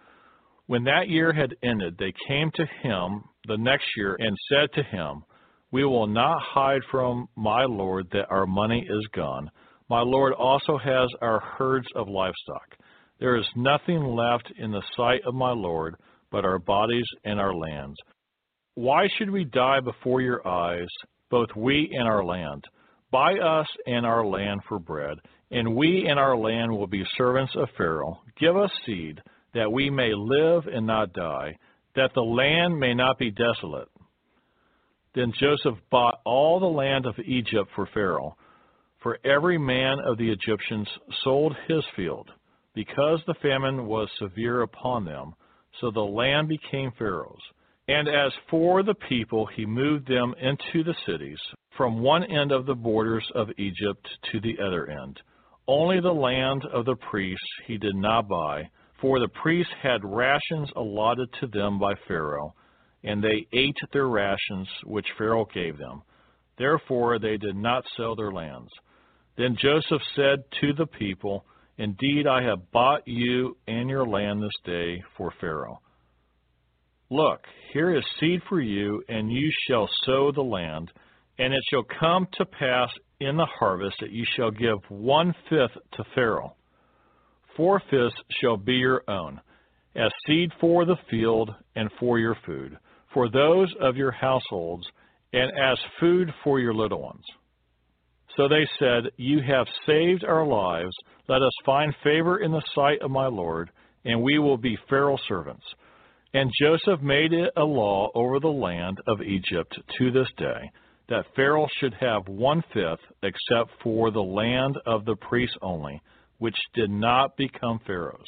[0.68, 4.84] When that year had ended, they came to him the next year and said to
[4.84, 5.23] him,
[5.72, 9.52] We will not hide from my Lord that our money is gone.
[9.90, 12.76] My Lord also has our herds of livestock.
[13.19, 15.95] There is nothing left in the sight of my Lord
[16.31, 17.97] but our bodies and our lands.
[18.73, 20.87] Why should we die before your eyes,
[21.29, 22.65] both we and our land?
[23.11, 25.17] Buy us and our land for bread,
[25.49, 28.19] and we and our land will be servants of Pharaoh.
[28.37, 29.21] Give us seed,
[29.53, 31.57] that we may live and not die,
[31.95, 33.87] that the land may not be desolate.
[35.13, 38.35] Then Joseph bought all the land of Egypt for Pharaoh,
[39.01, 40.89] for every man of the Egyptians
[41.23, 42.29] sold his field
[42.76, 45.34] because the famine was severe upon them,
[45.80, 47.41] so the land became Pharaoh's.
[47.88, 51.39] And as for the people, he moved them into the cities,
[51.77, 55.19] from one end of the borders of Egypt to the other end.
[55.68, 58.69] Only the land of the priests he did not buy,
[59.02, 62.53] for the priests had rations allotted to them by Pharaoh,
[63.03, 66.02] and they ate their rations which Pharaoh gave them.
[66.57, 68.72] Therefore they did not sell their lands.
[69.38, 71.45] Then Joseph said to the people,
[71.77, 75.81] Indeed, I have bought you and your land this day for Pharaoh.
[77.10, 77.41] Look,
[77.73, 80.91] here is seed for you, and you shall sow the land.
[81.38, 82.89] And it shall come to pass
[83.19, 86.56] in the harvest that you shall give one fifth to Pharaoh.
[87.57, 89.41] Four fifths shall be your own,
[89.95, 92.77] as seed for the field and for your food,
[93.14, 94.85] for those of your households,
[95.34, 97.23] and as food for your little ones.
[98.35, 100.95] So they said, You have saved our lives.
[101.27, 103.71] Let us find favor in the sight of my Lord,
[104.03, 105.65] and we will be Pharaoh's servants.
[106.33, 110.69] And Joseph made it a law over the land of Egypt to this day
[111.07, 116.01] that Pharaoh should have one fifth, except for the land of the priests only,
[116.39, 118.27] which did not become Pharaoh's.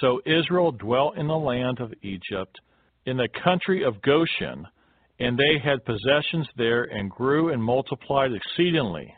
[0.00, 2.60] So Israel dwelt in the land of Egypt,
[3.06, 4.66] in the country of Goshen,
[5.20, 9.14] and they had possessions there and grew and multiplied exceedingly.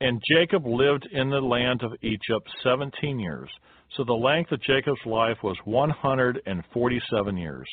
[0.00, 3.48] And Jacob lived in the land of Egypt seventeen years.
[3.96, 7.66] So the length of Jacob's life was 147 years.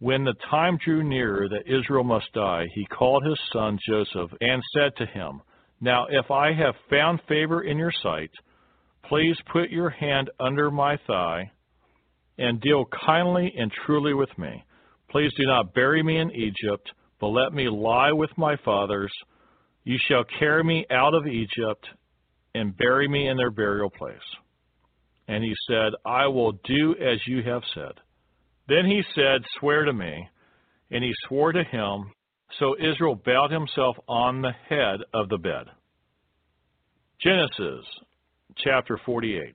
[0.00, 4.62] When the time drew near that Israel must die, he called his son Joseph and
[4.74, 5.40] said to him,
[5.80, 8.30] Now if I have found favor in your sight,
[9.04, 11.52] please put your hand under my thigh
[12.38, 14.64] and deal kindly and truly with me.
[15.10, 19.12] Please do not bury me in Egypt, but let me lie with my fathers.
[19.84, 21.86] You shall carry me out of Egypt
[22.54, 24.18] and bury me in their burial place.
[25.28, 27.92] And he said, I will do as you have said.
[28.68, 30.28] Then he said, Swear to me.
[30.90, 32.12] And he swore to him.
[32.58, 35.66] So Israel bowed himself on the head of the bed.
[37.20, 37.84] Genesis
[38.56, 39.54] chapter 48.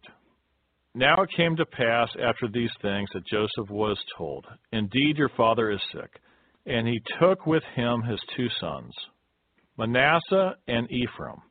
[0.97, 5.69] Now it came to pass after these things that Joseph was told, Indeed, your father
[5.69, 6.09] is sick.
[6.65, 8.93] And he took with him his two sons,
[9.77, 11.41] Manasseh and Ephraim.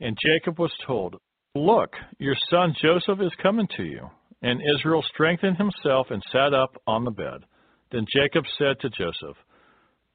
[0.00, 1.14] And Jacob was told,
[1.54, 4.10] Look, your son Joseph is coming to you.
[4.42, 7.44] And Israel strengthened himself and sat up on the bed.
[7.92, 9.36] Then Jacob said to Joseph,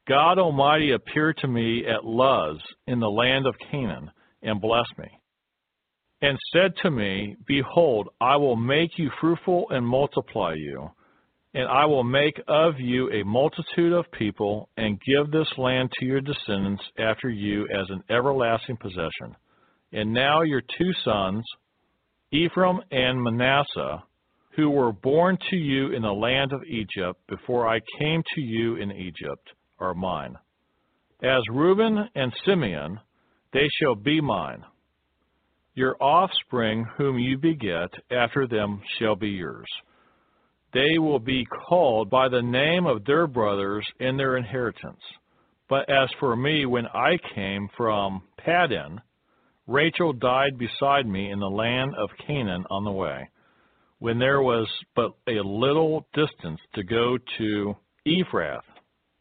[0.10, 4.12] God Almighty appeared to me at Luz in the land of Canaan
[4.44, 5.21] and blessed me.
[6.22, 10.92] And said to me, Behold, I will make you fruitful and multiply you,
[11.54, 16.06] and I will make of you a multitude of people, and give this land to
[16.06, 19.36] your descendants after you as an everlasting possession.
[19.92, 21.44] And now your two sons,
[22.32, 24.04] Ephraim and Manasseh,
[24.56, 28.76] who were born to you in the land of Egypt before I came to you
[28.76, 29.50] in Egypt,
[29.80, 30.38] are mine.
[31.24, 33.00] As Reuben and Simeon,
[33.54, 34.64] they shall be mine.
[35.74, 39.68] Your offspring, whom you beget, after them shall be yours.
[40.74, 45.02] They will be called by the name of their brothers in their inheritance.
[45.70, 49.00] But as for me, when I came from Paddan,
[49.68, 53.30] Rachel died beside me in the land of Canaan on the way,
[54.00, 57.76] when there was but a little distance to go to
[58.06, 58.66] Ephrath.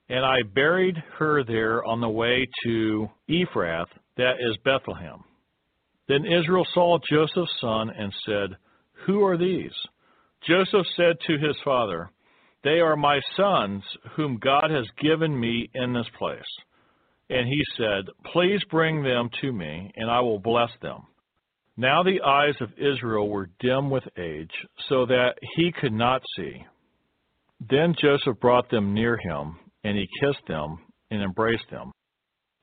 [0.09, 3.87] And I buried her there on the way to Ephrath,
[4.17, 5.23] that is Bethlehem.
[6.11, 8.57] Then Israel saw Joseph's son and said,
[9.07, 9.71] Who are these?
[10.45, 12.11] Joseph said to his father,
[12.65, 13.85] They are my sons,
[14.17, 16.43] whom God has given me in this place.
[17.29, 21.03] And he said, Please bring them to me, and I will bless them.
[21.77, 24.51] Now the eyes of Israel were dim with age,
[24.89, 26.65] so that he could not see.
[27.71, 30.79] Then Joseph brought them near him, and he kissed them
[31.13, 31.93] and embraced them.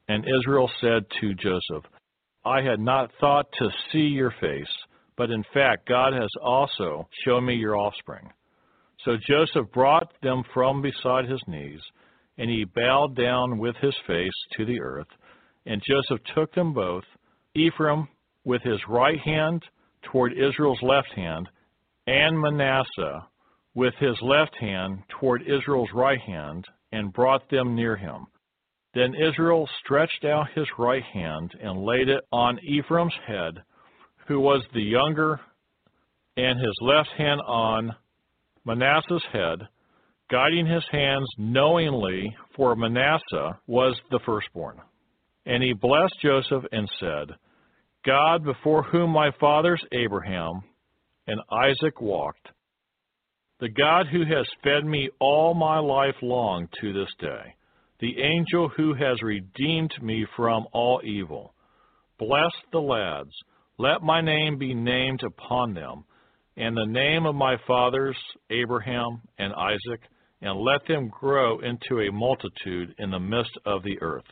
[0.09, 1.89] And Israel said to Joseph,
[2.47, 4.73] I had not thought to see your face,
[5.17, 8.31] but in fact God has also shown me your offspring.
[9.03, 11.81] So Joseph brought them from beside his knees,
[12.37, 15.07] and he bowed down with his face to the earth.
[15.65, 17.03] And Joseph took them both,
[17.53, 18.07] Ephraim
[18.45, 19.63] with his right hand
[20.03, 21.49] toward Israel's left hand,
[22.07, 23.27] and Manasseh
[23.75, 28.27] with his left hand toward Israel's right hand, and brought them near him.
[28.97, 33.61] Then Israel stretched out his right hand and laid it on Ephraim's head,
[34.27, 35.39] who was the younger,
[36.35, 37.95] and his left hand on
[38.65, 39.59] Manasseh's head,
[40.31, 44.81] guiding his hands knowingly, for Manasseh was the firstborn.
[45.45, 47.35] And he blessed Joseph and said,
[48.03, 50.63] God, before whom my fathers Abraham
[51.27, 52.47] and Isaac walked,
[53.59, 57.53] the God who has fed me all my life long to this day,
[57.99, 61.53] the angel who has redeemed me from all evil.
[62.19, 63.31] Bless the lads,
[63.79, 66.03] let my name be named upon them,
[66.55, 68.17] and the name of my fathers,
[68.49, 70.01] Abraham and Isaac,
[70.41, 74.25] and let them grow into a multitude in the midst of the earth.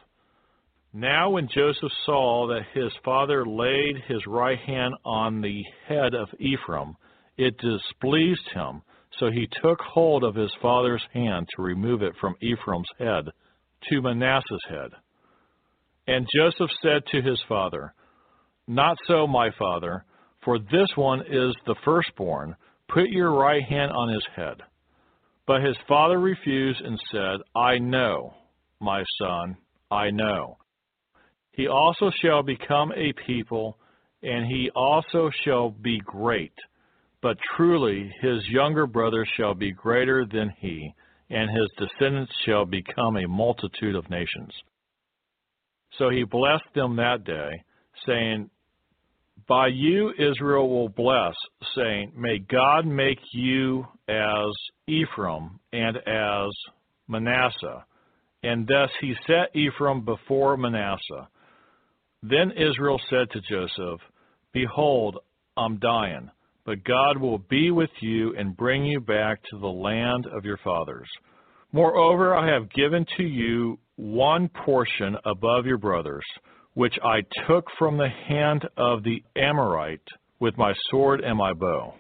[0.94, 6.30] Now, when Joseph saw that his father laid his right hand on the head of
[6.40, 6.96] Ephraim,
[7.38, 8.82] it displeased him.
[9.20, 13.26] So he took hold of his father's hand to remove it from Ephraim's head
[13.90, 14.92] to Manasseh's head.
[16.08, 17.94] And Joseph said to his father,
[18.68, 20.06] Not so, my father,
[20.44, 22.56] for this one is the firstborn.
[22.88, 24.58] Put your right hand on his head.
[25.48, 28.34] But his father refused and said, I know,
[28.80, 29.58] my son,
[29.92, 30.58] I know.
[31.52, 33.78] He also shall become a people,
[34.22, 36.54] and he also shall be great.
[37.22, 40.94] But truly his younger brother shall be greater than he,
[41.30, 44.52] and his descendants shall become a multitude of nations.
[45.98, 47.64] So he blessed them that day,
[48.06, 48.50] saying,
[49.48, 51.34] By you Israel will bless,
[51.76, 54.52] saying, May God make you as
[54.88, 56.52] Ephraim and as
[57.08, 57.86] Manasseh.
[58.44, 61.28] And thus he set Ephraim before Manasseh.
[62.22, 64.02] Then Israel said to Joseph,
[64.54, 65.20] Behold,
[65.58, 66.30] I'm dying,
[66.66, 70.58] but God will be with you and bring you back to the land of your
[70.64, 71.08] fathers.
[71.72, 76.26] Moreover, I have given to you one portion above your brothers,
[76.74, 80.08] which I took from the hand of the Amorite
[80.40, 81.94] with my sword and my bow.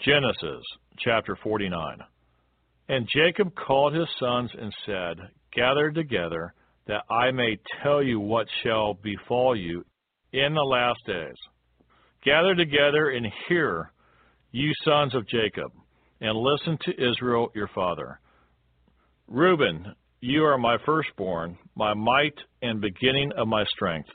[0.00, 0.62] Genesis
[0.98, 1.98] chapter 49.
[2.88, 5.16] And Jacob called his sons and said,
[5.54, 6.52] Gather together
[6.86, 9.84] that I may tell you what shall befall you
[10.32, 11.36] in the last days.
[12.24, 13.92] Gather together and hear,
[14.50, 15.72] you sons of Jacob,
[16.20, 18.18] and listen to Israel your father.
[19.28, 24.08] Reuben, you are my firstborn, my might and beginning of my strength.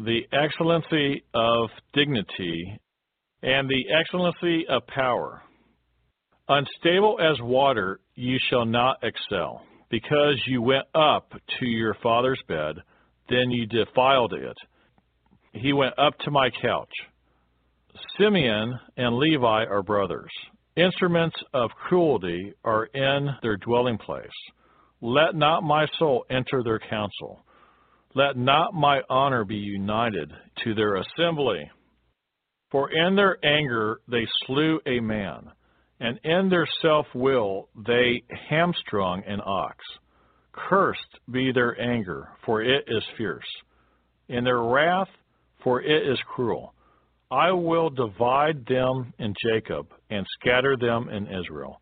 [0.00, 2.80] The excellency of dignity
[3.42, 5.42] and the excellency of power.
[6.48, 12.76] Unstable as water, you shall not excel because you went up to your father's bed,
[13.28, 14.56] then you defiled it.
[15.54, 16.92] He went up to my couch.
[18.18, 20.30] Simeon and Levi are brothers.
[20.76, 24.26] Instruments of cruelty are in their dwelling place.
[25.00, 27.44] Let not my soul enter their council.
[28.14, 30.32] Let not my honor be united
[30.64, 31.70] to their assembly.
[32.70, 35.50] For in their anger they slew a man
[36.00, 39.76] and in their self will they hamstrung an ox.
[40.52, 43.44] Cursed be their anger, for it is fierce,
[44.28, 45.08] in their wrath,
[45.64, 46.74] for it is cruel.
[47.30, 51.80] I will divide them in Jacob and scatter them in Israel.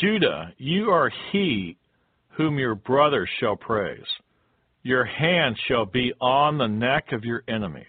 [0.00, 1.78] Judah, you are he
[2.36, 4.04] whom your brothers shall praise.
[4.82, 7.86] Your hand shall be on the neck of your enemies.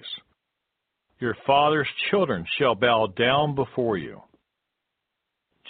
[1.19, 4.22] Your father's children shall bow down before you.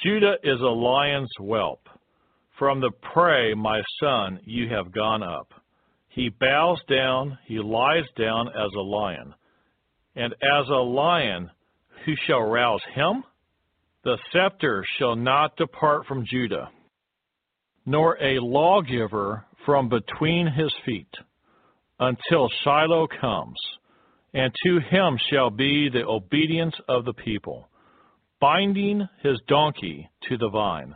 [0.03, 1.89] Judah is a lion's whelp.
[2.59, 5.51] From the prey, my son, you have gone up.
[6.17, 9.35] He bows down, he lies down as a lion.
[10.15, 11.51] And as a lion,
[12.03, 13.23] who shall rouse him?
[14.03, 16.71] The scepter shall not depart from Judah,
[17.85, 21.13] nor a lawgiver from between his feet,
[21.99, 23.59] until Shiloh comes,
[24.33, 27.69] and to him shall be the obedience of the people
[28.39, 30.95] binding his donkey to the vine,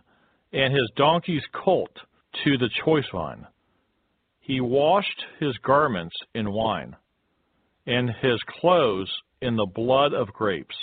[0.52, 1.95] and his donkey's colt
[2.43, 3.45] to the choice vine.
[4.52, 6.98] He washed his garments in wine,
[7.88, 9.10] and his clothes
[9.41, 10.76] in the blood of grapes.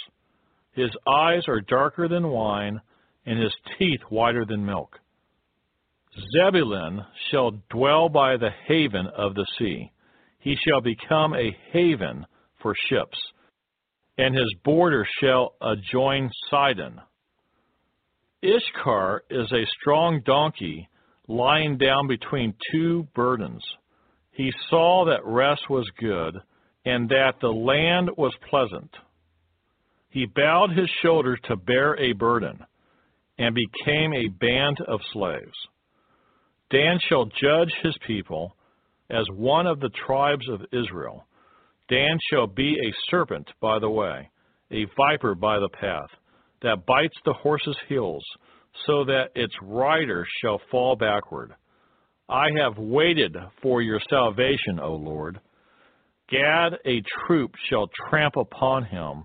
[0.73, 2.81] His eyes are darker than wine,
[3.27, 4.99] and his teeth whiter than milk.
[6.33, 9.93] Zebulun shall dwell by the haven of the sea.
[10.39, 12.25] He shall become a haven
[12.63, 13.19] for ships
[14.19, 17.01] and his border shall adjoin Sidon.
[18.45, 20.89] Issachar is a strong donkey
[21.29, 23.63] lying down between two burdens.
[24.33, 26.41] He saw that rest was good,
[26.85, 28.91] and that the land was pleasant.
[30.11, 32.59] He bowed his shoulders to bear a burden,
[33.39, 35.57] and became a band of slaves.
[36.71, 38.57] Dan shall judge his people
[39.11, 41.25] as one of the tribes of Israel.
[41.89, 44.31] Dan shall be a serpent by the way,
[44.71, 46.11] a viper by the path,
[46.63, 48.25] that bites the horse's heels,
[48.87, 51.55] so that its rider shall fall backward.
[52.29, 55.41] I have waited for your salvation, O Lord.
[56.31, 59.25] Gad, a troop, shall tramp upon him.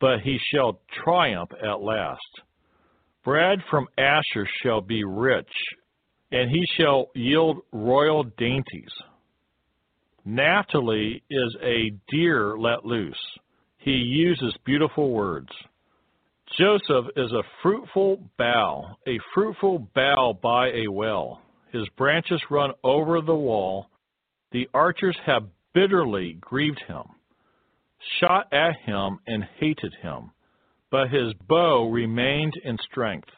[0.00, 2.20] but he shall triumph at last.
[3.24, 5.50] Bread from Asher shall be rich,
[6.30, 8.92] and he shall yield royal dainties.
[10.24, 13.16] Naphtali is a deer let loose.
[13.78, 15.48] He uses beautiful words.
[16.54, 21.42] Joseph is a fruitful bough, a fruitful bough by a well.
[21.72, 23.90] His branches run over the wall.
[24.52, 27.02] The archers have bitterly grieved him,
[28.20, 30.30] shot at him, and hated him.
[30.90, 33.28] But his bow remained in strength,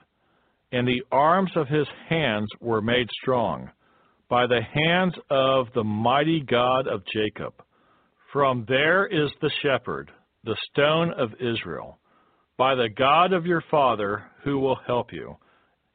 [0.71, 3.71] and the arms of his hands were made strong
[4.29, 7.55] by the hands of the mighty God of Jacob.
[8.33, 10.11] From there is the shepherd,
[10.45, 11.99] the stone of Israel,
[12.59, 15.37] by the God of your father who will help you,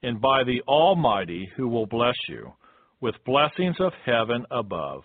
[0.01, 2.53] and by the Almighty who will bless you,
[3.01, 5.03] with blessings of heaven above,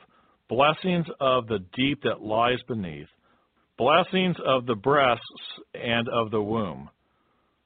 [0.49, 3.09] blessings of the deep that lies beneath,
[3.77, 5.23] blessings of the breasts
[5.75, 6.89] and of the womb.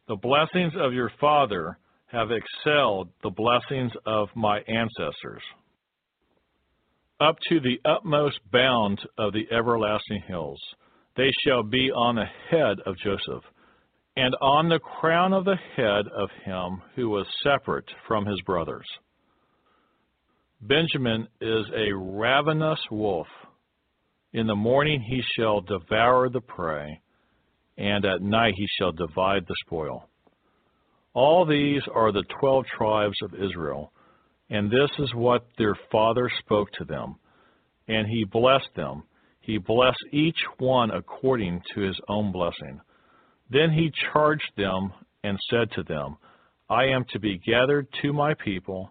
[0.09, 5.43] The blessings of your father have excelled the blessings of my ancestors.
[7.21, 10.61] Up to the utmost bound of the everlasting hills,
[11.17, 13.45] they shall be on the head of Joseph,
[14.17, 18.87] and on the crown of the head of him who was separate from his brothers.
[20.61, 23.27] Benjamin is a ravenous wolf.
[24.33, 27.01] In the morning he shall devour the prey,
[27.77, 30.09] and at night he shall divide the spoil.
[31.15, 33.93] All these are the twelve tribes of Israel,
[34.51, 37.17] and this is what their father spoke to them.
[37.89, 39.03] And he blessed them.
[39.41, 42.81] He blessed each one according to his own blessing.
[43.53, 44.93] Then he charged them
[45.23, 46.17] and said to them,
[46.71, 48.91] I am to be gathered to my people.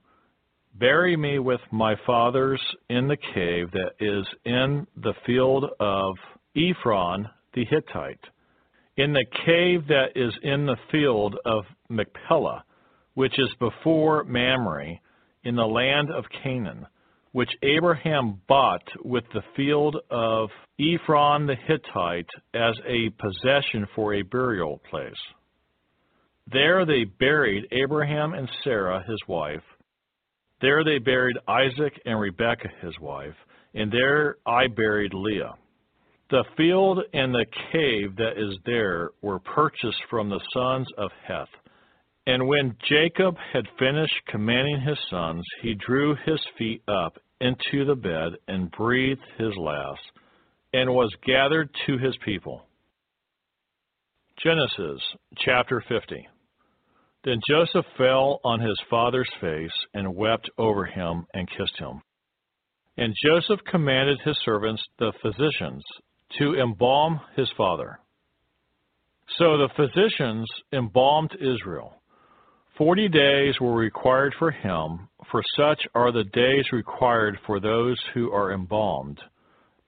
[0.75, 6.15] Bury me with my fathers in the cave that is in the field of
[6.55, 8.23] Ephron the Hittite
[8.97, 12.63] in the cave that is in the field of Machpelah,
[13.13, 14.99] which is before Mamre,
[15.43, 16.85] in the land of Canaan,
[17.32, 20.49] which Abraham bought with the field of
[20.80, 25.14] Ephron the Hittite as a possession for a burial place.
[26.52, 29.64] There they buried Abraham and Sarah his wife.
[30.62, 33.36] There they buried Isaac and Rebekah his wife,
[33.74, 35.53] and there I buried Leah.
[36.30, 41.49] The field and the cave that is there were purchased from the sons of Heth.
[42.27, 47.95] And when Jacob had finished commanding his sons, he drew his feet up into the
[47.95, 50.02] bed and breathed his last,
[50.73, 52.64] and was gathered to his people.
[54.43, 55.02] Genesis
[55.38, 56.27] chapter 50.
[57.23, 62.02] Then Joseph fell on his father's face and wept over him and kissed him.
[62.98, 65.84] And Joseph commanded his servants, the physicians,
[66.39, 67.99] to embalm his father.
[69.38, 72.01] So the physicians embalmed Israel.
[72.77, 78.31] Forty days were required for him, for such are the days required for those who
[78.31, 79.19] are embalmed.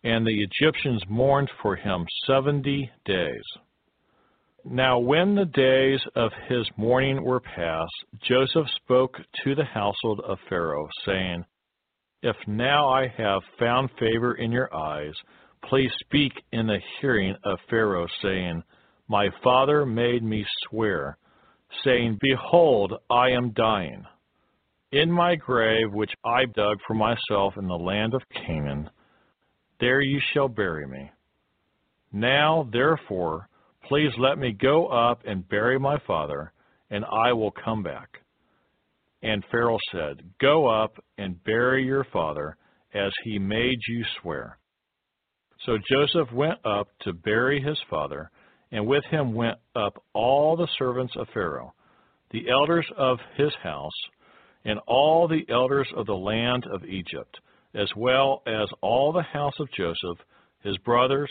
[0.03, 3.43] And the Egyptians mourned for him seventy days.
[4.65, 7.91] Now, when the days of his mourning were past,
[8.21, 11.45] Joseph spoke to the household of Pharaoh, saying,
[12.21, 15.15] If now I have found favor in your eyes,
[15.69, 18.63] Please speak in the hearing of Pharaoh, saying,
[19.07, 21.17] My father made me swear,
[21.83, 24.05] saying, Behold, I am dying.
[24.91, 28.89] In my grave, which I dug for myself in the land of Canaan,
[29.79, 31.11] there you shall bury me.
[32.11, 33.49] Now, therefore,
[33.87, 36.53] please let me go up and bury my father,
[36.91, 38.09] and I will come back.
[39.23, 42.57] And Pharaoh said, Go up and bury your father,
[42.93, 44.59] as he made you swear.
[45.65, 48.29] So Joseph went up to bury his father,
[48.73, 51.73] and with him went up all the servants of Pharaoh,
[52.31, 53.93] the elders of his house,
[54.65, 57.39] and all the elders of the land of Egypt,
[57.75, 60.17] as well as all the house of Joseph,
[60.63, 61.29] his brothers,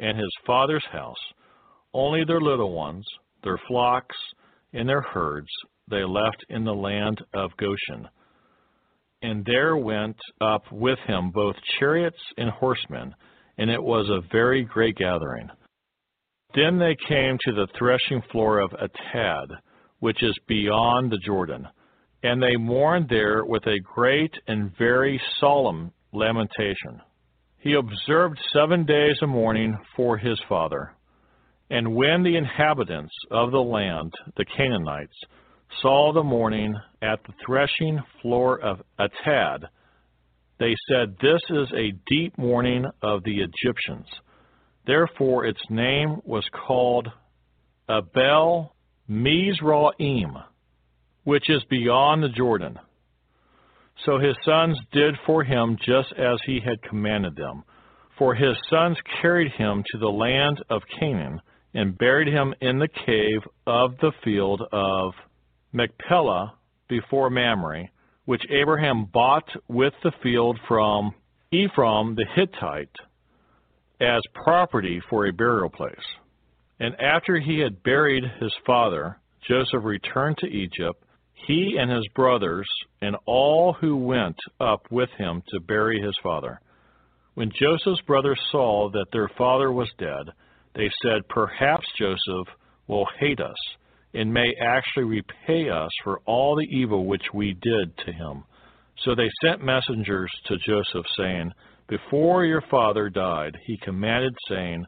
[0.00, 1.20] and his father's house.
[1.94, 3.06] Only their little ones,
[3.44, 4.16] their flocks,
[4.72, 5.48] and their herds
[5.88, 8.08] they left in the land of Goshen.
[9.22, 13.14] And there went up with him both chariots and horsemen,
[13.58, 15.50] and it was a very great gathering.
[16.54, 19.46] Then they came to the threshing floor of Atad,
[20.00, 21.68] which is beyond the Jordan,
[22.22, 27.00] and they mourned there with a great and very solemn lamentation.
[27.58, 30.92] He observed seven days of mourning for his father.
[31.70, 35.16] And when the inhabitants of the land, the Canaanites,
[35.80, 39.64] saw the mourning at the threshing floor of Atad,
[40.58, 44.06] they said, This is a deep mourning of the Egyptians.
[44.90, 47.12] Therefore its name was called
[47.88, 48.74] Abel
[49.06, 50.36] Mizraim,
[51.22, 52.76] which is beyond the Jordan.
[54.04, 57.62] So his sons did for him just as he had commanded them.
[58.18, 61.40] For his sons carried him to the land of Canaan
[61.72, 65.14] and buried him in the cave of the field of
[65.72, 66.54] Machpelah
[66.88, 67.90] before Mamre,
[68.24, 71.14] which Abraham bought with the field from
[71.52, 72.96] Ephron the Hittite
[74.00, 75.94] as property for a burial place.
[76.78, 81.02] And after he had buried his father, Joseph returned to Egypt,
[81.46, 82.68] he and his brothers,
[83.02, 86.60] and all who went up with him to bury his father.
[87.34, 90.30] When Joseph's brothers saw that their father was dead,
[90.74, 92.48] they said, Perhaps Joseph
[92.86, 93.56] will hate us
[94.12, 98.44] and may actually repay us for all the evil which we did to him.
[99.04, 101.52] So they sent messengers to Joseph, saying,
[101.90, 104.86] Before your father died, he commanded, saying,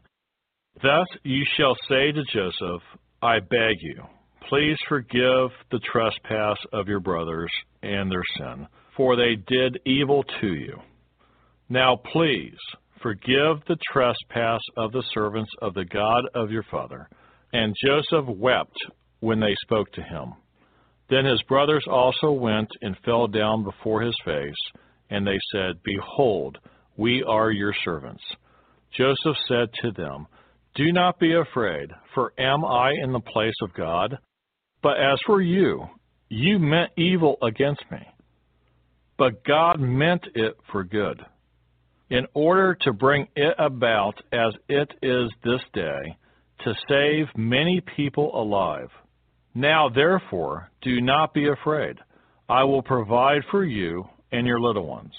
[0.81, 2.81] Thus you shall say to Joseph,
[3.21, 4.01] I beg you,
[4.47, 7.51] please forgive the trespass of your brothers
[7.81, 10.79] and their sin, for they did evil to you.
[11.67, 12.57] Now please
[13.01, 17.09] forgive the trespass of the servants of the God of your father.
[17.51, 18.77] And Joseph wept
[19.19, 20.35] when they spoke to him.
[21.09, 24.53] Then his brothers also went and fell down before his face,
[25.09, 26.59] and they said, Behold,
[26.97, 28.23] we are your servants.
[28.97, 30.27] Joseph said to them,
[30.75, 34.17] Do not be afraid, for am I in the place of God?
[34.81, 35.85] But as for you,
[36.29, 38.05] you meant evil against me,
[39.17, 41.21] but God meant it for good,
[42.09, 46.17] in order to bring it about as it is this day,
[46.63, 48.89] to save many people alive.
[49.55, 51.97] Now, therefore, do not be afraid.
[52.49, 55.13] I will provide for you and your little ones.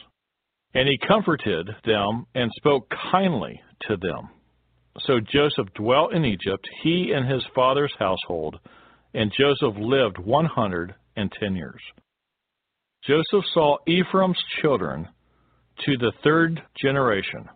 [0.74, 4.28] And he comforted them and spoke kindly to them.
[5.00, 8.58] So Joseph dwelt in Egypt, he and his father's household,
[9.12, 11.80] and Joseph lived 110 years.
[13.04, 15.08] Joseph saw Ephraim's children
[15.84, 17.48] to the third generation.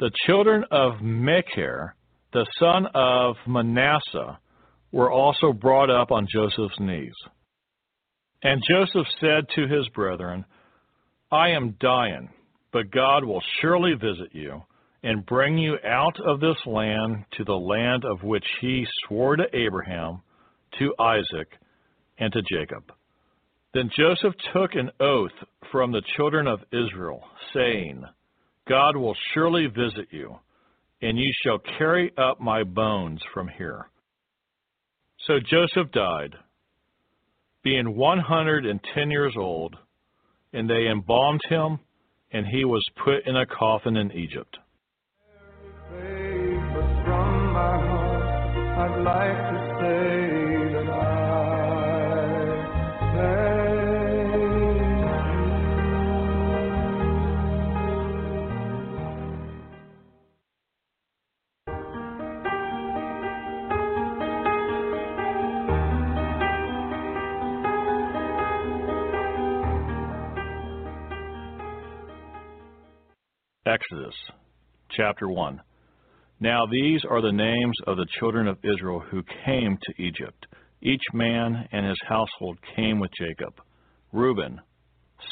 [0.00, 1.94] The children of Machir,
[2.32, 4.38] the son of Manasseh,
[4.90, 7.14] were also brought up on Joseph's knees.
[8.42, 10.44] And Joseph said to his brethren,
[11.34, 12.28] I am dying,
[12.72, 14.62] but God will surely visit you
[15.02, 19.44] and bring you out of this land to the land of which he swore to
[19.52, 20.22] Abraham,
[20.78, 21.48] to Isaac,
[22.18, 22.84] and to Jacob.
[23.74, 25.32] Then Joseph took an oath
[25.72, 28.04] from the children of Israel, saying,
[28.68, 30.38] God will surely visit you,
[31.02, 33.90] and you shall carry up my bones from here.
[35.26, 36.36] So Joseph died,
[37.64, 39.76] being 110 years old,
[40.54, 41.78] and they embalmed him,
[42.32, 44.56] and he was put in a coffin in Egypt.
[73.84, 74.14] Exodus
[74.96, 75.60] chapter 1.
[76.40, 80.46] Now these are the names of the children of Israel who came to Egypt.
[80.80, 83.54] Each man and his household came with Jacob
[84.12, 84.60] Reuben,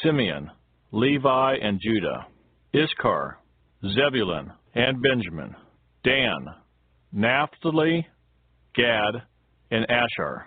[0.03, 0.51] Simeon,
[0.91, 2.27] Levi, and Judah,
[2.75, 3.39] Issachar,
[3.87, 5.55] Zebulun, and Benjamin,
[6.03, 6.45] Dan,
[7.11, 8.05] Naphtali,
[8.75, 9.15] Gad,
[9.71, 10.45] and Asher.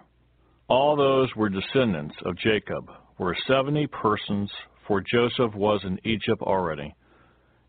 [0.68, 2.88] All those were descendants of Jacob,
[3.18, 4.50] were seventy persons,
[4.86, 6.94] for Joseph was in Egypt already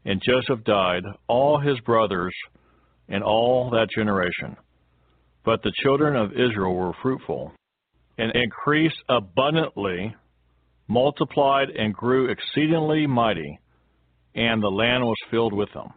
[0.05, 2.33] and Joseph died, all his brothers,
[3.09, 4.55] and all that generation.
[5.43, 7.53] But the children of Israel were fruitful,
[8.17, 10.15] and increased abundantly,
[10.87, 13.59] multiplied, and grew exceedingly mighty,
[14.35, 15.93] and the land was filled with them.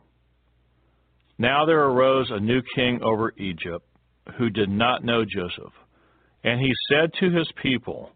[1.39, 3.87] Now there arose a new king over Egypt,
[4.39, 5.73] who did not know Joseph.
[6.45, 8.11] And he said to his people,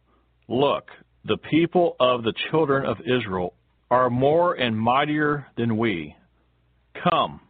[0.48, 0.84] Look,
[1.24, 3.54] the people of the children of Israel
[3.90, 6.14] are more and mightier than we.
[7.10, 7.40] Come,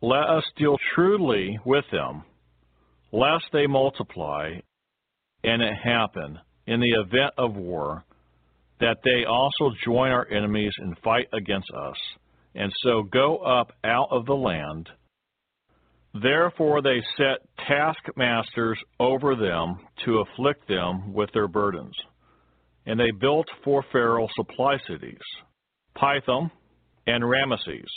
[0.00, 2.24] let us deal shrewdly with them,
[3.12, 4.54] lest they multiply,
[5.44, 8.04] and it happen, in the event of war,
[8.80, 11.96] that they also join our enemies and fight against us,
[12.54, 14.88] and so go up out of the land.
[16.14, 21.94] Therefore they set taskmasters over them to afflict them with their burdens.
[22.84, 25.20] And they built for Pharaoh supply cities
[25.96, 26.50] Pithom,
[27.06, 27.88] and Ramesses.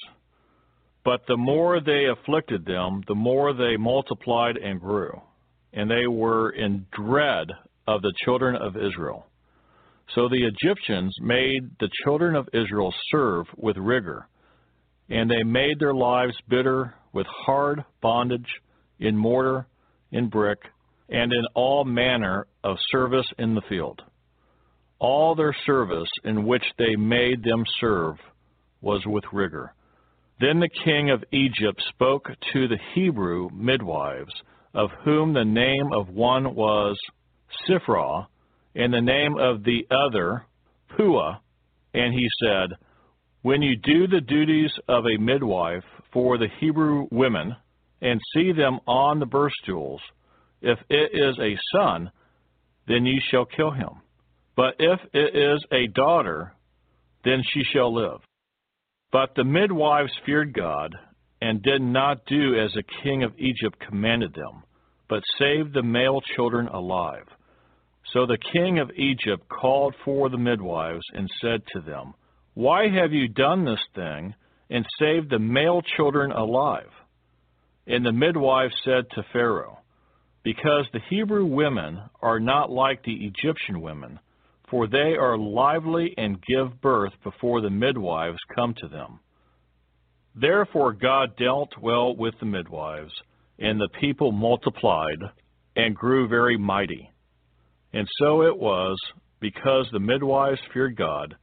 [1.03, 5.21] But the more they afflicted them, the more they multiplied and grew,
[5.73, 7.47] and they were in dread
[7.87, 9.27] of the children of Israel.
[10.13, 14.27] So the Egyptians made the children of Israel serve with rigor,
[15.09, 18.49] and they made their lives bitter with hard bondage
[18.99, 19.67] in mortar,
[20.11, 20.59] in brick,
[21.09, 24.01] and in all manner of service in the field.
[24.99, 28.15] All their service in which they made them serve
[28.81, 29.73] was with rigor.
[30.39, 34.33] Then the king of Egypt spoke to the Hebrew midwives,
[34.73, 36.97] of whom the name of one was
[37.65, 38.27] Shiphrah,
[38.75, 40.45] and the name of the other
[40.95, 41.39] Puah,
[41.93, 42.77] and he said,
[43.41, 47.55] When you do the duties of a midwife for the Hebrew women,
[48.01, 50.01] and see them on the birth stools,
[50.61, 52.11] if it is a son,
[52.87, 54.01] then ye shall kill him.
[54.55, 56.53] But if it is a daughter,
[57.23, 58.21] then she shall live.
[59.11, 60.95] But the midwives feared God,
[61.41, 64.63] and did not do as the king of Egypt commanded them,
[65.09, 67.27] but saved the male children alive.
[68.13, 72.13] So the king of Egypt called for the midwives and said to them,
[72.53, 74.33] Why have you done this thing
[74.69, 76.89] and saved the male children alive?
[77.87, 79.79] And the midwives said to Pharaoh,
[80.43, 84.19] Because the Hebrew women are not like the Egyptian women,
[84.69, 89.19] for they are lively and give birth before the midwives come to them.
[90.35, 93.13] Therefore God dealt well with the midwives,
[93.59, 95.19] and the people multiplied
[95.75, 97.09] and grew very mighty.
[97.93, 98.97] And so it was,
[99.39, 101.35] because the midwives feared God,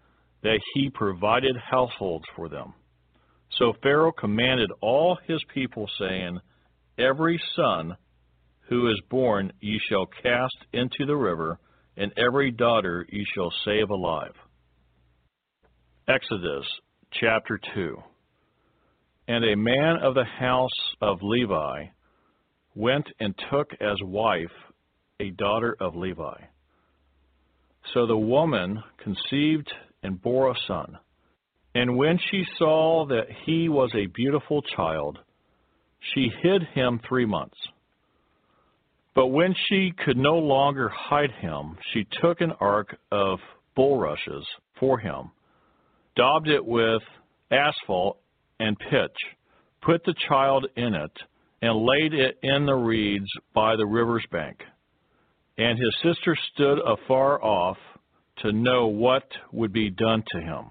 [0.42, 2.74] that he provided households for them.
[3.58, 6.38] So Pharaoh commanded all his people, saying,
[6.98, 7.96] Every son
[8.68, 11.58] who is born ye shall cast into the river,
[11.96, 14.34] and every daughter ye shall save alive.
[16.08, 16.66] Exodus
[17.12, 17.96] chapter 2
[19.28, 20.70] And a man of the house
[21.00, 21.86] of Levi
[22.74, 24.50] went and took as wife
[25.20, 26.40] a daughter of Levi.
[27.94, 29.70] So the woman conceived
[30.02, 30.98] and bore a son.
[31.74, 35.18] And when she saw that he was a beautiful child,
[36.14, 37.56] she hid him three months.
[39.14, 43.38] But when she could no longer hide him, she took an ark of
[43.76, 44.46] bulrushes
[44.80, 45.30] for him,
[46.16, 47.02] daubed it with
[47.50, 48.18] asphalt
[48.58, 49.16] and pitch,
[49.82, 51.12] put the child in it,
[51.60, 54.58] and laid it in the reeds by the river's bank.
[55.58, 57.76] And his sister stood afar off
[58.38, 60.70] to know what would be done to him.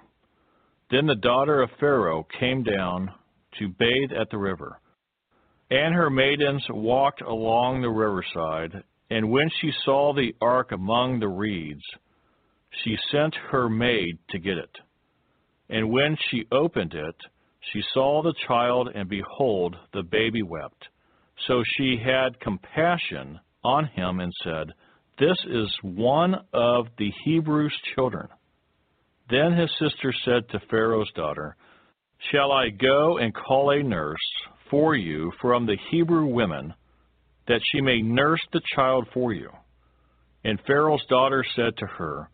[0.89, 3.11] Then the daughter of Pharaoh came down
[3.59, 4.80] to bathe at the river.
[5.71, 11.29] And her maidens walked along the riverside, and when she saw the ark among the
[11.29, 11.83] reeds,
[12.83, 14.77] she sent her maid to get it.
[15.69, 17.15] And when she opened it,
[17.71, 20.89] she saw the child, and behold, the baby wept.
[21.47, 24.73] So she had compassion on him and said,
[25.19, 28.27] This is one of the Hebrews' children.
[29.29, 31.55] Then his sister said to Pharaoh's daughter,
[32.29, 34.19] Shall I go and call a nurse
[34.71, 36.73] for you from the Hebrew women,
[37.47, 39.51] that she may nurse the child for you?
[40.43, 42.29] And Pharaoh's daughter said to her,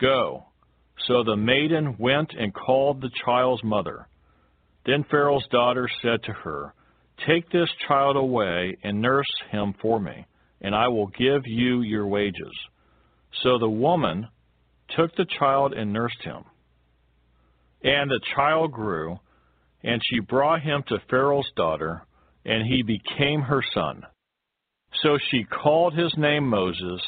[0.00, 0.44] Go.
[1.06, 4.06] So the maiden went and called the child's mother.
[4.86, 6.72] Then Pharaoh's daughter said to her,
[7.26, 10.26] Take this child away and nurse him for me,
[10.62, 12.52] and I will give you your wages.
[13.42, 14.28] So the woman
[14.96, 16.44] took the child and nursed him.
[17.82, 19.18] And the child grew,
[19.82, 22.02] and she brought him to Pharaoh's daughter,
[22.44, 24.02] and he became her son.
[25.02, 27.00] So she called his name Moses,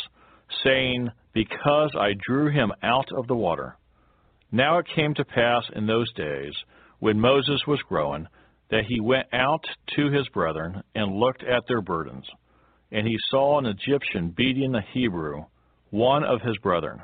[0.64, 3.76] saying, Because I drew him out of the water.
[4.50, 6.52] Now it came to pass in those days,
[7.00, 8.26] when Moses was growing,
[8.70, 9.64] that he went out
[9.96, 12.24] to his brethren and looked at their burdens.
[12.90, 15.44] And he saw an Egyptian beating a Hebrew,
[15.90, 17.02] one of his brethren.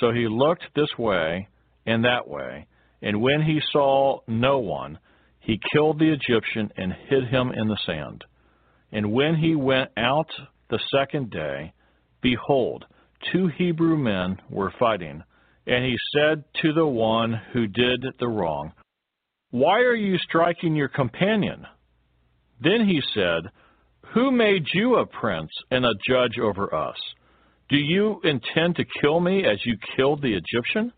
[0.00, 1.48] So he looked this way
[1.86, 2.66] and that way,
[3.04, 4.98] and when he saw no one,
[5.38, 8.24] he killed the Egyptian and hid him in the sand.
[8.90, 10.30] And when he went out
[10.70, 11.74] the second day,
[12.22, 12.86] behold,
[13.30, 15.22] two Hebrew men were fighting.
[15.66, 18.72] And he said to the one who did the wrong,
[19.50, 21.66] Why are you striking your companion?
[22.62, 23.50] Then he said,
[24.14, 26.96] Who made you a prince and a judge over us?
[27.68, 30.94] Do you intend to kill me as you killed the Egyptian?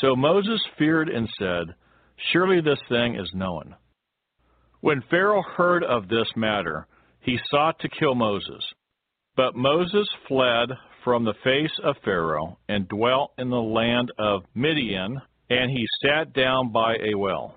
[0.00, 1.74] So Moses feared and said,
[2.32, 3.74] Surely this thing is known.
[4.80, 6.86] When Pharaoh heard of this matter,
[7.20, 8.64] he sought to kill Moses.
[9.36, 10.70] But Moses fled
[11.04, 15.20] from the face of Pharaoh and dwelt in the land of Midian,
[15.50, 17.54] and he sat down by a well.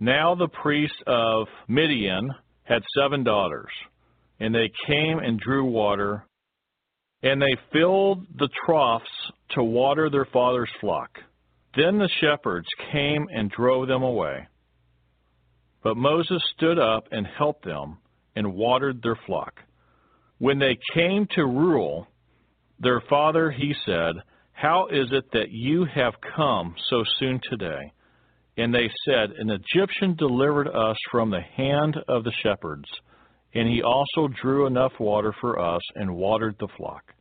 [0.00, 2.30] Now the priest of Midian
[2.64, 3.70] had seven daughters,
[4.40, 6.26] and they came and drew water,
[7.24, 9.08] and they filled the troughs
[9.52, 11.08] to water their father's flock.
[11.74, 14.46] Then the shepherds came and drove them away.
[15.82, 17.96] But Moses stood up and helped them
[18.36, 19.54] and watered their flock.
[20.38, 22.06] When they came to Reuel,
[22.78, 24.16] their father, he said,
[24.52, 27.92] How is it that you have come so soon today?
[28.58, 32.88] And they said, An Egyptian delivered us from the hand of the shepherds,
[33.54, 37.14] and he also drew enough water for us and watered the flock.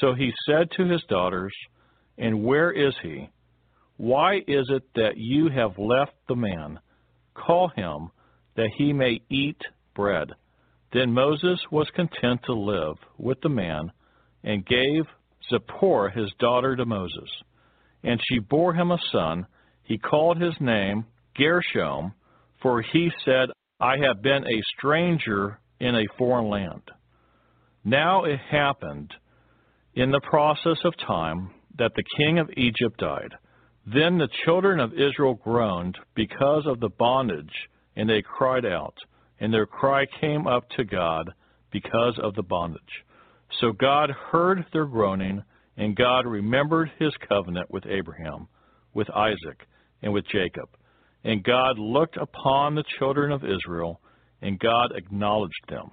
[0.00, 1.52] So he said to his daughters,
[2.16, 3.28] And where is he?
[3.96, 6.78] Why is it that you have left the man?
[7.34, 8.10] Call him,
[8.56, 9.60] that he may eat
[9.94, 10.30] bread.
[10.92, 13.92] Then Moses was content to live with the man,
[14.42, 15.04] and gave
[15.50, 17.28] Zipporah his daughter to Moses.
[18.02, 19.46] And she bore him a son.
[19.82, 21.04] He called his name
[21.36, 22.14] Gershom,
[22.62, 23.48] for he said,
[23.80, 26.82] I have been a stranger in a foreign land.
[27.82, 29.10] Now it happened
[29.94, 33.32] in the process of time that the king of Egypt died.
[33.86, 38.94] Then the children of Israel groaned because of the bondage, and they cried out,
[39.40, 41.30] and their cry came up to God
[41.72, 42.82] because of the bondage.
[43.60, 45.42] So God heard their groaning,
[45.78, 48.48] and God remembered his covenant with Abraham,
[48.92, 49.66] with Isaac,
[50.02, 50.68] and with Jacob.
[51.24, 54.00] And God looked upon the children of Israel,
[54.40, 55.90] and God acknowledged them.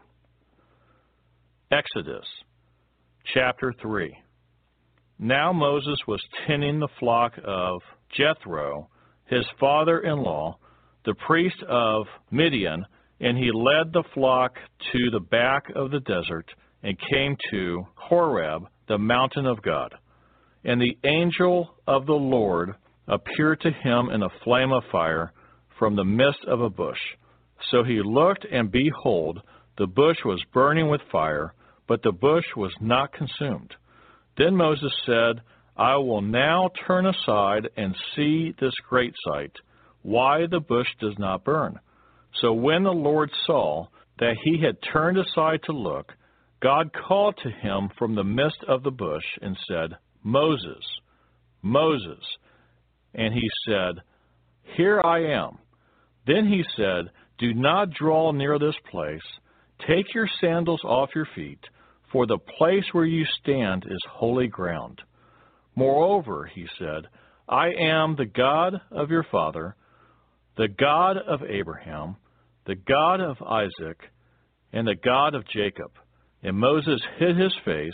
[1.72, 2.26] Exodus
[3.34, 4.16] chapter 3.
[5.20, 7.82] Now Moses was tending the flock of
[8.16, 8.90] Jethro,
[9.26, 10.58] his father in law,
[11.06, 12.86] the priest of Midian,
[13.20, 14.54] and he led the flock
[14.94, 16.45] to the back of the desert
[16.84, 19.94] and came to Horeb, the mountain of God.
[20.64, 22.76] And the angel of the Lord
[23.08, 25.32] appeared to him in a flame of fire
[25.80, 27.00] from the midst of a bush.
[27.72, 29.42] So he looked, and behold,
[29.78, 31.54] the bush was burning with fire,
[31.88, 33.74] but the bush was not consumed.
[34.38, 35.42] Then Moses said,
[35.76, 39.52] I will now turn aside and see this great sight,
[40.02, 41.80] why the bush does not burn.
[42.42, 43.88] So when the Lord saw
[44.20, 46.14] that he had turned aside to look,
[46.62, 50.84] God called to him from the midst of the bush and said, Moses,
[51.62, 52.24] Moses.
[53.14, 54.02] And he said,
[54.76, 55.58] Here I am.
[56.26, 59.22] Then he said, Do not draw near this place.
[59.88, 61.64] Take your sandals off your feet,
[62.12, 65.02] for the place where you stand is holy ground.
[65.76, 67.08] Moreover, he said,
[67.48, 69.76] I am the God of your father,
[70.58, 72.18] the God of Abraham,
[72.66, 74.00] the God of Isaac,
[74.74, 75.92] and the God of Jacob.
[76.44, 77.94] And Moses hid his face,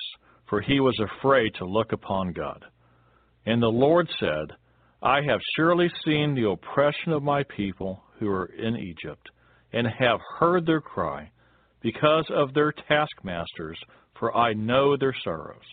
[0.49, 2.65] for he was afraid to look upon God.
[3.45, 4.55] And the Lord said,
[5.03, 9.29] I have surely seen the oppression of my people who are in Egypt,
[9.73, 11.29] and have heard their cry,
[11.81, 13.77] because of their taskmasters,
[14.17, 15.65] for I know their sorrows.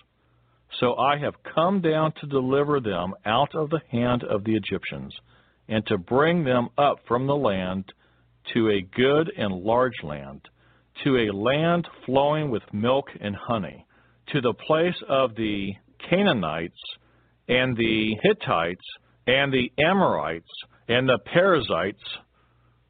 [0.80, 5.14] So I have come down to deliver them out of the hand of the Egyptians,
[5.68, 7.84] and to bring them up from the land
[8.52, 10.40] to a good and large land,
[11.04, 13.86] to a land flowing with milk and honey,
[14.32, 15.72] to the place of the
[16.08, 16.82] Canaanites,
[17.48, 18.84] and the Hittites,
[19.26, 20.50] and the Amorites,
[20.88, 22.02] and the Perizzites,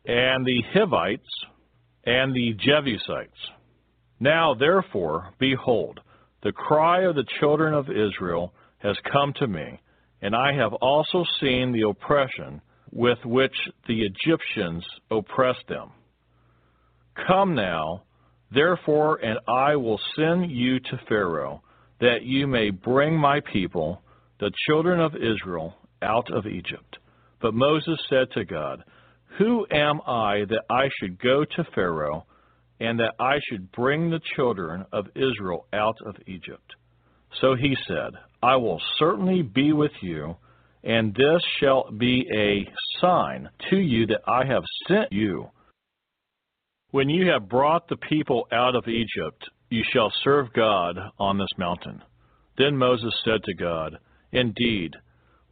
[0.07, 1.29] and the Hivites,
[2.05, 3.37] and the Jebusites.
[4.19, 6.01] Now therefore, behold,
[6.43, 9.81] the cry of the children of Israel has come to me,
[10.23, 12.63] and I have also seen the oppression
[12.93, 13.55] with which
[13.87, 15.91] the Egyptians oppressed them.
[17.27, 18.03] Come now,
[18.53, 21.63] therefore, and I will send you to Pharaoh,
[22.01, 24.03] that you may bring my people,
[24.39, 26.99] the children of Israel, out of Egypt.
[27.41, 28.85] But Moses said to God,
[29.39, 32.27] Who am I that I should go to Pharaoh?
[32.81, 36.75] and that I should bring the children of Israel out of Egypt.
[37.41, 40.37] So he said, I will certainly be with you,
[40.83, 42.67] and this shall be a
[43.01, 45.51] sign to you that I have sent you.
[46.91, 51.59] When you have brought the people out of Egypt, you shall serve God on this
[51.59, 52.03] mountain.
[52.59, 53.99] Then Moses said to God,
[54.33, 54.97] Indeed,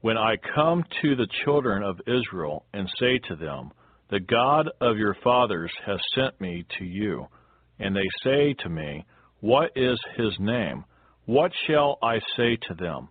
[0.01, 3.73] when I come to the children of Israel and say to them,
[4.11, 7.27] the God of your fathers has sent me to you.
[7.79, 9.05] And they say to me,
[9.41, 10.85] What is his name?
[11.27, 13.09] What shall I say to them?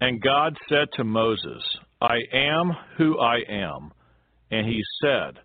[0.00, 1.62] And God said to Moses,
[2.00, 3.92] I am who I am.
[4.50, 5.38] And he said,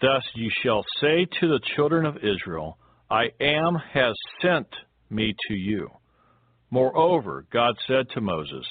[0.00, 2.78] Thus you shall say to the children of Israel,
[3.10, 4.68] I am has sent
[5.10, 5.90] me to you.
[6.70, 8.64] Moreover, God said to Moses,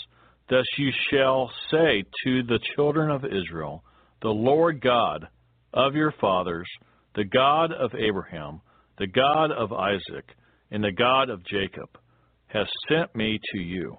[0.49, 3.83] Thus you shall say to the children of Israel,
[4.21, 5.27] The Lord God
[5.73, 6.67] of your fathers,
[7.15, 8.61] the God of Abraham,
[8.97, 10.25] the God of Isaac,
[10.71, 11.89] and the God of Jacob,
[12.47, 13.97] has sent me to you.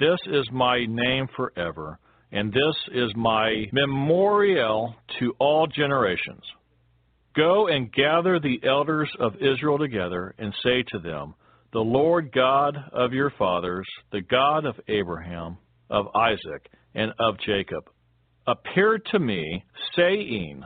[0.00, 1.98] This is my name forever,
[2.32, 6.42] and this is my memorial to all generations.
[7.36, 11.34] Go and gather the elders of Israel together, and say to them,
[11.72, 15.58] The Lord God of your fathers, the God of Abraham,
[15.90, 17.84] of Isaac, and of Jacob,
[18.46, 19.64] appeared to me,
[19.94, 20.62] saying,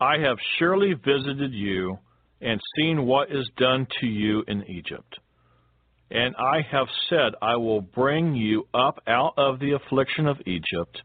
[0.00, 1.98] I have surely visited you
[2.40, 5.18] and seen what is done to you in Egypt.
[6.10, 11.00] And I have said, I will bring you up out of the affliction of Egypt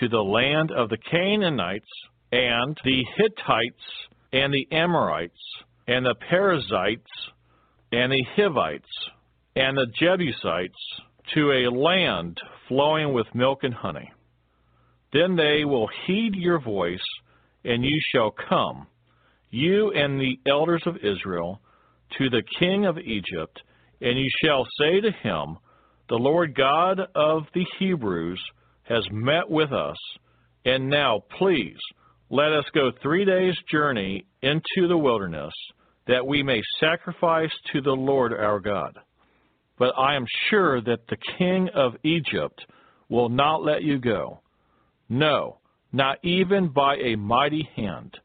[0.00, 1.90] to the land of the Canaanites
[2.30, 3.82] and the Hittites
[4.32, 5.40] and the Amorites
[5.86, 7.10] and the Perizzites
[7.92, 8.88] and the Hivites
[9.56, 11.00] and the Jebusites
[11.34, 12.38] to a land
[12.68, 14.12] flowing with milk and honey.
[15.12, 17.04] Then they will heed your voice,
[17.64, 18.86] and you shall come,
[19.50, 21.60] you and the elders of Israel,
[22.18, 23.60] to the king of Egypt,
[24.00, 25.56] and you shall say to him,
[26.08, 28.42] The Lord God of the Hebrews
[28.82, 29.96] has met with us,
[30.64, 31.76] and now please
[32.30, 35.52] let us go three days' journey into the wilderness,
[36.06, 38.98] that we may sacrifice to the Lord our God.
[39.78, 42.60] But I am sure that the king of Egypt
[43.08, 44.40] will not let you go.
[45.08, 45.58] No,
[45.92, 48.16] not even by a mighty hand.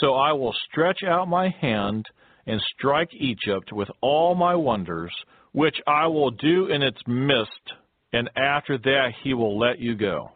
[0.00, 2.06] So I will stretch out my hand
[2.46, 5.12] and strike Egypt with all my wonders,
[5.52, 7.72] which I will do in its midst,
[8.12, 10.30] and after that he will let you go.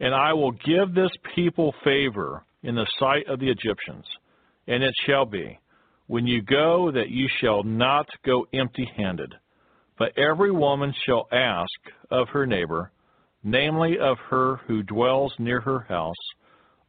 [0.00, 4.04] And I will give this people favor in the sight of the Egyptians.
[4.66, 5.58] And it shall be,
[6.06, 9.34] when you go, that you shall not go empty handed,
[9.98, 11.68] but every woman shall ask
[12.10, 12.92] of her neighbor,
[13.42, 16.14] namely of her who dwells near her house,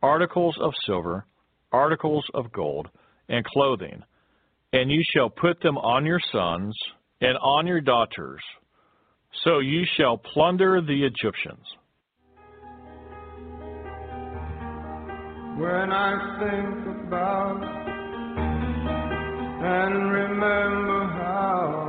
[0.02, 1.26] articles of silver,
[1.72, 2.88] articles of gold,
[3.28, 4.04] and clothing,
[4.74, 6.76] and you shall put them on your sons
[7.22, 8.42] and on your daughters.
[9.44, 11.66] So you shall plunder the Egyptians.
[15.58, 17.80] When I think about
[19.62, 21.89] and remember how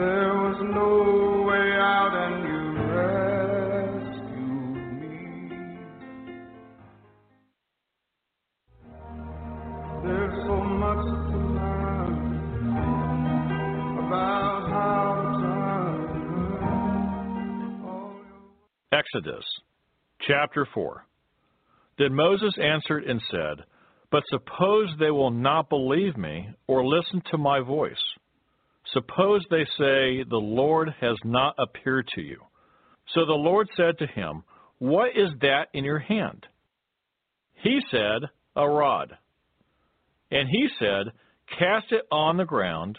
[0.00, 2.60] there was no way out and you
[2.96, 4.40] rescued
[4.98, 5.16] me.
[10.02, 12.16] There's so much to learn
[14.06, 15.04] about how
[15.42, 15.50] to.
[18.96, 19.44] Exodus
[20.26, 21.04] chapter 4.
[21.98, 23.64] Then Moses answered and said,
[24.10, 28.02] But suppose they will not believe me or listen to my voice.
[28.92, 32.40] Suppose they say, The Lord has not appeared to you.
[33.14, 34.42] So the Lord said to him,
[34.78, 36.46] What is that in your hand?
[37.62, 38.22] He said,
[38.56, 39.16] A rod.
[40.30, 41.12] And he said,
[41.58, 42.98] Cast it on the ground.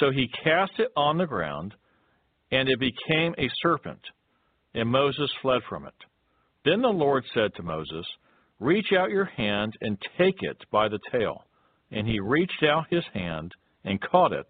[0.00, 1.74] So he cast it on the ground,
[2.50, 4.00] and it became a serpent,
[4.74, 5.94] and Moses fled from it.
[6.64, 8.06] Then the Lord said to Moses,
[8.58, 11.44] Reach out your hand and take it by the tail.
[11.90, 13.52] And he reached out his hand
[13.84, 14.46] and caught it,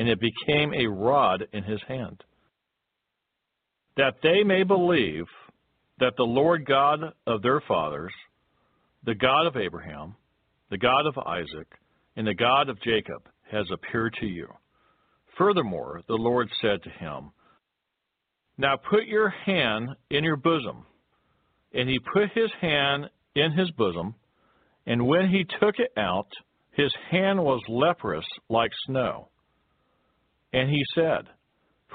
[0.00, 2.24] and it became a rod in his hand.
[3.98, 5.26] That they may believe
[5.98, 8.12] that the Lord God of their fathers,
[9.04, 10.16] the God of Abraham,
[10.70, 11.68] the God of Isaac,
[12.16, 14.48] and the God of Jacob, has appeared to you.
[15.36, 17.32] Furthermore, the Lord said to him,
[18.56, 20.86] Now put your hand in your bosom.
[21.74, 24.14] And he put his hand in his bosom,
[24.86, 26.28] and when he took it out,
[26.72, 29.28] his hand was leprous like snow.
[30.52, 31.28] And he said,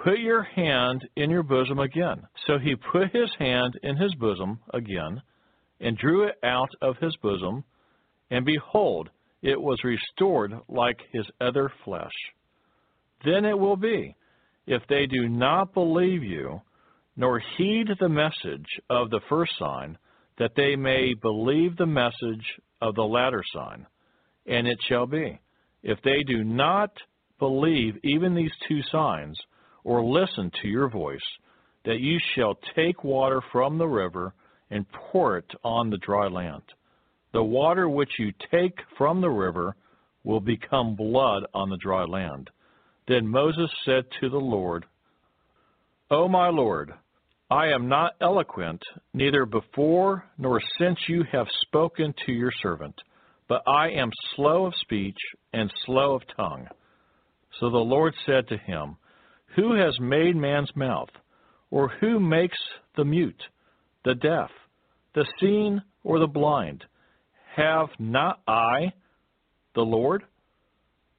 [0.03, 2.23] Put your hand in your bosom again.
[2.47, 5.21] So he put his hand in his bosom again,
[5.79, 7.63] and drew it out of his bosom,
[8.29, 9.09] and behold,
[9.41, 12.11] it was restored like his other flesh.
[13.23, 14.15] Then it will be,
[14.67, 16.61] if they do not believe you,
[17.15, 19.97] nor heed the message of the first sign,
[20.37, 22.45] that they may believe the message
[22.81, 23.85] of the latter sign.
[24.45, 25.39] And it shall be,
[25.81, 26.91] if they do not
[27.39, 29.37] believe even these two signs,
[29.83, 31.19] or listen to your voice,
[31.85, 34.33] that you shall take water from the river
[34.71, 36.63] and pour it on the dry land.
[37.33, 39.75] The water which you take from the river
[40.23, 42.49] will become blood on the dry land.
[43.07, 44.85] Then Moses said to the Lord,
[46.09, 46.93] O my Lord,
[47.51, 48.81] I am not eloquent,
[49.13, 52.95] neither before nor since you have spoken to your servant,
[53.47, 55.17] but I am slow of speech
[55.53, 56.67] and slow of tongue.
[57.59, 58.97] So the Lord said to him,
[59.55, 61.09] Who has made man's mouth?
[61.71, 62.57] Or who makes
[62.95, 63.41] the mute,
[64.03, 64.49] the deaf,
[65.13, 66.83] the seeing, or the blind?
[67.55, 68.93] Have not I
[69.73, 70.23] the Lord?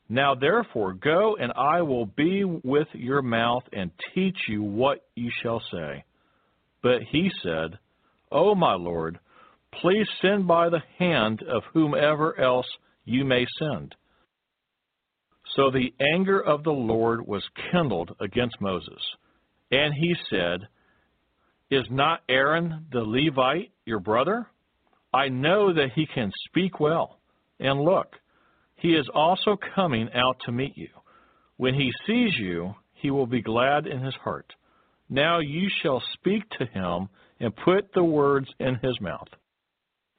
[0.08, 5.30] Now therefore go, and I will be with your mouth and teach you what you
[5.42, 6.04] shall say.
[6.82, 7.78] But he said,
[8.30, 9.18] O my Lord,
[9.80, 12.66] please send by the hand of whomever else
[13.04, 13.94] you may send.
[15.56, 17.42] So the anger of the Lord was
[17.72, 19.00] kindled against Moses.
[19.70, 20.60] And he said,
[21.70, 24.46] Is not Aaron the Levite your brother?
[25.14, 27.18] I know that he can speak well.
[27.58, 28.14] And look,
[28.76, 30.90] he is also coming out to meet you.
[31.56, 34.52] When he sees you, he will be glad in his heart.
[35.08, 37.08] Now you shall speak to him
[37.40, 39.28] and put the words in his mouth.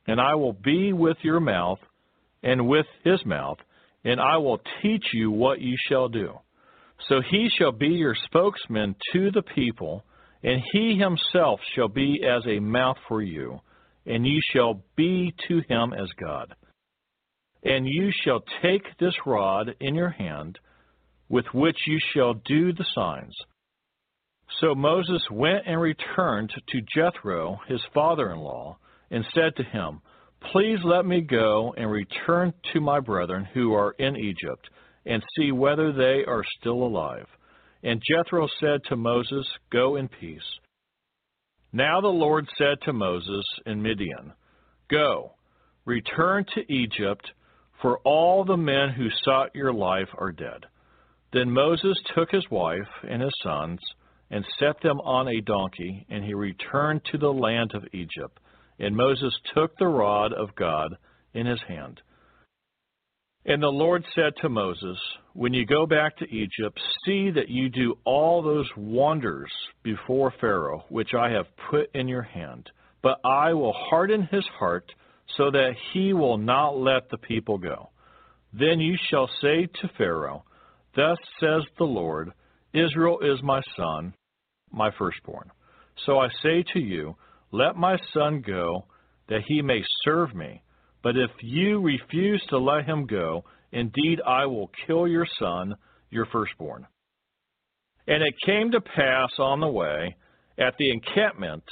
[0.08, 1.80] And I will be with your mouth
[2.42, 3.58] and with his mouth,
[4.03, 6.34] and I will teach you what you shall do.
[7.07, 10.03] So he shall be your spokesman to the people,
[10.44, 13.60] and he himself shall be as a mouth for you,
[14.06, 16.56] and you shall be to him as God.
[17.64, 20.60] And you shall take this rod in your hand,
[21.30, 23.36] with which you shall do the signs.
[24.61, 28.78] So Moses went and returned to Jethro, his father in law,
[29.11, 30.02] and said to him,
[30.42, 34.70] Please let me go and return to my brethren who are in Egypt,
[35.06, 37.28] and see whether they are still alive.
[37.84, 40.42] And Jethro said to Moses, Go in peace.
[41.74, 44.34] Now the Lord said to Moses in Midian,
[44.90, 45.34] Go,
[45.86, 47.32] return to Egypt,
[47.82, 50.66] for all the men who sought your life are dead.
[51.34, 53.80] Then Moses took his wife and his sons,
[54.30, 58.40] and set them on a donkey, and he returned to the land of Egypt.
[58.80, 60.95] And Moses took the rod of God
[61.34, 62.02] in his hand.
[63.45, 64.98] And the Lord said to Moses,
[65.34, 69.52] When you go back to Egypt, see that you do all those wonders
[69.84, 72.70] before Pharaoh, which I have put in your hand.
[73.02, 74.91] But I will harden his heart,
[75.38, 77.90] so that he will not let the people go.
[78.52, 80.44] Then you shall say to Pharaoh,
[80.95, 82.34] Thus says the Lord,
[82.74, 84.14] Israel is my son,
[84.72, 85.52] my firstborn.
[86.06, 87.16] So I say to you,
[87.52, 88.86] Let my son go,
[89.30, 90.61] that he may serve me.
[91.03, 95.76] But if you refuse to let him go, indeed I will kill your son,
[96.10, 96.88] your firstborn.
[98.07, 100.15] And it came to pass on the way,
[100.57, 101.64] at the encampment,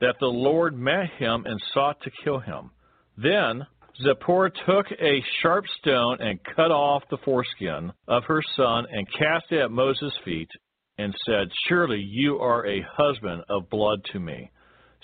[0.00, 2.70] that the Lord met him and sought to kill him.
[3.16, 3.66] Then
[4.02, 9.46] Zipporah took a sharp stone and cut off the foreskin of her son and cast
[9.50, 10.50] it at Moses' feet
[10.98, 14.50] and said, Surely you are a husband of blood to me.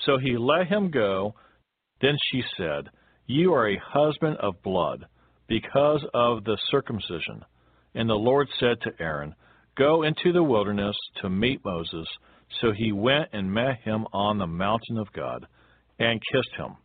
[0.06, 1.34] So he let him go.
[2.00, 2.88] Then she said,
[3.26, 5.06] You are a husband of blood
[5.48, 7.44] because of the circumcision.
[7.94, 9.34] And the Lord said to Aaron,
[9.76, 12.06] Go into the wilderness to meet Moses.
[12.60, 15.46] So he went and met him on the mountain of God
[15.98, 16.76] and kissed him.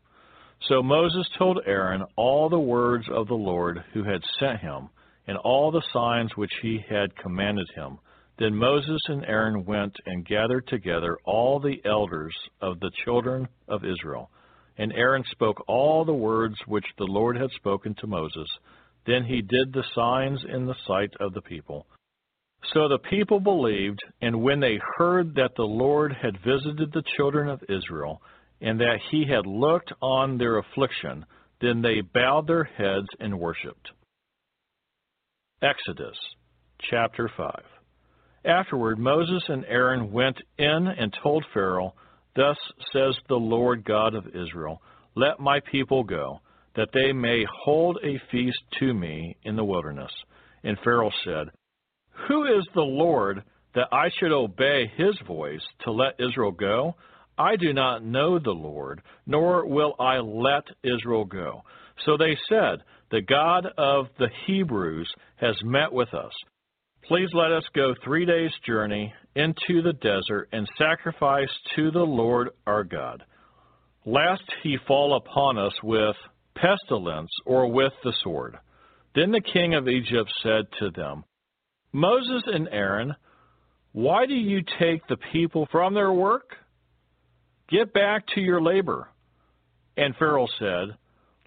[0.67, 4.89] So Moses told Aaron all the words of the Lord who had sent him,
[5.27, 7.99] and all the signs which he had commanded him.
[8.39, 13.83] Then Moses and Aaron went and gathered together all the elders of the children of
[13.83, 14.29] Israel.
[14.77, 18.47] And Aaron spoke all the words which the Lord had spoken to Moses.
[19.07, 21.87] Then he did the signs in the sight of the people.
[22.73, 27.49] So the people believed, and when they heard that the Lord had visited the children
[27.49, 28.21] of Israel,
[28.61, 31.25] and that he had looked on their affliction,
[31.61, 33.89] then they bowed their heads and worshipped.
[35.61, 36.17] Exodus
[36.79, 37.63] chapter 5
[38.47, 41.93] Afterward Moses and Aaron went in and told Pharaoh,
[42.33, 42.57] Thus
[42.93, 44.81] says the Lord God of Israel,
[45.15, 46.39] Let my people go,
[46.77, 50.11] that they may hold a feast to me in the wilderness.
[50.63, 51.47] And Pharaoh said,
[52.29, 53.43] Who is the Lord
[53.75, 56.95] that I should obey his voice to let Israel go?
[57.37, 61.63] I do not know the Lord, nor will I let Israel go.
[62.05, 66.31] So they said, The God of the Hebrews has met with us.
[67.07, 72.49] Please let us go three days' journey into the desert and sacrifice to the Lord
[72.65, 73.23] our God,
[74.05, 76.17] lest he fall upon us with
[76.55, 78.57] pestilence or with the sword.
[79.15, 81.23] Then the king of Egypt said to them,
[81.93, 83.15] Moses and Aaron,
[83.93, 86.55] why do you take the people from their work?
[87.69, 89.09] Get back to your labor.
[89.95, 90.97] And Pharaoh said,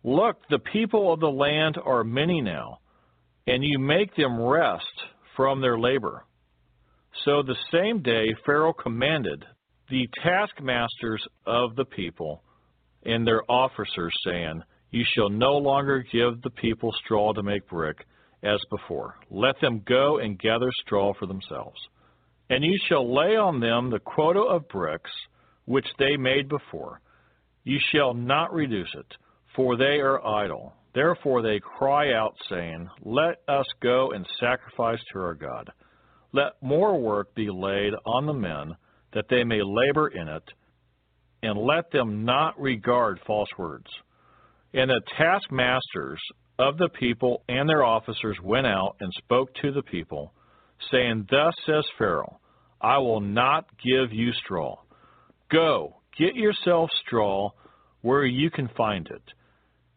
[0.03, 2.79] Look, the people of the land are many now,
[3.47, 4.87] and you make them rest
[5.41, 6.23] from their labor.
[7.25, 9.43] So the same day Pharaoh commanded
[9.89, 12.43] the taskmasters of the people
[13.07, 18.05] and their officers, saying, You shall no longer give the people straw to make brick
[18.43, 19.15] as before.
[19.31, 21.81] Let them go and gather straw for themselves.
[22.51, 25.11] And you shall lay on them the quota of bricks
[25.65, 27.01] which they made before.
[27.65, 29.17] You shall not reduce it,
[29.57, 30.75] for they are idle.
[30.95, 35.71] Therefore they cry out, saying, Let us go and sacrifice to our God.
[36.33, 38.77] Let more work be laid on the men,
[39.13, 40.45] that they may labor in it,
[41.43, 43.87] and let them not regard false words.
[44.73, 46.21] And the taskmasters
[46.59, 50.33] of the people and their officers went out and spoke to the people,
[50.91, 52.39] saying, Thus says Pharaoh,
[52.81, 54.77] I will not give you straw.
[55.51, 57.51] Go, get yourself straw
[58.03, 59.23] where you can find it.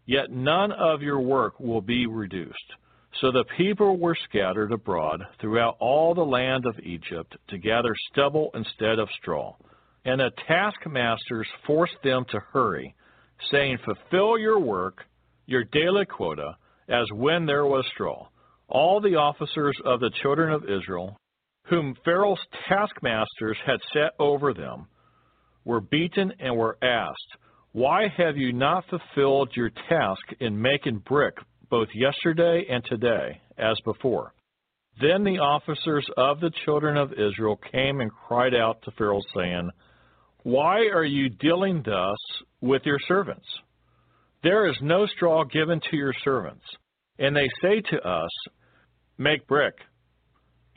[0.05, 2.73] Yet none of your work will be reduced.
[3.21, 8.49] So the people were scattered abroad throughout all the land of Egypt to gather stubble
[8.53, 9.55] instead of straw.
[10.05, 12.95] And the taskmasters forced them to hurry,
[13.51, 15.05] saying, Fulfill your work,
[15.45, 16.57] your daily quota,
[16.89, 18.27] as when there was straw.
[18.67, 21.17] All the officers of the children of Israel,
[21.67, 24.87] whom Pharaoh's taskmasters had set over them,
[25.63, 27.37] were beaten and were asked,
[27.73, 31.33] Why have you not fulfilled your task in making brick
[31.71, 34.31] both yesterday and today, as before?
[35.01, 39.71] Then the officers of the children of Israel came and cried out to Pharaoh, saying,
[40.43, 42.17] Why are you dealing thus
[42.61, 43.47] with your servants?
[44.43, 46.65] There is no straw given to your servants.
[47.17, 48.29] And they say to us,
[49.17, 49.73] Make brick.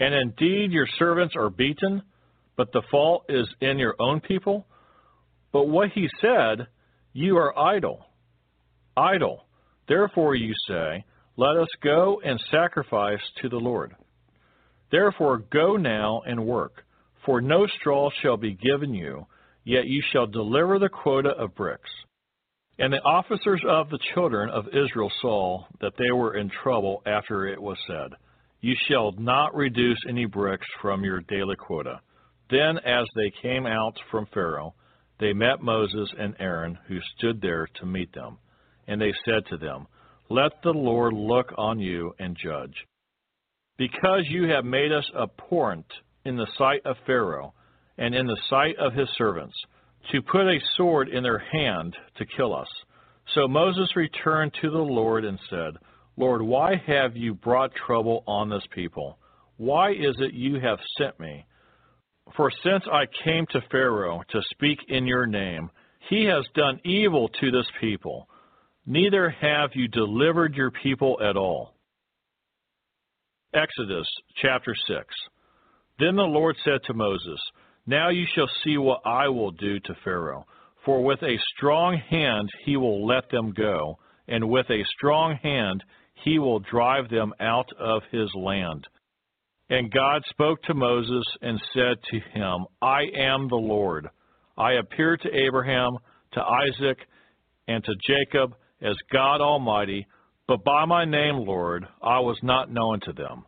[0.01, 2.01] And indeed your servants are beaten,
[2.57, 4.67] but the fault is in your own people.
[5.53, 6.69] But what he said,
[7.19, 8.05] You are idle.
[8.95, 9.47] Idle.
[9.89, 11.03] Therefore you say,
[11.39, 13.97] Let us go and sacrifice to the Lord.
[14.93, 16.85] Therefore go now and work,
[17.25, 19.25] for no straw shall be given you,
[19.65, 21.89] yet you shall deliver the quota of bricks.
[22.79, 27.47] And the officers of the children of Israel saw that they were in trouble after
[27.47, 28.13] it was said,
[28.61, 32.03] You shall not reduce any bricks from your daily quota.
[32.51, 34.75] Then, as they came out from Pharaoh,
[35.19, 38.39] they met Moses and Aaron, who stood there to meet them.
[38.87, 39.87] And they said to them,
[40.29, 42.75] Let the Lord look on you and judge.
[43.79, 45.87] Because you have made us abhorrent
[46.25, 47.55] in the sight of Pharaoh
[47.99, 49.57] and in the sight of his servants,
[50.13, 52.69] to put a sword in their hand to kill us.
[53.35, 55.75] So Moses returned to the Lord and said,
[56.17, 59.19] Lord, why have you brought trouble on this people?
[59.57, 61.45] Why is it you have sent me?
[62.35, 65.71] For since I came to Pharaoh to speak in your name,
[66.09, 68.29] he has done evil to this people.
[68.85, 71.75] Neither have you delivered your people at all.
[73.55, 74.07] Exodus
[74.37, 75.05] chapter 6
[75.99, 77.41] Then the Lord said to Moses,
[77.87, 80.45] now you shall see what I will do to Pharaoh.
[80.85, 83.99] For with a strong hand he will let them go,
[84.29, 85.85] and with a strong hand
[86.25, 88.87] he will drive them out of his land.
[89.69, 94.09] And God spoke to Moses and said to him, I am the Lord.
[94.57, 95.99] I appeared to Abraham,
[96.33, 96.99] to Isaac,
[97.67, 100.07] and to Jacob as God Almighty,
[100.47, 103.45] but by my name, Lord, I was not known to them.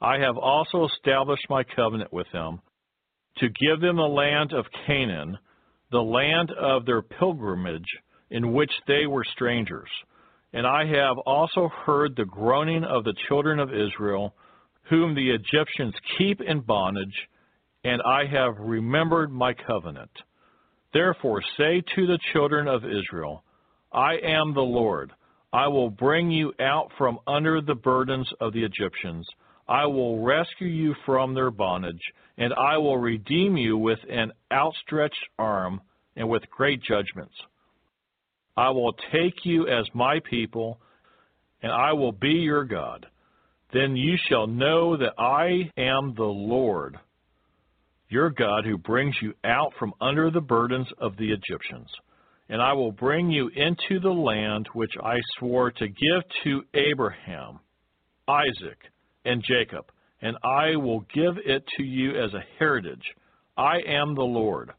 [0.00, 2.60] I have also established my covenant with them
[3.38, 5.38] to give them the land of Canaan,
[5.90, 7.88] the land of their pilgrimage,
[8.30, 9.88] in which they were strangers.
[10.52, 14.34] And I have also heard the groaning of the children of Israel,
[14.88, 17.28] whom the Egyptians keep in bondage,
[17.84, 20.10] and I have remembered my covenant.
[20.92, 23.44] Therefore say to the children of Israel,
[23.92, 25.12] I am the Lord.
[25.52, 29.26] I will bring you out from under the burdens of the Egyptians.
[29.68, 32.02] I will rescue you from their bondage
[32.38, 35.80] and I will redeem you with an outstretched arm
[36.16, 37.34] and with great judgments.
[38.56, 40.78] I will take you as my people,
[41.62, 43.06] and I will be your God.
[43.72, 46.98] Then you shall know that I am the Lord,
[48.08, 51.88] your God, who brings you out from under the burdens of the Egyptians.
[52.48, 57.60] And I will bring you into the land which I swore to give to Abraham,
[58.28, 58.78] Isaac,
[59.24, 59.86] and Jacob
[60.22, 63.02] and I will give it to you as a heritage.
[63.56, 64.70] I am the Lord.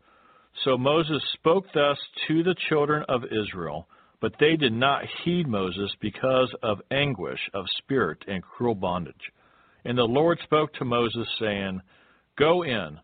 [0.63, 1.97] So Moses spoke thus
[2.27, 3.87] to the children of Israel,
[4.23, 9.15] but they did not heed Moses because of anguish of spirit and cruel bondage.
[9.83, 11.81] And the Lord spoke to Moses, saying,
[12.39, 12.99] Go in,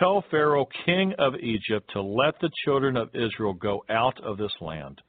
[0.00, 4.50] tell Pharaoh, king of Egypt, to let the children of Israel go out of this
[4.60, 5.00] land.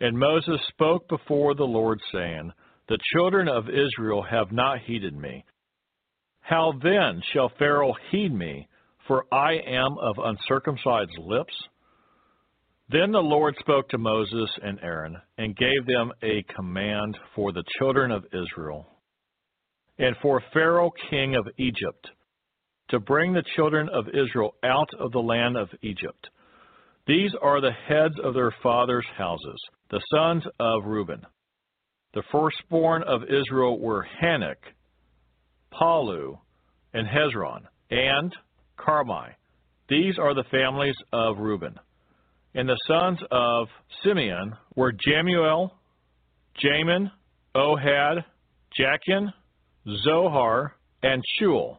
[0.00, 2.52] And Moses spoke before the Lord, saying,
[2.88, 5.44] the children of Israel have not heeded me.
[6.40, 8.66] How then shall Pharaoh heed me,
[9.06, 11.52] for I am of uncircumcised lips?
[12.92, 17.64] Then the Lord spoke to Moses and Aaron, and gave them a command for the
[17.78, 18.86] children of Israel,
[19.98, 22.10] and for Pharaoh king of Egypt,
[22.90, 26.28] to bring the children of Israel out of the land of Egypt.
[27.06, 29.58] These are the heads of their fathers' houses,
[29.90, 31.22] the sons of Reuben.
[32.12, 34.62] The firstborn of Israel were Hanoch,
[35.72, 36.38] Pallu,
[36.92, 38.36] and Hezron, and
[38.78, 39.30] Carmi.
[39.88, 41.78] These are the families of Reuben.
[42.54, 43.68] And the sons of
[44.04, 45.72] Simeon were Jemuel,
[46.62, 47.10] Jamin,
[47.54, 48.24] Ohad,
[48.78, 49.32] Jachin,
[50.04, 51.78] Zohar, and Shuel,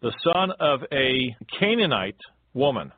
[0.00, 2.16] the son of a Canaanite
[2.54, 2.92] woman.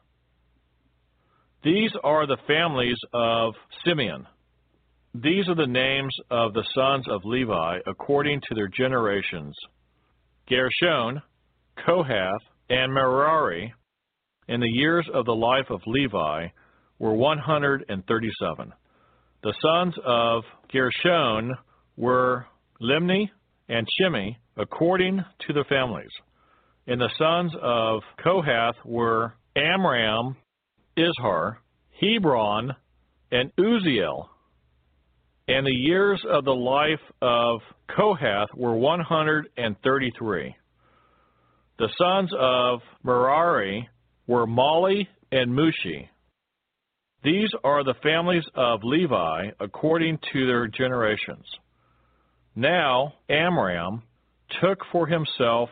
[1.65, 4.27] These are the families of Simeon.
[5.15, 9.57] These are the names of the sons of Levi according to their generations
[10.49, 11.21] Gershon,
[11.85, 13.75] Kohath, and Merari
[14.49, 16.49] in the years of the life of Levi
[16.99, 18.73] were 137.
[19.43, 21.55] The sons of Gershon
[21.97, 22.47] were
[22.81, 23.31] Libni
[23.69, 26.11] and Shimi according to their families.
[26.87, 30.37] And the sons of Kohath were Amram,
[30.97, 31.57] Izhar,
[32.01, 32.75] Hebron,
[33.31, 34.29] and Uzziel.
[35.49, 37.61] And the years of the life of
[37.95, 40.57] Kohath were 133.
[41.79, 43.89] The sons of Merari
[44.27, 46.09] were Mahli and Mushi.
[47.25, 51.45] These are the families of Levi according to their generations.
[52.55, 54.03] Now Amram
[54.61, 55.69] took for himself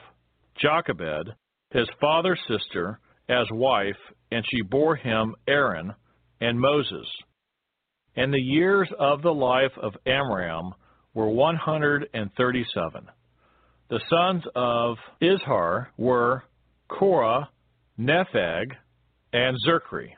[0.60, 1.32] Jochebed,
[1.70, 3.96] his father's sister, as wife,
[4.30, 5.92] and she bore him Aaron
[6.40, 7.06] and Moses.
[8.16, 10.72] And the years of the life of Amram
[11.14, 13.08] were 137.
[13.88, 16.44] The sons of Izhar were
[16.88, 17.48] Korah,
[17.98, 18.72] Nepheg,
[19.32, 20.12] and Zerchri.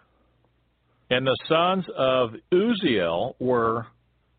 [1.11, 3.87] And the sons of Uzziel were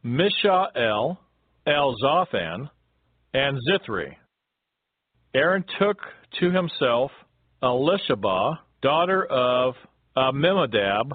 [0.03, 1.19] Mishael,
[1.67, 2.69] Elzaphan,
[3.33, 4.15] and Zithri.
[5.33, 5.97] Aaron took
[6.39, 7.11] to himself
[7.61, 9.75] Elisheba, daughter of
[10.15, 11.13] Amminadab,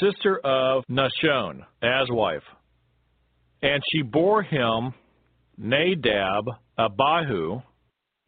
[0.00, 2.42] sister of Nahshon, as wife.
[3.62, 4.94] And she bore him
[5.58, 6.46] Nadab,
[6.78, 7.60] Abihu,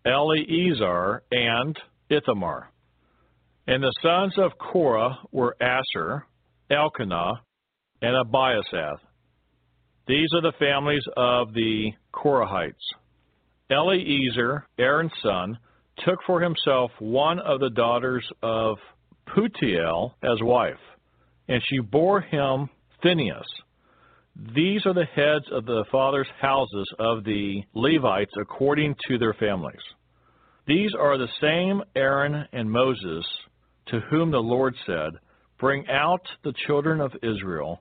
[0.04, 1.76] Eleazar, and
[2.10, 2.70] Ithamar.
[3.66, 6.26] And the sons of Korah were Assir,
[6.74, 7.40] Elkanah,
[8.02, 8.98] and Abiasaph.
[10.06, 12.74] These are the families of the Korahites.
[13.70, 15.58] Eleazar, Aaron's son,
[16.04, 18.76] took for himself one of the daughters of
[19.26, 20.74] Putiel as wife,
[21.48, 22.68] and she bore him
[23.02, 23.46] Phinehas.
[24.54, 29.82] These are the heads of the fathers' houses of the Levites according to their families.
[30.66, 33.24] These are the same Aaron and Moses
[33.86, 35.10] to whom the Lord said,
[35.64, 37.80] Bring out the children of Israel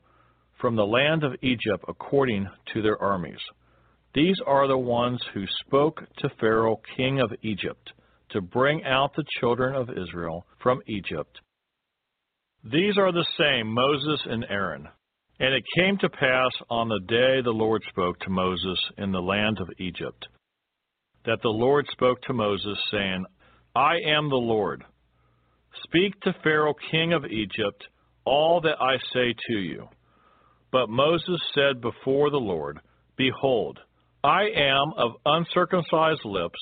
[0.62, 3.42] from the land of Egypt according to their armies.
[4.14, 7.92] These are the ones who spoke to Pharaoh, king of Egypt,
[8.30, 11.42] to bring out the children of Israel from Egypt.
[12.64, 14.88] These are the same Moses and Aaron.
[15.42, 19.20] And it came to pass on the day the Lord spoke to Moses in the
[19.22, 20.26] land of Egypt,
[21.26, 23.26] that the Lord spoke to Moses, saying,
[23.76, 24.86] I am the Lord.
[25.82, 27.84] Speak to Pharaoh, king of Egypt,
[28.26, 29.88] all that I say to you.
[30.72, 32.80] But Moses said before the Lord,
[33.18, 33.80] Behold,
[34.24, 36.60] I am of uncircumcised lips,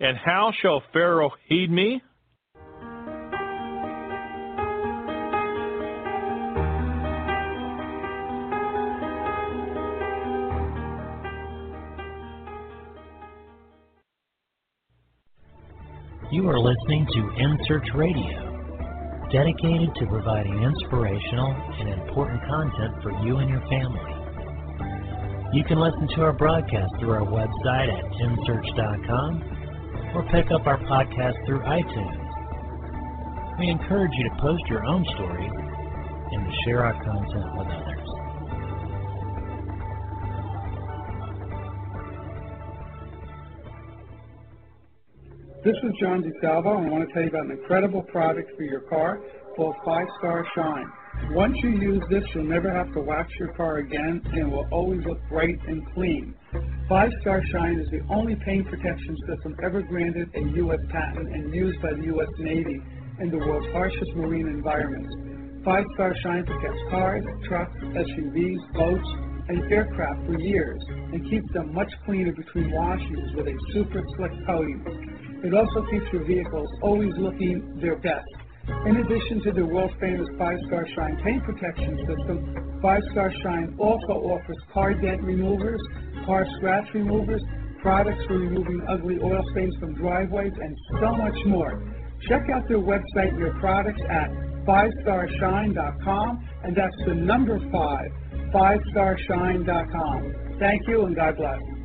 [0.00, 2.02] and how shall Pharaoh heed me?
[16.32, 18.45] You are listening to nsearch Radio
[19.30, 24.16] dedicated to providing inspirational and important content for you and your family.
[25.52, 29.42] You can listen to our broadcast through our website at nsearch.com
[30.14, 32.26] or pick up our podcast through iTunes.
[33.58, 35.48] We encourage you to post your own story
[36.32, 37.95] and to share our content with others.
[45.66, 48.62] This is John DeSalvo, and I want to tell you about an incredible product for
[48.62, 49.18] your car
[49.56, 50.86] called Five Star Shine.
[51.32, 54.68] Once you use this, you'll never have to wax your car again, and it will
[54.70, 56.36] always look bright and clean.
[56.88, 60.78] Five Star Shine is the only paint protection system ever granted a U.S.
[60.88, 62.30] patent and used by the U.S.
[62.38, 62.78] Navy
[63.18, 65.10] in the world's harshest marine environments.
[65.64, 69.08] Five Star Shine protects cars, trucks, SUVs, boats,
[69.48, 70.80] and aircraft for years
[71.12, 75.25] and keeps them much cleaner between washes with a super slick coating.
[75.44, 78.26] It also keeps your vehicles always looking their best.
[78.86, 83.76] In addition to the world famous Five Star Shine paint protection system, Five Star Shine
[83.78, 85.80] also offers car dent removers,
[86.24, 87.42] car scratch removers,
[87.80, 91.84] products for removing ugly oil stains from driveways, and so much more.
[92.28, 94.30] Check out their website and their products at
[94.66, 98.10] FiveStarShine.com, and that's the number five,
[98.52, 100.34] FiveStarShine.com.
[100.58, 101.75] Thank you, and God bless.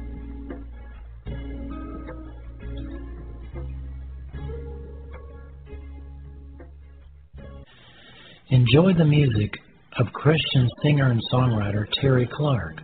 [8.51, 9.49] Enjoy the music
[9.97, 12.81] of Christian singer and songwriter Terry Clark.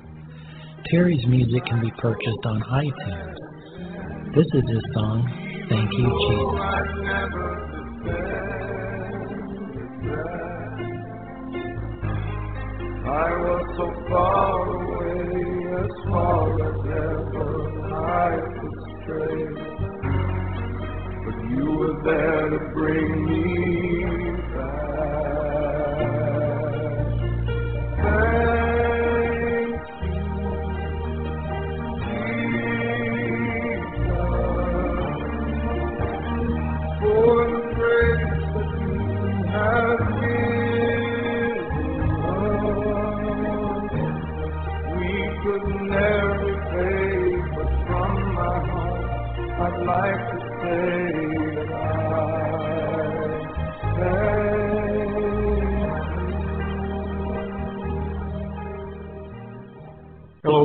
[0.90, 3.36] Terry's music can be purchased on iTunes.
[4.34, 5.28] This is his song,
[5.70, 6.62] Thank You, Jesus.
[13.04, 15.20] I was so far away,
[15.84, 17.52] as far as ever
[17.94, 19.44] I could stray.
[21.26, 23.27] But you were there to bring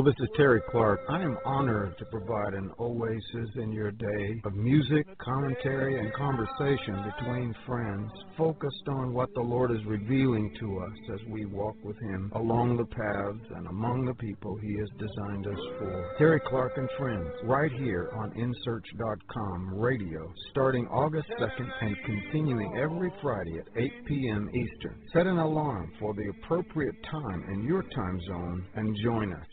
[0.03, 0.99] this is Terry Clark.
[1.07, 7.05] I am honored to provide an oasis in your day of music, commentary, and conversation
[7.17, 11.97] between friends, focused on what the Lord is revealing to us as we walk with
[12.01, 16.15] Him along the paths and among the people He has designed us for.
[16.17, 23.11] Terry Clark and Friends, right here on nsearch.com radio, starting August 2nd and continuing every
[23.21, 24.49] Friday at 8 p.m.
[24.49, 24.99] Eastern.
[25.13, 29.52] Set an alarm for the appropriate time in your time zone and join us.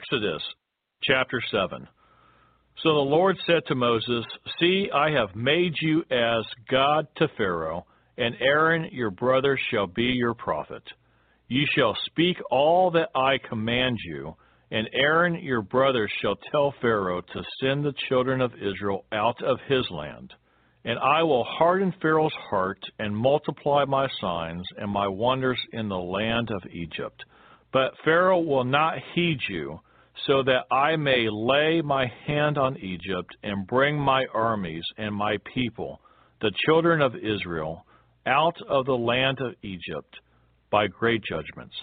[0.00, 0.42] Exodus
[1.02, 1.86] chapter 7.
[2.82, 4.24] So the Lord said to Moses,
[4.58, 7.84] See, I have made you as God to Pharaoh,
[8.16, 10.82] and Aaron your brother shall be your prophet.
[11.48, 14.34] You shall speak all that I command you,
[14.70, 19.58] and Aaron your brother shall tell Pharaoh to send the children of Israel out of
[19.68, 20.32] his land.
[20.86, 25.98] And I will harden Pharaoh's heart and multiply my signs and my wonders in the
[25.98, 27.22] land of Egypt.
[27.72, 29.80] But Pharaoh will not heed you,
[30.26, 35.36] so that I may lay my hand on Egypt and bring my armies and my
[35.54, 36.00] people,
[36.40, 37.84] the children of Israel,
[38.26, 40.14] out of the land of Egypt
[40.70, 41.74] by great judgments.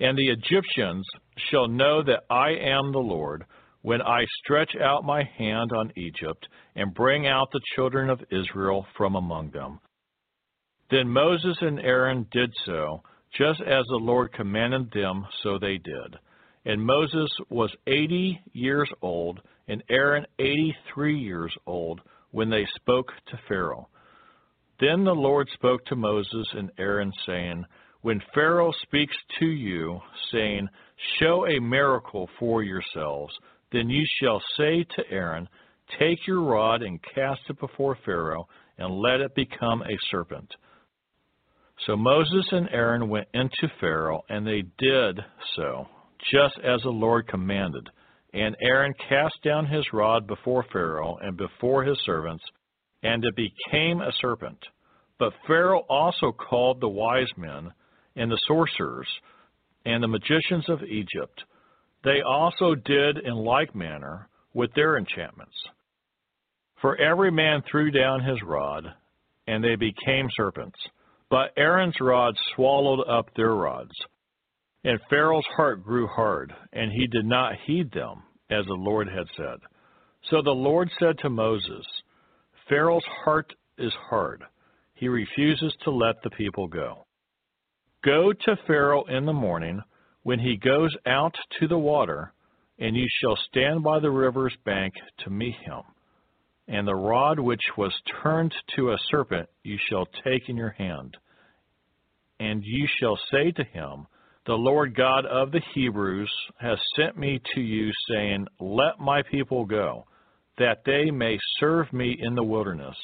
[0.00, 1.06] And the Egyptians
[1.50, 3.44] shall know that I am the Lord
[3.82, 8.86] when I stretch out my hand on Egypt and bring out the children of Israel
[8.96, 9.80] from among them.
[10.90, 13.02] Then Moses and Aaron did so,
[13.38, 16.16] just as the Lord commanded them, so they did.
[16.64, 22.00] And Moses was eighty years old, and Aaron eighty three years old,
[22.32, 23.88] when they spoke to Pharaoh.
[24.78, 27.64] Then the Lord spoke to Moses and Aaron, saying,
[28.02, 30.00] When Pharaoh speaks to you,
[30.32, 30.68] saying,
[31.18, 33.32] Show a miracle for yourselves,
[33.72, 35.48] then you shall say to Aaron,
[35.98, 38.48] Take your rod and cast it before Pharaoh,
[38.78, 40.50] and let it become a serpent.
[41.86, 45.20] So Moses and Aaron went into Pharaoh, and they did
[45.56, 45.86] so,
[46.32, 47.88] just as the Lord commanded.
[48.32, 52.44] And Aaron cast down his rod before Pharaoh and before his servants,
[53.02, 54.58] and it became a serpent.
[55.18, 57.72] But Pharaoh also called the wise men
[58.16, 59.08] and the sorcerers
[59.84, 61.42] and the magicians of Egypt.
[62.04, 65.56] They also did in like manner with their enchantments.
[66.80, 68.84] For every man threw down his rod,
[69.46, 70.78] and they became serpents.
[71.28, 73.92] But Aaron's rod swallowed up their rods.
[74.84, 79.26] And Pharaoh's heart grew hard, and he did not heed them, as the Lord had
[79.36, 79.58] said.
[80.30, 81.84] So the Lord said to Moses,
[82.68, 84.42] Pharaoh's heart is hard.
[84.94, 87.06] He refuses to let the people go.
[88.04, 89.80] Go to Pharaoh in the morning
[90.22, 92.32] when he goes out to the water,
[92.78, 94.94] and you shall stand by the river's bank
[95.24, 95.82] to meet him.
[96.68, 97.92] And the rod which was
[98.22, 101.16] turned to a serpent you shall take in your hand.
[102.38, 104.06] And you shall say to him,
[104.46, 109.66] The Lord God of the Hebrews has sent me to you, saying, Let my people
[109.66, 110.06] go,
[110.56, 112.96] that they may serve me in the wilderness.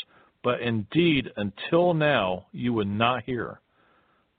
[0.43, 3.61] But indeed, until now you would not hear.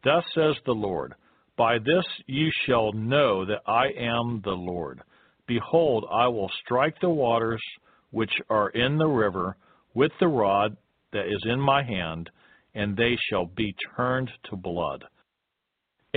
[0.03, 1.13] Thus says the Lord
[1.55, 5.01] By this you shall know that I am the Lord.
[5.45, 7.61] Behold, I will strike the waters
[8.09, 9.55] which are in the river
[9.93, 10.75] with the rod
[11.13, 12.31] that is in my hand,
[12.73, 15.03] and they shall be turned to blood.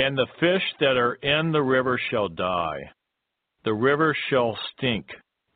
[0.03, 2.91] And the fish that are in the river shall die.
[3.65, 5.05] The river shall stink,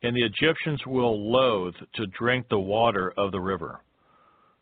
[0.03, 3.81] and the Egyptians will loathe to drink the water of the river.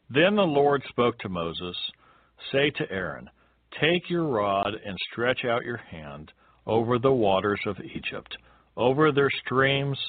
[0.09, 1.75] Then the Lord spoke to Moses,
[2.49, 3.29] Say to Aaron,
[3.81, 6.31] Take your rod and stretch out your hand
[6.65, 8.37] over the waters of Egypt,
[8.77, 9.99] over their streams,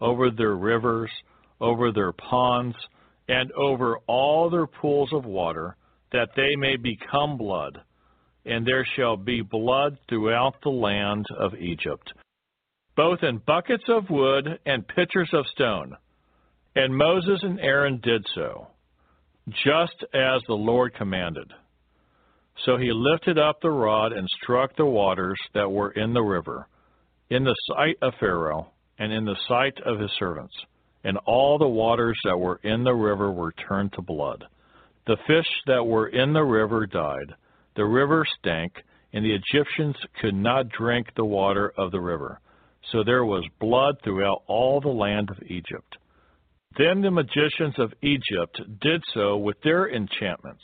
[0.00, 1.10] over their rivers,
[1.60, 2.76] over their ponds,
[3.26, 5.76] and over all their pools of water,
[6.12, 7.80] that they may become blood.
[8.46, 12.12] And there shall be blood throughout the land of Egypt,
[12.96, 15.96] both in buckets of wood and pitchers of stone.
[16.76, 18.66] And Moses and Aaron did so,
[19.64, 21.52] just as the Lord commanded.
[22.64, 26.68] So he lifted up the rod and struck the waters that were in the river,
[27.30, 30.54] in the sight of Pharaoh, and in the sight of his servants.
[31.02, 34.44] And all the waters that were in the river were turned to blood.
[35.06, 37.34] The fish that were in the river died.
[37.76, 38.72] The river stank,
[39.12, 42.40] and the Egyptians could not drink the water of the river.
[42.92, 45.96] So there was blood throughout all the land of Egypt.
[46.76, 50.62] Then the magicians of Egypt did so with their enchantments.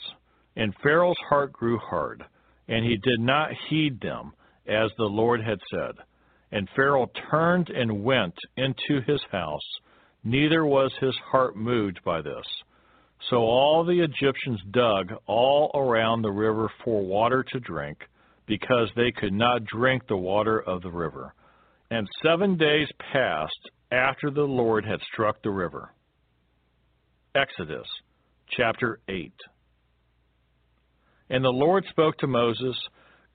[0.56, 2.24] And Pharaoh's heart grew hard,
[2.68, 4.32] and he did not heed them,
[4.66, 5.92] as the Lord had said.
[6.52, 9.78] And Pharaoh turned and went into his house,
[10.24, 12.44] neither was his heart moved by this.
[13.28, 17.99] So all the Egyptians dug all around the river for water to drink,
[18.47, 21.34] because they could not drink the water of the river.
[21.90, 25.92] And seven days passed after the Lord had struck the river.
[27.34, 27.86] Exodus
[28.57, 29.32] chapter 8.
[31.31, 32.76] And the Lord spoke to Moses,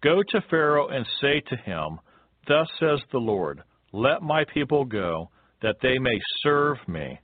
[0.03, 1.99] Go to Pharaoh and say to him,
[2.47, 5.29] Thus says the Lord, Let my people go,
[5.61, 7.19] that they may serve me.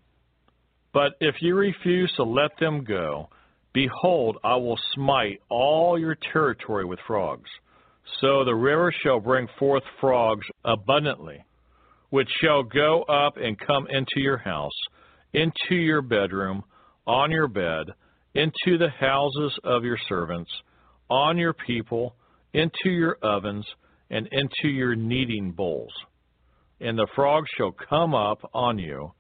[0.94, 3.30] But if you refuse to let them go,
[3.74, 7.50] behold, I will smite all your territory with frogs.
[8.20, 11.46] So the river shall bring forth frogs abundantly,
[12.10, 14.72] which shall go up and come into your house,
[15.34, 16.64] into your bedroom,
[17.08, 17.86] on your bed,
[18.34, 20.52] into the houses of your servants,
[21.10, 22.16] on your people,
[22.54, 23.66] into your ovens,
[24.10, 25.94] and into your kneading bowls.
[26.82, 29.14] And the frogs shall come up on you,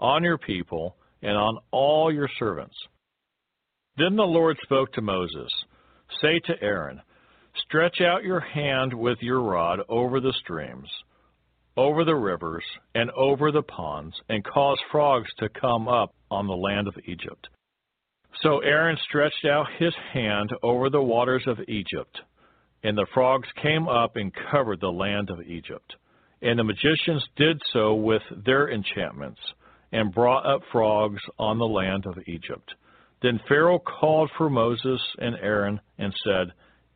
[0.00, 2.76] on your people, and on all your servants.
[3.96, 5.52] Then the Lord spoke to Moses
[6.22, 7.02] Say to Aaron,
[7.64, 10.88] Stretch out your hand with your rod over the streams,
[11.76, 12.64] over the rivers,
[12.94, 17.48] and over the ponds, and cause frogs to come up on the land of Egypt.
[18.42, 22.20] So Aaron stretched out his hand over the waters of Egypt,
[22.84, 25.96] and the frogs came up and covered the land of Egypt.
[26.40, 29.40] And the magicians did so with their enchantments,
[29.92, 32.74] and brought up frogs on the land of Egypt.
[33.22, 36.52] Then Pharaoh called for Moses and Aaron and said,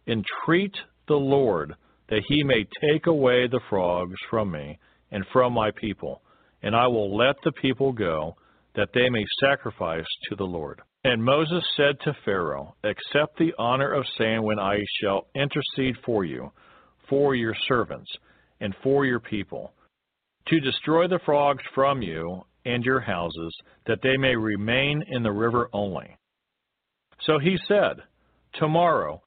[0.07, 0.75] Entreat
[1.09, 1.75] the Lord
[2.09, 4.79] that he may take away the frogs from me
[5.11, 6.23] and from my people,
[6.63, 8.37] and I will let the people go,
[8.75, 10.81] that they may sacrifice to the Lord.
[11.05, 16.25] And Moses said to Pharaoh, Accept the honor of saying when I shall intercede for
[16.25, 16.53] you,
[17.09, 18.11] for your servants,
[18.61, 19.73] and for your people,
[20.49, 23.55] to destroy the frogs from you and your houses,
[23.87, 26.17] that they may remain in the river only.
[27.27, 28.03] So he said,
[28.55, 29.23] Tomorrow.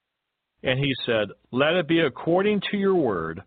[0.64, 3.42] And he said, Let it be according to your word,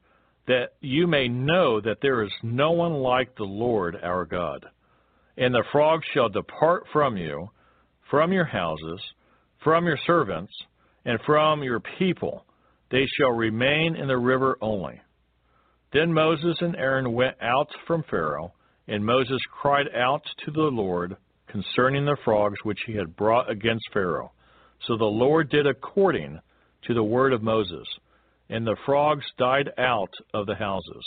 [0.47, 4.65] that you may know that there is no one like the Lord our God.
[5.37, 7.51] And the frogs shall depart from you,
[8.11, 9.01] from your houses,
[9.63, 10.53] from your servants,
[11.05, 12.45] and from your people.
[12.91, 15.01] They shall remain in the river only.
[15.93, 18.53] Then Moses and Aaron went out from Pharaoh,
[18.89, 23.85] and Moses cried out to the Lord concerning the frogs which he had brought against
[23.93, 24.33] Pharaoh.
[24.87, 26.41] So the Lord did according
[26.87, 27.87] to the word of Moses,
[28.49, 31.07] and the frogs died out of the houses,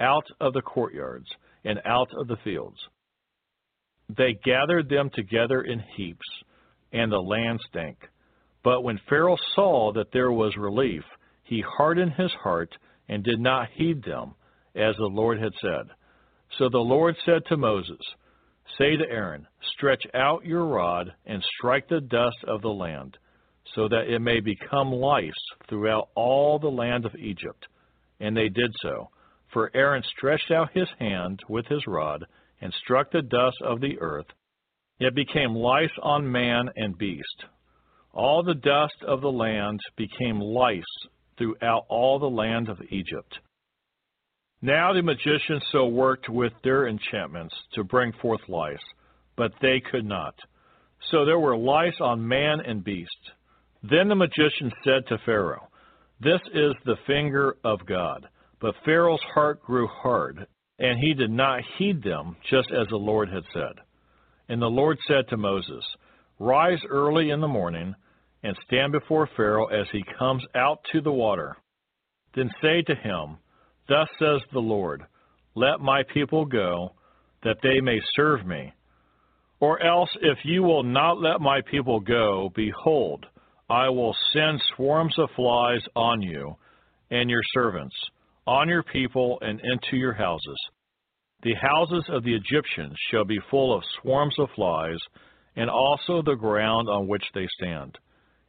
[0.00, 1.26] out of the courtyards,
[1.64, 2.76] and out of the fields.
[4.14, 6.26] They gathered them together in heaps,
[6.92, 7.96] and the land stank.
[8.62, 11.02] But when Pharaoh saw that there was relief,
[11.42, 12.74] he hardened his heart
[13.08, 14.34] and did not heed them,
[14.74, 15.88] as the Lord had said.
[16.58, 18.00] So the Lord said to Moses,
[18.78, 23.18] Say to Aaron, Stretch out your rod and strike the dust of the land,
[23.74, 25.32] so that it may become lice
[25.68, 27.66] throughout all the land of Egypt.
[28.20, 29.10] And they did so.
[29.52, 32.24] For Aaron stretched out his hand with his rod
[32.60, 34.26] and struck the dust of the earth.
[34.98, 37.44] It became lice on man and beast.
[38.12, 40.82] All the dust of the land became lice
[41.36, 43.38] throughout all the land of Egypt.
[44.64, 48.78] Now the magicians so worked with their enchantments to bring forth lice,
[49.36, 50.34] but they could not.
[51.10, 53.10] So there were lice on man and beast.
[53.82, 55.68] Then the magician said to Pharaoh,
[56.18, 58.26] This is the finger of God.
[58.58, 60.46] But Pharaoh's heart grew hard,
[60.78, 63.84] and he did not heed them, just as the Lord had said.
[64.48, 65.84] And the Lord said to Moses,
[66.38, 67.94] Rise early in the morning,
[68.42, 71.54] and stand before Pharaoh as he comes out to the water.
[72.34, 73.36] Then say to him,
[73.88, 75.02] Thus says the Lord,
[75.54, 76.92] Let my people go,
[77.42, 78.72] that they may serve me.
[79.60, 83.26] Or else, if you will not let my people go, behold,
[83.68, 86.56] I will send swarms of flies on you
[87.10, 87.94] and your servants,
[88.46, 90.58] on your people, and into your houses.
[91.42, 94.98] The houses of the Egyptians shall be full of swarms of flies,
[95.56, 97.96] and also the ground on which they stand.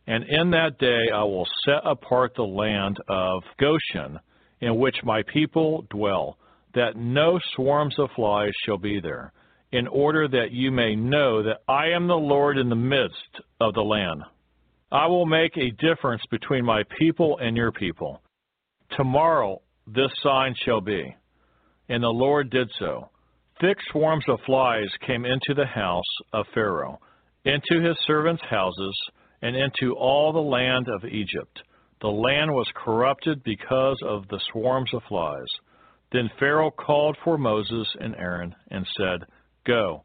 [0.08, 4.20] And in that day I will set apart the land of Goshen,
[4.62, 6.38] in which my people dwell,
[6.74, 9.32] that no swarms of flies shall be there,
[9.72, 13.74] in order that you may know that I am the Lord in the midst of
[13.74, 14.24] the land.
[14.92, 18.22] I will make a difference between my people and your people.
[18.96, 21.16] Tomorrow this sign shall be.
[21.90, 23.10] And the Lord did so.
[23.62, 26.04] Thick swarms of flies came into the house
[26.34, 27.00] of Pharaoh,
[27.46, 28.98] into his servants' houses,
[29.42, 31.62] and into all the land of Egypt.
[32.02, 35.48] The land was corrupted because of the swarms of flies.
[36.12, 39.28] Then Pharaoh called for Moses and Aaron and said,
[39.66, 40.04] Go,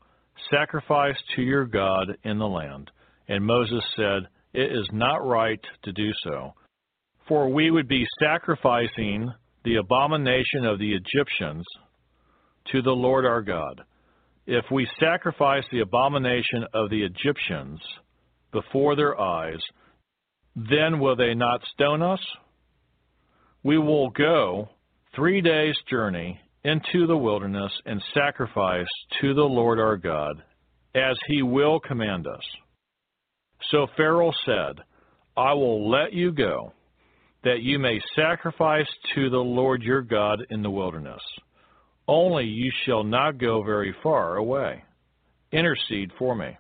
[0.51, 2.91] sacrifice to your God in the land.
[3.29, 6.55] And Moses said, It is not right to do so,
[7.29, 9.31] for we would be sacrificing
[9.65, 11.65] the abomination of the Egyptians
[12.73, 13.83] to the Lord our God.
[14.47, 17.81] If we sacrifice the abomination of the Egyptians
[18.53, 19.61] before their eyes,
[20.57, 22.21] then will they not stone us?
[23.63, 24.69] We will go
[25.15, 28.87] three days' journey into the wilderness and sacrifice
[29.21, 30.43] to the Lord our God,
[30.95, 32.43] as he will command us.
[33.71, 34.83] So Pharaoh said,
[35.37, 36.73] I will let you go
[37.45, 41.23] that you may sacrifice to the Lord your God in the wilderness.
[42.07, 44.83] Only you shall not go very far away.
[45.53, 46.57] Intercede for me.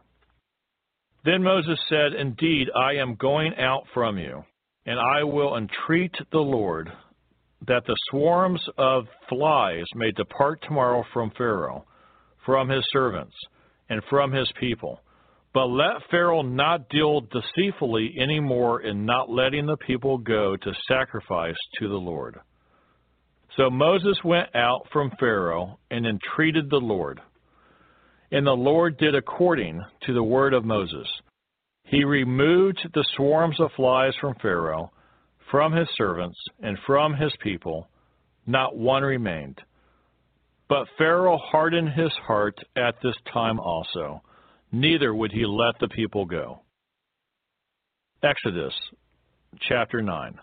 [1.25, 4.45] Then Moses said, Indeed, I am going out from you,
[4.87, 6.91] and I will entreat the Lord
[7.67, 11.85] that the swarms of flies may depart tomorrow from Pharaoh,
[12.47, 13.35] from his servants,
[13.91, 15.01] and from his people
[15.53, 20.73] but let Pharaoh not deal deceitfully any more in not letting the people go to
[20.87, 22.39] sacrifice to the Lord.
[23.57, 27.21] So Moses went out from Pharaoh and entreated the Lord.
[28.33, 31.09] And the Lord did according to the word of Moses.
[31.85, 34.93] He removed the swarms of flies from Pharaoh,
[35.51, 37.89] from his servants, and from his people.
[38.47, 39.61] Not one remained.
[40.69, 44.23] But Pharaoh hardened his heart at this time also
[44.73, 46.61] neither would he let the people go.
[48.23, 48.75] Exodus
[49.69, 50.39] chapter 9.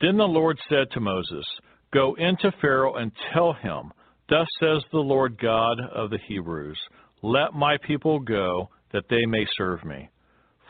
[0.00, 1.46] Then the Lord said to Moses,
[1.92, 3.92] Go into Pharaoh and tell him,
[4.28, 6.78] Thus says the Lord God of the Hebrews,
[7.26, 10.08] Let my people go, that they may serve me.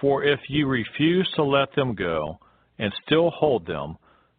[0.01, 2.39] For if you refuse to let them go,
[2.78, 3.99] and still hold them,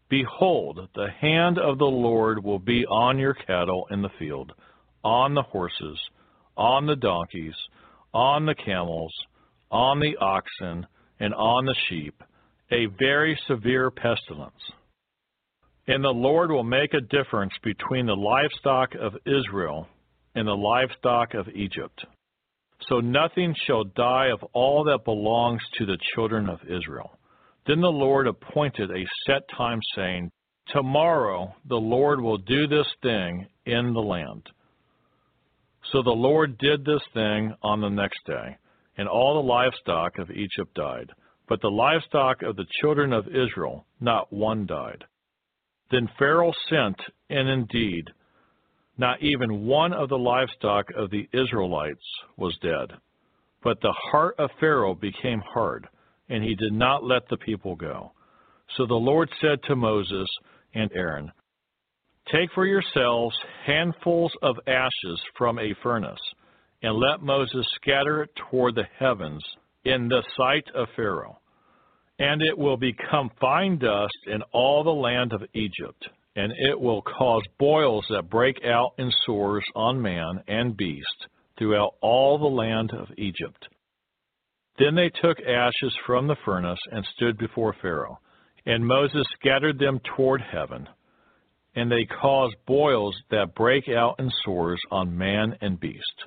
[0.10, 4.54] behold, the hand of the Lord will be on your cattle in the field,
[5.04, 6.00] on the horses,
[6.58, 7.54] on the donkeys,
[8.16, 9.14] on the camels,
[9.70, 10.88] on the oxen,
[11.20, 12.24] and on the sheep,
[12.72, 14.72] a very severe pestilence.
[15.88, 19.88] And the Lord will make a difference between the livestock of Israel
[20.38, 22.06] and the livestock of Egypt.
[22.88, 27.17] So nothing shall die of all that belongs to the children of Israel.
[27.66, 30.30] Then the Lord appointed a set time, saying,
[30.67, 34.43] Tomorrow the Lord will do this thing in the land.
[35.91, 38.57] So the Lord did this thing on the next day,
[38.95, 41.09] and all the livestock of Egypt died.
[41.49, 45.03] But the livestock of the children of Israel, not one died.
[45.90, 46.98] Then Pharaoh sent,
[47.32, 48.03] and indeed,
[48.98, 52.03] not even one of the livestock of the Israelites
[52.38, 52.98] was dead.
[53.64, 55.88] But the heart of Pharaoh became hard,
[56.30, 58.11] and he did not let the people go.
[58.76, 60.27] So the Lord said to Moses
[60.74, 61.32] and Aaron,
[62.32, 63.35] Take for yourselves
[63.66, 66.19] handfuls of ashes from a furnace,
[66.84, 69.43] and let Moses scatter it toward the heavens
[69.85, 71.40] in the sight of Pharaoh.
[72.19, 77.01] And it will become fine dust in all the land of Egypt, and it will
[77.01, 82.91] cause boils that break out in sores on man and beast throughout all the land
[82.93, 83.67] of Egypt.
[84.77, 88.19] Then they took ashes from the furnace and stood before Pharaoh.
[88.67, 90.88] And Moses scattered them toward heaven,
[91.75, 96.24] and they caused boils that break out in sores on man and beast.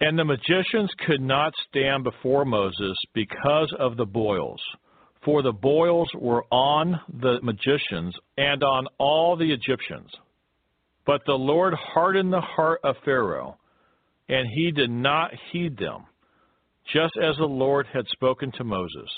[0.00, 4.60] And the magicians could not stand before Moses because of the boils,
[5.24, 10.10] for the boils were on the magicians and on all the Egyptians.
[11.06, 13.58] But the Lord hardened the heart of Pharaoh,
[14.28, 16.04] and he did not heed them,
[16.92, 19.10] just as the Lord had spoken to Moses.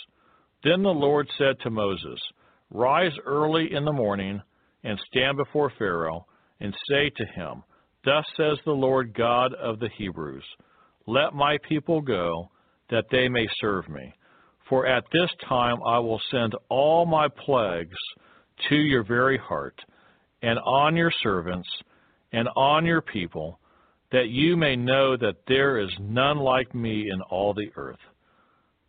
[0.65, 2.21] Then the Lord said to Moses,
[2.71, 4.41] Rise early in the morning
[4.85, 6.27] and stand before Pharaoh,
[6.61, 7.63] and say to him,
[8.05, 10.45] Thus says the Lord God of the Hebrews,
[11.07, 12.51] let my people go,
[12.91, 14.15] that they may serve me.
[14.73, 17.99] For at this time I will send all my plagues
[18.71, 19.79] to your very heart,
[20.41, 21.69] and on your servants,
[22.33, 23.61] and on your people,
[24.13, 27.99] that you may know that there is none like me in all the earth.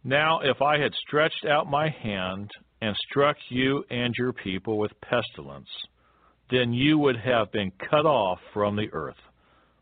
[0.05, 2.49] Now, if I had stretched out my hand
[2.81, 5.67] and struck you and your people with pestilence,
[6.49, 9.19] then you would have been cut off from the earth.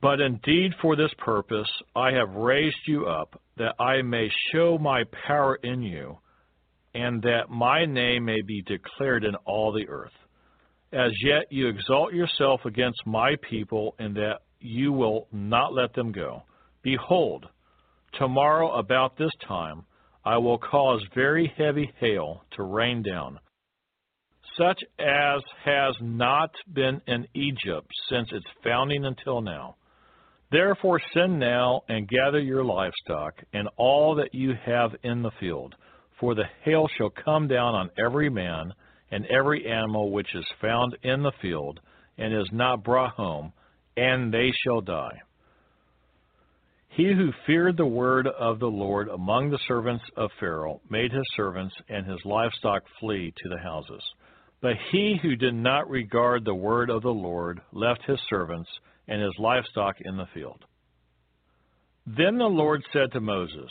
[0.02, 5.04] But indeed, for this purpose I have raised you up, that I may show my
[5.28, 6.18] power in you,
[6.96, 10.14] and that my name may be declared in all the earth.
[10.92, 16.12] As yet you exalt yourself against my people, and that you will not let them
[16.12, 16.44] go.
[16.82, 17.48] Behold,
[18.14, 19.86] tomorrow about this time
[20.26, 23.40] I will cause very heavy hail to rain down,
[24.58, 29.76] such as has not been in Egypt since its founding until now
[30.52, 35.76] Therefore send now and gather your livestock and all that you have in the field,
[36.20, 38.74] for the hail shall come down on every man
[39.12, 41.80] and every animal which is found in the field
[42.18, 43.54] and is not brought home,
[43.96, 45.22] and they shall die.
[46.90, 51.26] He who feared the word of the Lord among the servants of Pharaoh made his
[51.38, 54.04] servants and his livestock flee to the houses.
[54.62, 58.70] But he who did not regard the word of the Lord left his servants
[59.12, 60.64] and his livestock in the field.
[62.08, 63.70] Then the Lord said to Moses,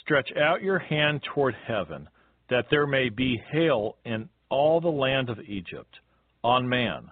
[0.00, 2.08] Stretch out your hand toward heaven,
[2.48, 5.98] that there may be hail in all the land of Egypt,
[6.44, 7.10] on man,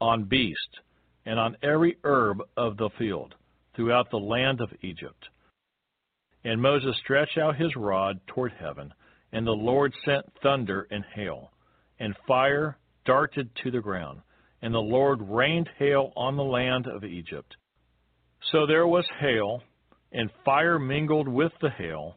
[0.00, 0.80] on beast,
[1.26, 3.34] and on every herb of the field,
[3.76, 5.28] throughout the land of Egypt.
[6.44, 8.90] And Moses stretched out his rod toward heaven,
[9.32, 11.50] and the Lord sent thunder and hail,
[12.00, 14.22] and fire darted to the ground
[14.62, 17.56] and the Lord rained hail on the land of Egypt.
[18.50, 19.62] So there was hail,
[20.12, 22.16] and fire mingled with the hail,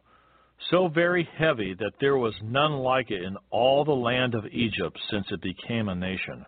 [0.70, 4.98] so very heavy that there was none like it in all the land of Egypt
[5.10, 6.44] since it became a nation.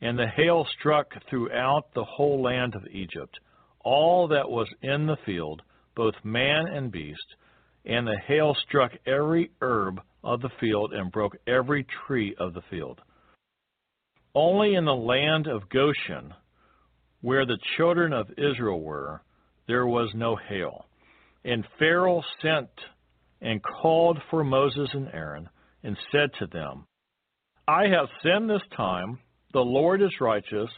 [0.00, 3.38] And the hail struck throughout the whole land of Egypt,
[3.80, 5.62] all that was in the field,
[5.94, 7.34] both man and beast,
[7.84, 12.62] and the hail struck every herb of the field and broke every tree of the
[12.68, 13.00] field.
[14.36, 16.34] Only in the land of Goshen,
[17.22, 19.22] where the children of Israel were,
[19.66, 20.84] there was no hail.
[21.42, 22.68] And Pharaoh sent
[23.40, 25.48] and called for Moses and Aaron,
[25.82, 26.86] and said to them,
[27.66, 29.18] I have sinned this time,
[29.54, 30.68] the Lord is righteous,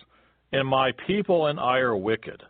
[0.53, 2.41] and my people and I are wicked.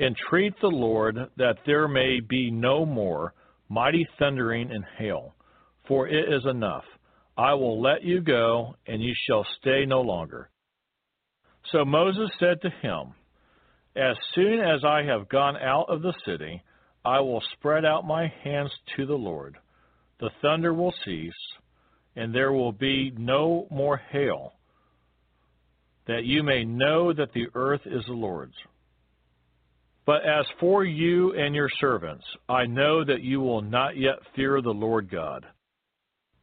[0.00, 3.34] Entreat the Lord that there may be no more
[3.68, 5.34] mighty thundering and hail,
[5.86, 6.84] for it is enough.
[7.38, 10.50] I will let you go, and you shall stay no longer.
[11.70, 13.14] So Moses said to him,
[13.94, 16.60] As soon as I have gone out of the city,
[17.04, 19.56] I will spread out my hands to the Lord.
[20.18, 21.32] The thunder will cease,
[22.16, 24.54] and there will be no more hail,
[26.08, 28.56] that you may know that the earth is the Lord's.
[30.06, 34.60] But as for you and your servants, I know that you will not yet fear
[34.60, 35.46] the Lord God.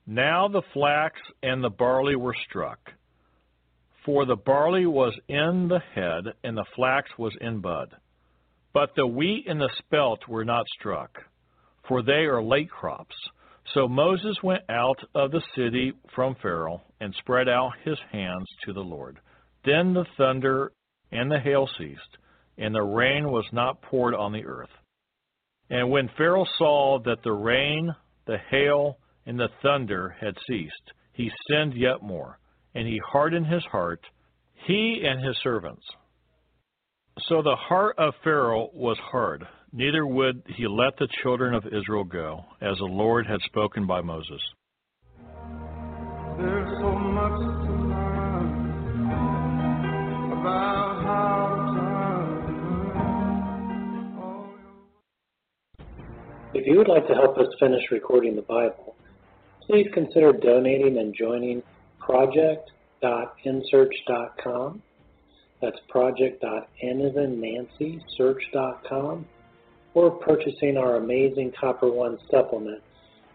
[0.08, 2.92] Now the flax and the barley were struck,
[4.06, 7.96] for the barley was in the head, and the flax was in bud.
[8.72, 11.18] But the wheat and the spelt were not struck,
[11.88, 13.16] for they are late crops.
[13.74, 18.74] So Moses went out of the city from Pharaoh, and spread out his hands to
[18.74, 19.18] the Lord.
[19.66, 20.72] Then the thunder
[21.12, 22.18] and the hail ceased,
[22.58, 24.70] and the rain was not poured on the earth.
[25.70, 27.96] And when Pharaoh saw that the rain,
[28.28, 32.40] the hail, and the thunder had ceased, he sinned yet more,
[32.74, 34.02] and he hardened his heart,
[34.68, 35.86] he and his servants.
[37.28, 42.04] So the heart of Pharaoh was hard, neither would he let the children of Israel
[42.04, 44.42] go, as the Lord had spoken by Moses.
[46.38, 49.12] There's so much to learn
[50.34, 51.86] about how to.
[56.56, 58.95] If you would like to help us finish recording the Bible,
[59.68, 61.64] please consider donating and joining
[62.00, 64.82] project.nsearch.com.
[65.62, 69.26] That's project.n as in Nancy, search.com,
[69.94, 72.84] or purchasing our amazing Copper One supplement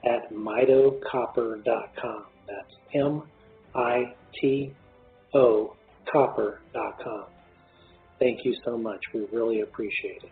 [0.04, 2.24] at mitocopper.com.
[2.46, 3.22] That's M
[3.74, 4.72] I T
[5.34, 5.74] O
[6.10, 7.24] copper.com.
[8.18, 9.00] Thank you so much.
[9.14, 10.30] We really appreciate it.